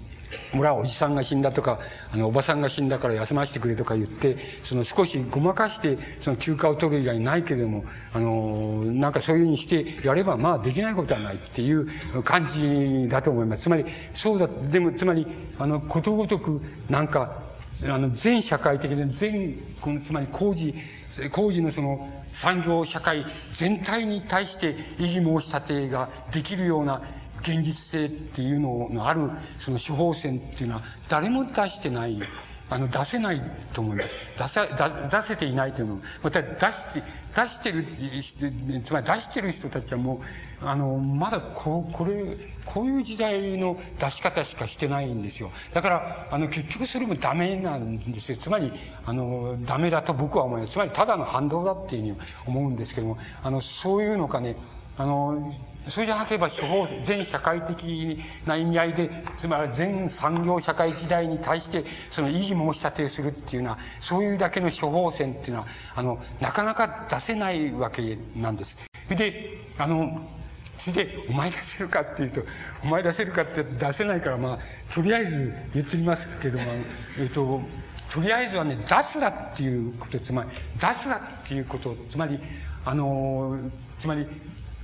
[0.52, 1.78] 村おじさんが死んだとか、
[2.12, 11.88] あの、おばさんが死んだから休ませてくれとか言って、その少しごまかして、その休暇を取る以外ないけれども、あの、なんかそういうふうにしてやれば、まあできないことはないっていう
[12.24, 13.62] 感じだと思います。
[13.62, 13.84] つまり、
[14.14, 15.26] そうだ、でも、つまり、
[15.58, 17.42] あの、ことごとく、なんか、
[17.84, 20.74] あの、全社会的で、全、この、つまり工事、
[21.32, 27.02] 工事のその、産業社会全体に対して維持申し立てができるような
[27.40, 32.20] 現実性っていうののある、その処方箋っていうのは誰も出してない、
[32.70, 33.42] あの、出せない
[33.72, 34.14] と思います。
[34.36, 37.02] 出さ、出せていないというのまた出して、
[37.34, 37.86] 出してる、
[38.82, 40.20] つまり出してる人たちはも
[40.62, 42.36] う、あの、まだこう、これ、
[42.66, 45.50] こういう時代の出し方しかしてないんですよ。
[45.72, 48.36] だから、あの、結局それもダメなんですよ。
[48.36, 48.72] つまり、
[49.06, 50.72] あの、ダメだと僕は思います。
[50.72, 54.56] つまり、ただの反動だっていうふうに思うんですけども、あの、そういうのかね、
[54.96, 55.54] あの、
[55.86, 68.76] それじゃなければ、処方、全社会的な意味合いで、つまり全産業社会時代に対して、その維持申し立てをするっていうのは、そういうだけの処方箋っていうのは、あの、なかなか出せないわけなんです。
[69.08, 70.20] で、あの、
[70.78, 72.42] それで、お前出せるかっていうと、
[72.84, 76.64] お前出せるかって出せないから、まあ、とりあえず言ってみますけども、
[77.18, 77.60] えっと、
[78.10, 80.50] とりあえずはね、出すだっていうこと、つまり、
[80.80, 82.38] 出すだっていうこと、つまり、
[82.84, 83.58] あの、
[84.00, 84.26] つまり、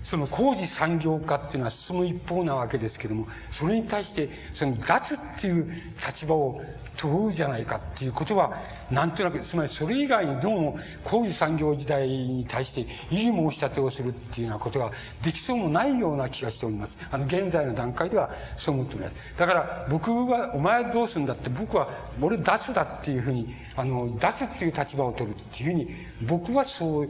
[0.04, 5.72] その工事産業化っていうのは進む一方なわけですけども、それに対して、その脱っていう
[6.06, 6.60] 立場を
[6.96, 8.56] 取るじゃないかっていうことは、
[8.90, 16.96] なんとなく、つまりそれ以外にどうも工事産業時代に対して維持申し立てをするっていうようなことができそうもないような気がしております。
[17.10, 19.14] あの、現在の段階ではそう思っております。
[19.38, 21.88] だから僕は、お前どうするんだって、僕は、
[22.20, 25.88] 俺脱だっていうふうに、あの、脱っていう立場を取るっていうふうに、
[26.22, 27.08] 僕はそう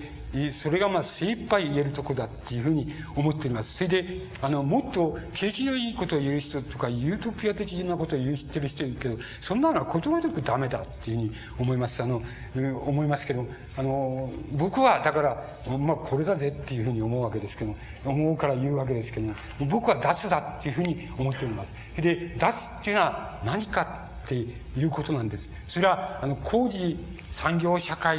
[0.53, 3.75] それがまあ精一杯言えるとこだっていうふうに思っております。
[3.75, 12.03] それで、あの、もっと景気のいいことを言う人とか、ユートピア的なことを言ってる人いるけど、そんなのはことごとくダメだっていうふうに思います。
[12.03, 12.23] あの、
[12.55, 13.47] 思いますけど、
[13.77, 19.33] あの、僕はだから、まあこれだぜっていうふうに思うわけですけど、思うから言うわけですけど、
[19.67, 22.03] 僕は脱だっていうふうに思っております。
[22.03, 25.51] で、脱っていうのは何かっていうことなんです。
[25.69, 26.99] それは、あの、工事
[27.31, 28.19] 産業社会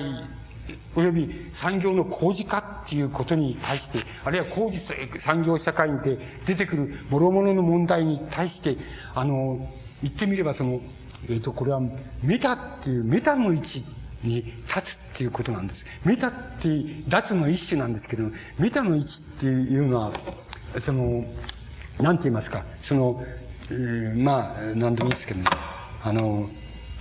[0.95, 4.79] および産業の工事化っていうことに対して、あるいは工事
[5.19, 8.77] 産業社会で出てくる諸々の問題に対して、
[9.13, 9.67] あの、
[10.01, 10.81] 言ってみればその、
[11.29, 11.81] えっ、ー、と、これは
[12.21, 13.85] メタっていう、メタの位置
[14.23, 15.85] に立つっていうことなんです。
[16.03, 16.69] メタって
[17.07, 20.13] 脱の一種なんですけど、メタの位置っていうのは、
[20.79, 21.25] その、
[21.99, 23.23] なんて言いますか、その、
[23.69, 25.45] えー、まあ、なんでもいいですけどね、
[26.03, 26.49] あの、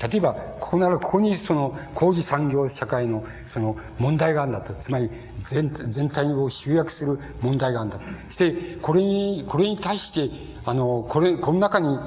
[0.03, 4.75] 例えば、ここならここにその工事産業社会のその問題があるんだと。
[4.75, 5.11] つまり
[5.41, 8.05] 全全体を集約する問題があるんだと。
[8.29, 10.31] そして、これに、これに対して、
[10.67, 11.99] あの、これ、この中に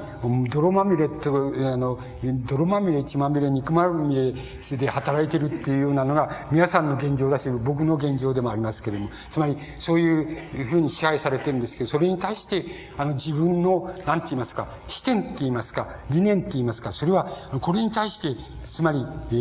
[0.50, 1.98] 泥まみれと、あの、
[2.46, 12.64] 泥まみれ、血まみれ、肉まみれで働いてるっていうようなのが皆さんの現状だし、僕の現状でもありますけれども、つまりそういうふうに支配されてるんですけど、それに対して、
[12.96, 17.28] あの自分の、なんて言いますか、視点って言いますか、理念って言いますか、それは、
[17.60, 18.36] これに対して、
[18.66, 19.34] つまり、え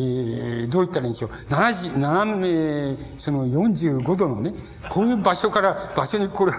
[0.68, 1.32] ー、どう言ったらいいんでしょう。
[1.50, 3.48] 70、斜め、その
[3.86, 4.54] 45度のね、
[4.90, 6.52] こういう場所から、場所にこれ、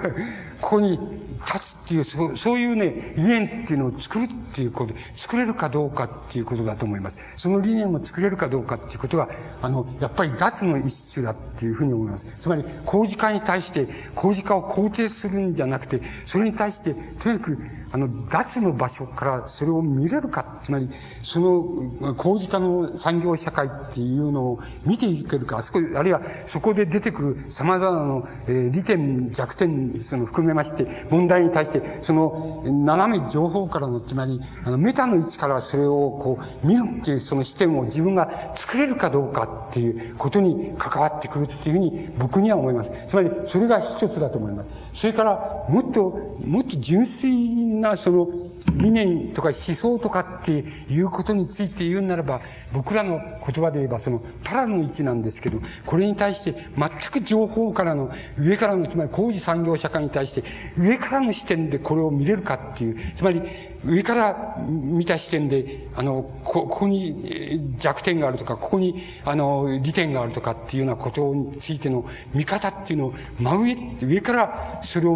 [0.61, 0.99] ここに
[1.47, 7.19] 立つっていう、そうそういうね、理念っていうのを作るっていうこと、作れるかどうかっていうことだと思います。
[7.37, 9.29] その理念を作れるかどうかっていうことは、
[9.63, 12.27] あの、やっぱり脱の一種だっていうふうに思います。
[12.41, 17.59] つまり、工事化に対して、工事化を肯定するんじゃなくて、それに対して、とにかく、
[17.91, 20.89] あの、脱の場所からそれを見れるか、つまり、
[21.23, 42.91] その、工事化の産業社会っていうのを見ていけるか、あそこ、あるいはそこで出てくる様々なの、えー、利点、弱点、その含めまして、問題に対して、その、斜め情報からの、つまり、あの、メタの位置からそれをこう、見るっていうその視点を自分が作れるかどうかっていうことに関わってくるっていうふうに僕には思います。
[43.09, 45.01] つまり、それが一つだと思います。
[45.01, 48.29] それから、もっと、もっと純粋な、その、
[48.75, 52.41] 理念とか思想とかっていうことについて言うならば、
[52.73, 60.45] 僕らの言葉で言えば、その、パラの位置なんですけど、これに対して、全く情報からの、上からの、つまり工事産業社会に対して、
[60.77, 63.43] 上からの視点でこれを見れるかっていう、つまり、
[63.85, 72.05] 上から見た視点で、あの、こ、ここに弱点があるとか、ここに、あの、利点があるとかっていうようなことについての
[72.35, 75.13] 見方っていうのを、真上、上からそれを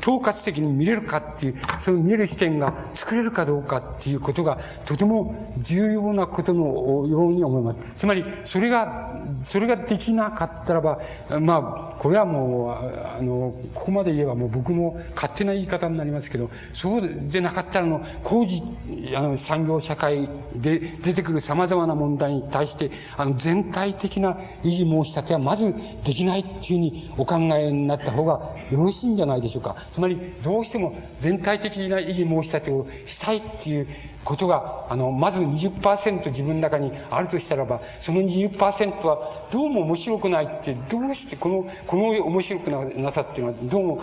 [0.00, 7.80] 統括的に見れるかっていう、その見える視点が作れるかどうかっていうことが、とても重要なことのように思います。
[7.98, 9.10] つまり、それが、
[9.44, 10.98] それができなかったらば、
[11.40, 18.62] まあ、これはもう、あの、ここまで言えばもう僕の勝手な言い方になりますけど、そうでなかったら、あの、工事、
[19.14, 25.72] あの、産業社会で出てくる様々な問題に対して、あの、全体的な維持申し立てはまず
[26.04, 29.76] できないっていうふうにお考えになった方がよろしいんじゃないでしょうか。
[29.92, 33.86] つまり、どうしても全体的な維持申し立てをしたいっていう
[34.24, 44.02] ことが、あの、まず20%自分の中にあるとしたらば、その20%はどうも面白くないって、どうしてこの、この面白くなさっていうのは、どうも、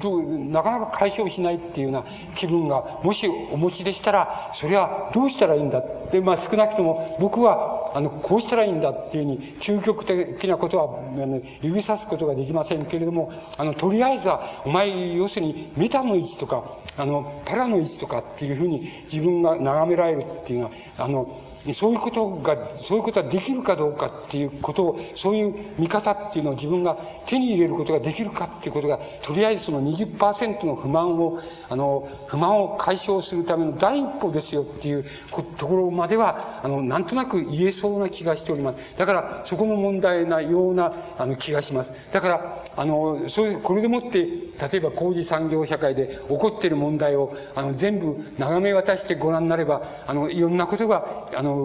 [0.00, 2.04] どう、なかなか解消しないっていうような
[2.34, 16.64] 気分が、もしお持ちでしたら、それはどうしたらいいんだって、まあ少なくとも僕は、あの、こうしたらいいんだっていうふうに、究極的なことは、あの、指さすことができませんけれども、あの、とりあえずは、お前、要するに、メタの位置とか、
[16.96, 21.40] あの、パラの位置とかっていうふうに自分が眺められるっていうのは、あの、
[21.74, 38.78] そういうことが、そういうことができるかどうかっていうことを、そういう見方っていうのを自分が手に入れることができるかっていうことが、とりあえずその20%の不満を、あの、不満を解消するための第一歩ですよっていうところまでは、あの、なんとなく言えそうな気がしております。
[38.96, 41.92] だから、そこも問題なような、あの、気がします。
[42.12, 51.55] だから、あの、そういう、これでもって、例えば工事産業社会で起こっている問題を、あの、全部眺め渡してご覧になれば、あの、いろんなことが、あの、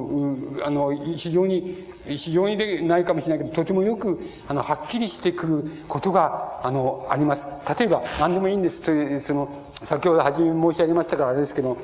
[0.64, 7.46] あの、非常に、非常にでないかもしれないけど、とてもよく、あの、はっきりしてくることが、あの、あります。
[7.80, 9.50] 例えば、何でもいいんですという、その、
[9.84, 11.78] 先ほど初め申し上げましたからあれですけど、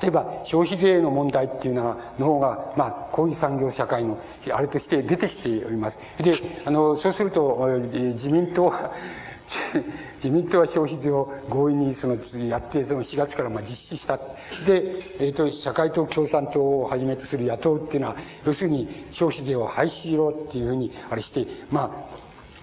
[0.00, 4.18] 例えば消費税の問題っていうのが、の方が、まあ、こういう産業社会の
[4.52, 5.98] あれとして出てきております。
[6.18, 7.66] で、あの、そうすると、
[8.14, 8.92] 自民党は、
[10.22, 12.16] 自民党は消費税を強引にその
[12.46, 14.18] やって、その4月からまあ実施した。
[14.66, 22.19] で、えっ、ー、と、社会党共産党をはじめとする野党っていうのは、要するに消費税を廃止しろっていうふうに、あれして、まあ、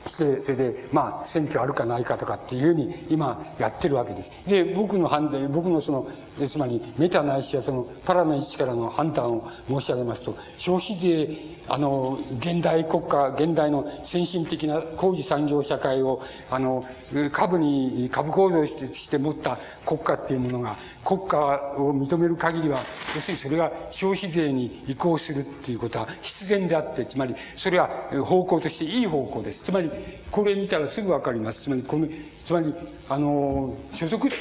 [0.07, 4.29] して、それで、まあ、選挙あるかないかとかっていうふうに今やってるわけです。
[4.47, 6.07] で、僕の判断、僕のその、
[6.47, 16.85] つまりメタないしはそのパラの位置からの判断を申し上げますと、消費税、あの、現代国家、現代の先進的な工事産業社会を、あの、
[17.31, 20.77] 株に、株構造してして持った国家っていうものが、
[21.07, 21.37] 国家
[21.77, 22.83] を認める限りは、
[23.15, 27.87] 要するにそれが消費税に移行するっていうことは必然であって、つまり、それは
[28.25, 29.63] 方向としていい方向です。
[29.63, 29.89] つまり、
[30.29, 31.61] これ見たらすぐわかります。
[31.61, 32.09] つまり、この、
[32.45, 32.75] つまり、
[33.07, 34.31] あの、所得、い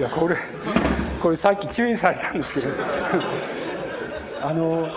[0.00, 0.36] や、これ、
[1.22, 2.66] これさっき注意されたんですけど、
[4.42, 4.88] あの、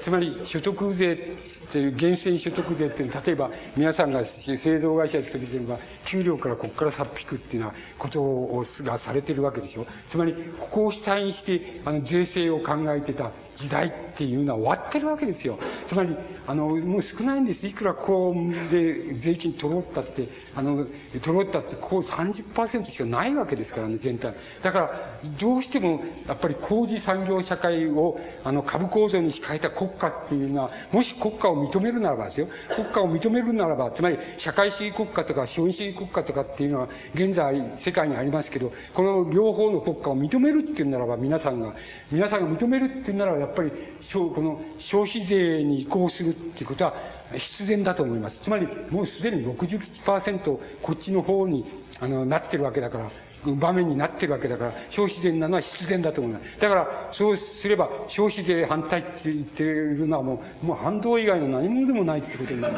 [0.00, 1.36] つまり所得税
[1.74, 9.84] っていう源泉所得税っていうのは例えば皆さんが製造会社で勤めてれば給料からここからさっ引くっていうようなことをがされてるわけでしょ。
[10.08, 13.32] つまりここを主体にしてあの税制を考えてた。
[13.56, 15.58] 時代っていうのは終わってるわけですよ。
[15.88, 16.16] つまり、
[16.46, 17.66] あの、もう少ないんです。
[17.66, 20.86] いくらこうで税金取ろうったって、あの、
[21.22, 24.34] 取ろうったって、こう30%しかないわけですからね、全体。
[24.62, 41.74] だから、どうしても、やっぱり工事産業社会を、あの、株構造に控えた国家っていうのは、もし国家を認めるならばですよ、国家を認めるならば、つまり、社会主義国家とか資本主義国家とかっていうのは、現在、世界にありますけど、この両方の国家を認めるっていうならば、皆さんが、
[42.10, 43.70] 皆さんが認めるっていうならば、やっぱり、
[44.12, 46.94] この消費税に移行するっていうことは
[47.32, 48.40] 必然だと思います。
[48.42, 51.64] つまり、もうすでに60%こっちの方に
[52.00, 53.10] あのなってるわけだから、
[53.52, 56.60] 場面になってるわけだから、消費税なのは必然だと思います。
[56.60, 62.74] だから、そうすれば、消費税反対って言ってるのはもう、もう反動以外の何者でもないってことになる。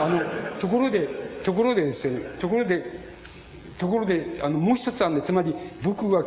[0.00, 0.20] あの、
[0.60, 1.08] ところで、
[1.44, 3.07] ところでですね、ところで、
[3.78, 6.22] ところで、あの、もう一つあるんで、つまり、僕は、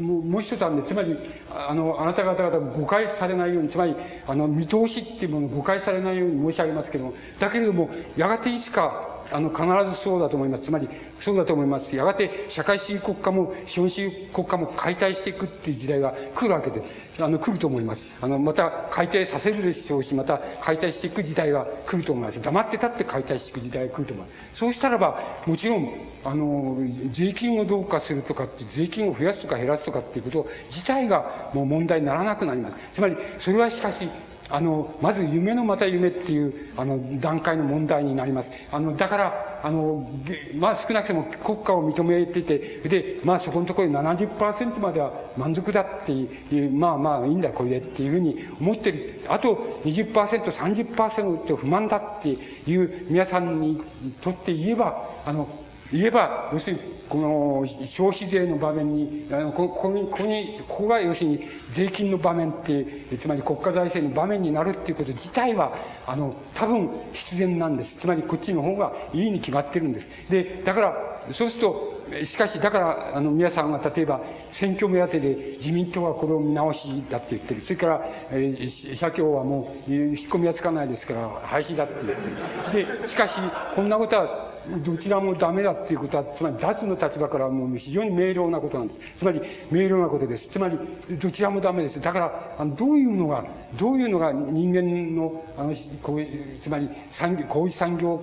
[0.00, 1.16] もう一つあるんで、つまり、
[1.50, 3.94] あの、あなた方々誤解されないように、つまり、
[4.26, 9.62] あの、見通しっていうものを誤解されないように申し上げますけども、だけれども、やがていつか、あの、必
[9.96, 10.64] ずそうだと思います。
[10.64, 10.88] つまり、
[11.20, 11.94] そうだと思います。
[11.94, 16.82] やがて、社会主義国家も、資本主義国家も解体していくっていう時代が来るわけで、
[17.18, 18.04] あの、来ると思います。
[18.20, 22.40] あの、また解体させるでしょうし、また解体していく時代が来ると思います。
[22.40, 24.58] 黙ってたって解体していく時代が来ると思います。
[24.58, 25.92] そうしたらば、もちろん、
[26.24, 26.78] あの、
[27.12, 32.76] 税金をどうかするとかって、税金を増やすとか減らすとかっていうこと自体がもう問題にならなくなります。
[32.94, 34.08] つまり、それはしかし、
[34.48, 38.50] あの、まず夢のまた夢っていう、あの、段階の問題になります。
[38.70, 40.08] あの、だから、あの、
[40.54, 42.58] まあ少なくとも国家を認めてて、
[42.88, 49.22] で、まあそこのところで70%までは満足だっていう、まあまあいいんだこれでっていうふうに思ってる。
[49.28, 53.82] あと20%、30%不満だっていう皆さんに
[54.20, 55.48] とって言えば、あの、
[55.96, 65.74] 言えば、要するに、この消費税の場面に、あのここに、ここに、ここが要するに税金の場面って、つまり国家財政の場面になるっていうこと自体は、
[66.06, 67.96] あの、多分必然なんです。
[67.96, 70.06] つまりこっちの方がいいに決まってるんです。
[70.30, 70.94] で、だから、
[71.32, 74.20] そうすると、しかし、だから、あの、皆さんが例えば、
[74.52, 77.62] 選挙目当てで自民党はこれを見直しだって言ってる。
[77.62, 78.00] それから、
[78.30, 83.00] えー、社協はもう、引っ込みはつかないですから、廃止だって言ってる。
[83.02, 83.38] で、しかし、
[83.74, 89.00] こんなことは、どちらもダメだっていうことは、つまり脱の立場からもう非常に明瞭なことなんです。
[89.18, 90.48] つまり、明瞭なことです。
[90.48, 90.78] つまり、
[91.18, 92.00] どちらもダメです。
[92.00, 93.44] だから、あのどういうのが、
[93.78, 96.26] どういうのが人間の、あの、こう
[96.60, 98.22] つまり、産業、工事産業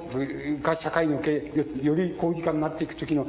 [0.62, 1.52] が社会のけ
[1.82, 3.26] より工事化になっていくときの、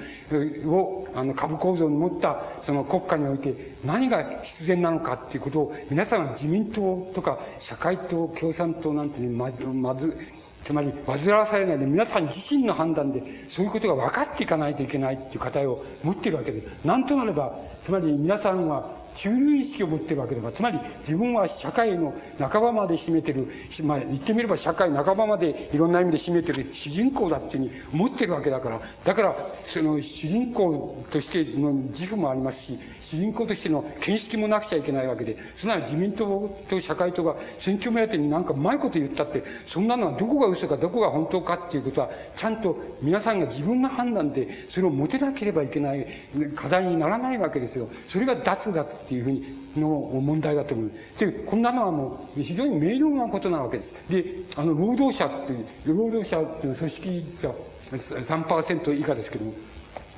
[0.66, 10.16] を、あの、株構造に持った、その国家において、何が必然なのかっていうことを、皆さんは自民党とか、社会党、共産党なんてね、ままず、
[10.64, 16.86] つまり、煩わされないで、皆さん自身の判断で、そういうことが分かっていかないといけないっていう課題を持っているわけです。
[16.86, 17.54] なんとなれば、
[17.84, 23.48] つまり皆さんは中流意識を持ってるわけだから、つまり自分は社会の半ばまで占めてる、
[23.82, 46.06] まあ言ってみれば社会半ばまでいろんな意味で占めてる主人公だっていうふうに思ってるわけだから、だから、その主人公としての自負もありますし、主人公としての見識もなくちゃいけないわけで、そんな自民党と社会党が選挙目当てになんかうまいこと言ったって、そんなのはどこが嘘かどこが本当かっていうことは、ちゃんと皆さんが自分の判断でそれを持てなければいけない
[46.54, 47.88] 課題にならないわけですよ。
[48.08, 49.42] それが脱だとっていうふうに
[49.76, 50.90] の問題だと思う。
[51.18, 53.92] で、こんなのはもう非常に明瞭なことなわけです。
[54.08, 54.24] で、
[54.56, 55.66] あの、労働者っていう、
[55.96, 57.54] 労働者っていう組織が
[57.92, 59.52] 3%以下ですけども、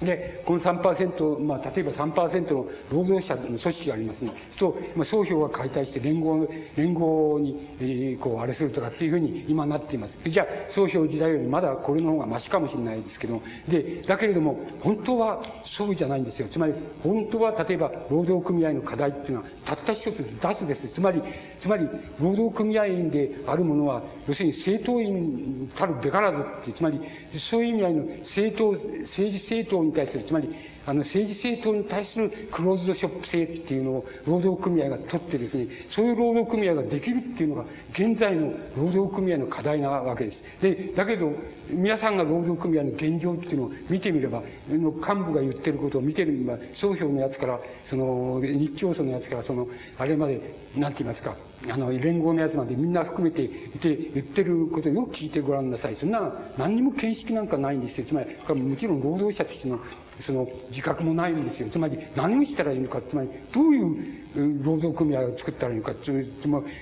[0.02, 4.32] で、この3%、まあ、例えば3%の労働者の組織がありますね。
[4.58, 6.46] と、まあ、総評が解体して連合、
[6.76, 10.14] 連合に、えー、こう、あれするとかっていうふうに今なっています。
[10.28, 16.48] じゃあ、総評時代よりまだこれの方がマシかもしれないですけど、で、だけれども、本当はそうじゃないんですよ。
[16.48, 20.88] つまり、本当は例えば、労働組合の課題っていうのは、たった一つ脱です。
[20.88, 21.22] つまり、
[21.60, 21.88] つまり、
[22.20, 27.00] 労働組合員であるものは、要するに政党員たるべからずって、つまり、
[27.38, 30.54] そういう意味合いの政党、政治政党に対する、つまり、
[30.86, 40.42] あの、政治政党に対するクローズドショップ制っていうのを労働組合が取ってですね、そういう労働組合ができるっていうのが、現在の労働組合の課題なわけです。
[40.62, 41.32] で、だけど、
[41.68, 49.66] 皆さんが労働組合の現状っていうのを見てみれば、の幹部が言ってることを見てみれば、総評のやつから、その、日教組のやつから、その、
[49.98, 50.40] あれまで、
[50.76, 51.36] なんて言いますか、
[51.68, 53.48] あの、連合のやつまでみんな含めてい
[53.80, 55.96] て、言ってることをよく聞いてごらんなさい。
[55.96, 58.06] そんな、何にも見識なんかないんですよ。
[58.06, 59.80] つまり、もちろん労働者としての
[60.20, 61.68] その自覚もないんですよ。
[61.70, 66.32] つまり何をしたらいいのか、つまりどういう労働組合を作ったらいいか、つまり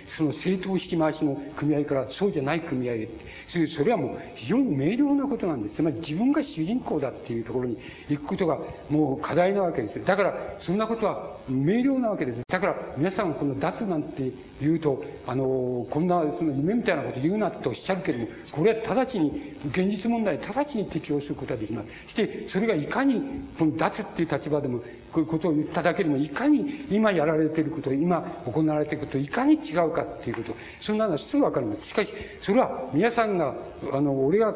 [0.09, 3.09] その政党引き回しの組合からそうじゃない組合へ
[3.49, 5.77] それはもう非常に明瞭なことなんです。
[5.77, 7.79] つまり自分が主人公だっていうところに
[8.09, 8.59] 行くことが
[8.91, 10.05] もう課題なわけです。
[10.05, 12.41] だからそんなことは明瞭なわけです。
[12.49, 21.89] だから皆さんこの脱なんて言うと、あの、こんなその夢みたいなこと言うなとおっしゃるけれども、これは直ちに、現実問題に直ちに適用することができます。
[22.09, 23.21] してそれがいかに
[23.59, 24.81] この脱っていう立場でも、
[25.15, 28.21] こういうことを言っただけでも、いかに今やられていること、今
[28.53, 31.87] 行われていること、いかに違うかっていうこと、そんなのはすぐわかります。
[31.87, 33.55] しかし、それは皆さんが、
[33.93, 34.53] あの、俺が、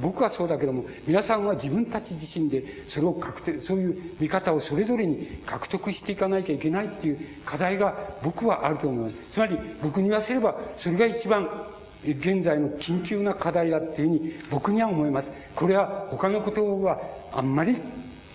[0.00, 9.34] 僕はそうだけども、皆さんは自分たち自身で、それを確定、そういう見方をそれぞれに獲得していかなきゃいけないっていう課題が僕はあると思います。
[9.34, 11.48] つまり、僕に言わせれば、それが一番
[12.04, 15.28] 現在の緊急な課題だっていうふうに僕には思います。
[15.54, 17.00] これは他のことは
[17.32, 17.76] あんまり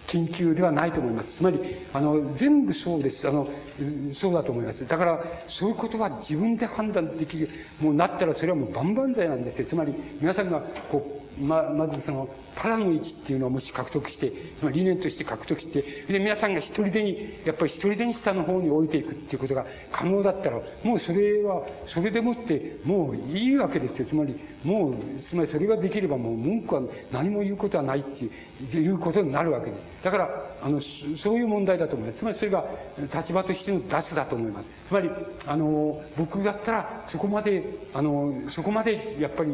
[0.08, 1.36] 緊急ではないと思います。
[1.36, 1.60] つまり、
[1.94, 3.28] あの、全部そうです。
[3.28, 3.48] あの、
[4.16, 4.88] そうだと思います。
[4.88, 9.68] だから、そういうことは自分で判断できる、もうなったらそれはもう万々歳なんですよ。
[9.68, 10.62] つまり、皆さんが、
[10.92, 14.32] こう、ま、まずその、パラの位置っていうのをもし獲得して、
[14.62, 24.06] ま、理念として獲得して、で、皆さんが一人でに、やっぱり一人でに下の方に置いていくっていうことが可能だったら、もうそれは、それでもって、もういいわけですよ。
[24.08, 26.82] つまり、もう、つまりそれができればもう文句は
[27.12, 28.30] 何も言うことはないってい
[28.74, 30.04] う、いうことになるわけです。
[30.04, 30.30] だから、
[30.62, 30.82] あの、
[31.22, 32.20] そういう問題だと思います。
[32.20, 32.66] つまりそれが
[33.16, 34.66] 立場としての脱だと思います。
[34.88, 35.10] つまり、
[35.46, 39.52] あの、僕だったら、そこまで、あの、そこまで、やっぱり、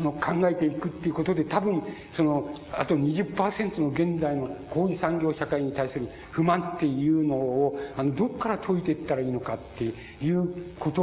[0.00, 1.82] の考えていくっていうことで多分
[2.14, 11.02] そのあと20%の現代の工事産業社会に対する不満っていうのをあのどこから解いていったらいいのかっていうこと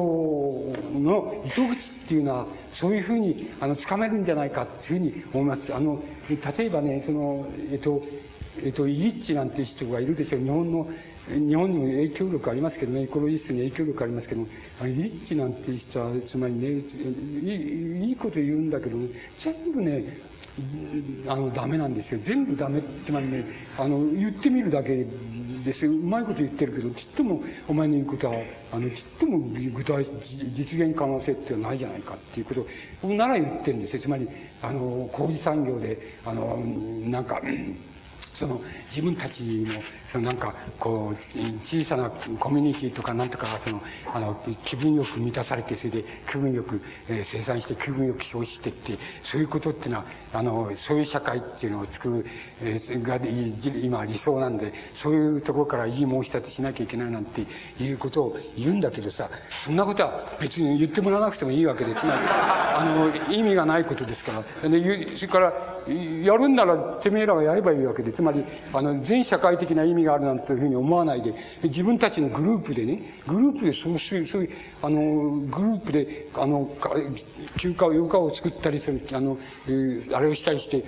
[1.00, 5.74] の糸口っていうのはそういうふうにあのつかめるんじゃないかっていうふうに思います。
[5.74, 8.02] あの例えばねそのえっと
[8.62, 10.42] えっと、イリッチなんて人がいるでしょう。
[10.42, 10.90] 日本の
[11.30, 14.48] 日本にも影響力ありますけどね、エコロジストに影響力ありますけども、
[14.82, 20.18] リッチなんていう人は、つまりねいい、いいこと言うんだけど、ね、全部ね、
[21.28, 22.20] あの、ダメなんですよ。
[22.24, 23.46] 全部ダメってまりね、
[23.78, 25.06] あの、言ってみるだけ
[25.64, 28.36] ですようまいこと言ってるけど、ちっともお前の言うことは、
[28.72, 30.06] あの、ちっとも具体、
[30.56, 32.66] 実現可能性ってないじゃないかっていうこと
[33.08, 34.02] を、なら言ってるんですよ。
[34.02, 34.28] つまり、
[34.62, 36.58] あの、工事産業で、あの、
[37.06, 37.40] なんか、
[38.34, 39.74] その自分たちの
[40.12, 41.16] そのなんかこう
[41.64, 42.10] 小さな
[42.40, 43.82] コミュニティとかなんとかその
[44.14, 52.26] あの気分よく満たされてそれで気分よく、え、生産して気分よく消費してってそういうことっていうのはあのそういう社会っていうのを作る、
[52.62, 57.46] えー、が今理想なんでそういうところからいい申し立てしなきゃいけないなんて
[57.80, 59.30] いうことを言うんだけどさ
[59.64, 74.50] そんなことは別に言ってもらわなくてもいいわけでつまりあの意味がないことですからでそれからやるんならてめえらはやればいいわけでつまりあの全社会的な意味味があるなんていうふうに思わないで、自分たちのグループでね、グループでそういう、そういう、
[74.82, 75.02] あの、
[75.48, 76.70] グループで、あの、
[77.58, 79.38] 休暇を、余暇を作ったりする、あの、
[80.14, 80.84] あれをしたりして、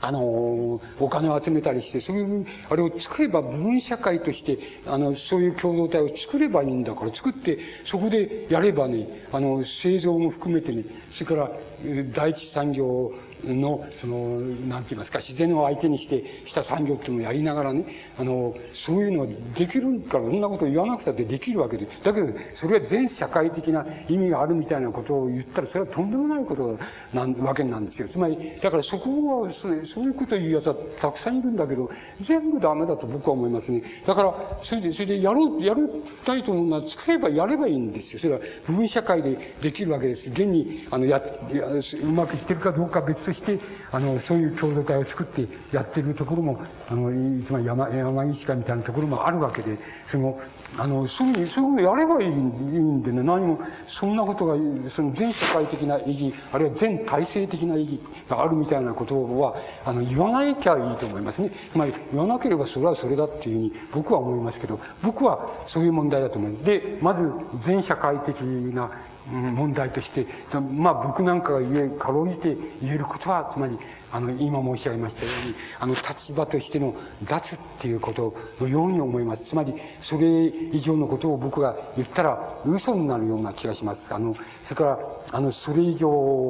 [0.00, 11.50] あの、お金を集めたりして、そういう、あれを作れば部分社会として、あの、そういう共同体を作ればいいんだから、作って、そこでやればね、あの、製造も含めてね、それから、
[12.12, 13.12] 第一産業
[13.44, 17.86] の、その、なんて言いますか、自然を相手にして、した産業っていうのをやりながらね、
[18.18, 21.88] あの、そういうのはできるから、そんなこと言わなくたってできるわけで。
[22.02, 26.78] だけど、それは全社会的な意味があるみたいなことを言ったら、それはとんでもないこと
[27.12, 28.08] なわけなんですよ。
[28.08, 29.72] つまり、だからそこは、そう
[30.04, 31.90] いうことを言う奴はたくさんいるんだけど、
[32.20, 33.82] 全部ダメだと僕は思いますね。
[34.06, 35.82] だから、それで、それでやろう、やり
[36.24, 38.18] たいと思うのは、作ればやればいいんですよ。
[38.18, 40.28] それは部分社会でできるわけです。
[40.30, 43.60] 現に、あの、や、うまくいってるかどうか別として、
[43.92, 47.10] あの、そういう共同体を作ってやってるところも、あの、
[47.44, 49.78] つまり山、山岸かみたいなところもあるわけで、
[50.10, 50.40] その、
[50.78, 54.54] あの、そういう、そういうのやればいいんでね、何も、そんなことが、
[54.90, 61.50] その全社会的な意義、あるいは全体制的な意義があるみたいなことは、あの、言わなきゃいいと思いますね。
[61.72, 66.64] つまり、言わなければそれはそれだっていうふうに僕は思いますけど、僕はそういう問題だと思います。
[66.64, 67.30] で、まず、
[67.60, 68.90] 全社会的な
[69.30, 70.26] 問題として、
[70.60, 73.78] まあ僕なんかが言え、かろうじて言えることは、つまり、
[74.10, 76.94] あの、今申し上げましたように、あの、立場としての
[77.24, 79.44] 脱っていうことのように思います。
[79.44, 84.12] つまり、それ以上のことを僕が言ったら嘘になるような気がします。
[84.12, 84.98] あの、それから、
[85.32, 86.08] あの、それ以上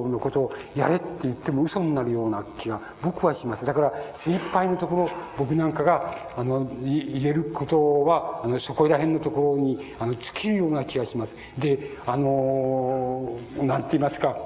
[0.09, 3.67] のことをやれって言っても嘘になるような気が僕はします。
[3.67, 11.35] だから、精一杯のところ、僕なんかが、あの、言えることは、あの、そこら辺のところに、あの、尽きるような気がします。
[11.59, 14.37] で、あの、なんて言いますか、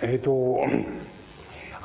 [0.00, 0.60] えっ、ー、と、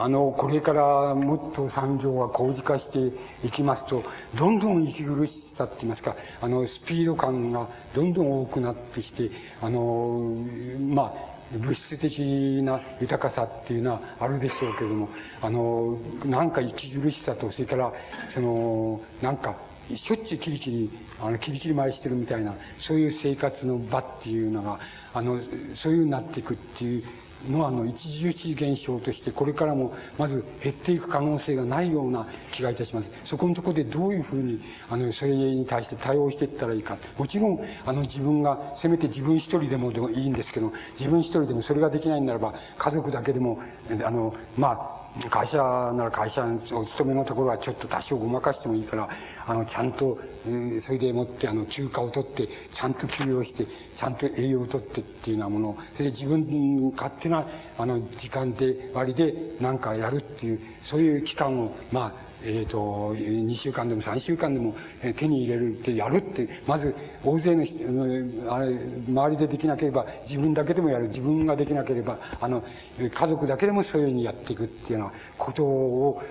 [0.03, 3.15] あの、これからもっと産業が工事化して
[3.45, 4.03] いきますと、
[4.36, 9.30] どんどん息苦しさって言いますか、あの、スピード感がどんどん多くなってきて、
[9.61, 10.36] あの、
[10.80, 12.19] まあ、物質的
[12.64, 15.10] な豊かさっていうのはあるでしょうけれども、
[15.40, 17.94] あの、なんか息苦しさと、それから、
[18.28, 19.56] その、なんか、
[19.95, 24.80] しょっちゅうキリキリ、あの、キリキリ舞してるみたいな、そういう生活の場っていうのが、
[25.14, 25.40] あの、
[25.76, 27.03] そういうふうになっていくっていう
[27.49, 33.09] の、あの、著しい現象として、これからも、まず減っていく可能性がないような気がいたします。
[33.26, 36.97] そこのところでどういうふうに、あの、それに対して対応していったらいいか。
[37.18, 43.59] もちろん、あの、自分が、せめて自分一人でもでもいいんですけど、自分一人でもそれができないならば、家族だけでも、
[44.03, 49.10] あの、まあ、会社なら会社お勤めのところはちょっと多少ごまかしてもいいから、
[49.46, 55.70] あの、ちゃんと、えー、それでもって、あの、休暇を取って、ちゃんと休養して、ちゃんと栄養を取ってっていうようなもの。
[55.72, 57.46] を、それで自分勝手な、
[57.78, 64.76] あの、時間で、割で何かやるっていう、そういう期間を、まあ、えっ、ー、と、2週間でも3週間でも
[65.15, 67.77] 手に入れるってやるって、まず大勢の人、
[68.53, 68.76] あれ、
[69.07, 71.09] 周りでできなければ自分だけでもやる。
[71.09, 72.63] 自分ができなければ、あの、
[72.97, 76.22] 家族だけでもそういうふうにやっていくっていうようなことを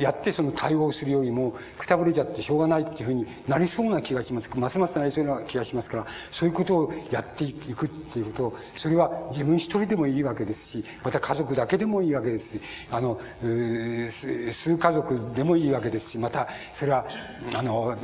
[0.00, 4.48] やってその対応するよりも、くたぶれちゃってしょうがないっていうふうになりそうな気がします。
[4.54, 17.06] ますますなりそうな気がしますから、そういうことをやっていくっていうことを、それは自分一人でもいいわけですし、また家族だけでもいいわけですし、あの、数家族でもいいわけですし、また、それは、
[17.54, 17.96] あの、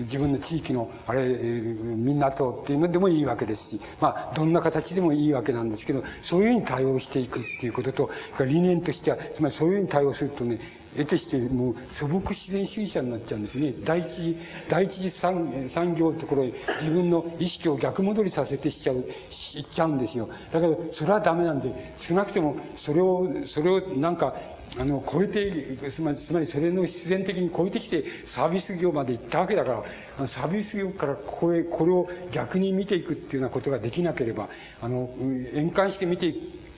[0.00, 8.10] 自分の地域の、あれ、みんなとっていうのでもいいわけですし、まあ、どんな形でもいいわけなんですけど、そういうふうに対応していくっていうことと、
[8.44, 10.58] 理念としては、つまりそういうふうに対応するとね、
[10.96, 13.74] 得てしてもう素朴自然主義者になっちゃうんですね。
[13.84, 14.36] 第一、
[14.68, 20.28] 第一次産産業のところへ自分の意識を逆戻りさせてしちゃう、しちゃうんですよ。
[20.52, 24.34] だけど、それはダメなんで、少なくてもそれを、それをなんか、
[24.78, 29.84] あの、超えて、つまり、つまりそれの必然的に超えてきてサービス業まで行ったわけだか
[30.18, 34.48] ら、サービス業からこここれを逆に見ていくっていうようなことができなければ、
[34.80, 35.10] あの、
[35.54, 36.69] 円環して見ていく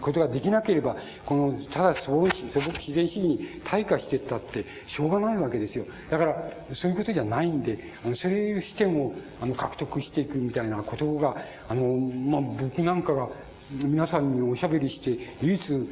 [0.00, 0.96] ことができなければ、
[1.26, 5.86] この、ただ素朴素朴自然主義に退化していったって、しょうがないわけですよ。
[6.10, 11.36] だから、そういうことじゃないんで、あの、それをしても、あの、獲得していくみたいなことが、
[11.68, 13.28] あの、まあ、僕なんかが、
[13.70, 15.88] 皆さんにおしゃべりして、唯一、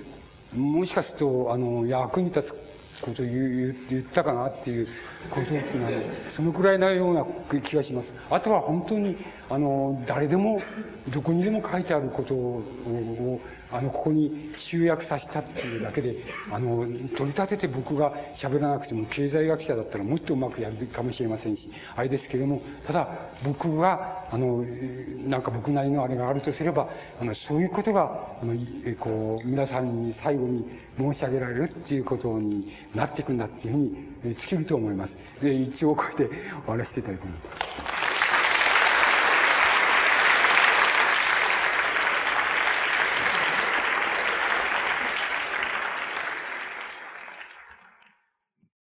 [0.55, 2.68] もしかすると、あの、役に立つ
[3.01, 4.89] ことを言ったかなっていう
[5.31, 5.93] ことっていうのは、
[6.31, 7.25] そのくらいなような
[7.61, 8.09] 気がします。
[8.31, 9.17] あとは本当に、
[9.49, 10.61] あの、誰でも、
[11.09, 12.63] どこにでも書いてあることを、
[13.71, 16.17] あの、ここに集約させたっていうだけで、
[16.51, 16.87] あの、
[17.17, 23.09] 取り立てて僕が喋らなくても、経済学者だったらもっとうまくやるかもしれませんし、あれですけれども、ただ、
[23.45, 24.65] 僕が、あの、
[25.27, 26.89] なんか僕なりのあれがあるとすれば、
[27.21, 28.55] あの、そういうことが、あの、
[28.99, 30.65] こう、皆さんに最後に
[30.99, 33.79] 申し上げられるっていうことになっていくんだっていうふう
[34.29, 35.17] に尽きると思います。
[35.43, 37.37] で、一応これで終わらせていただきま
[38.05, 38.08] す。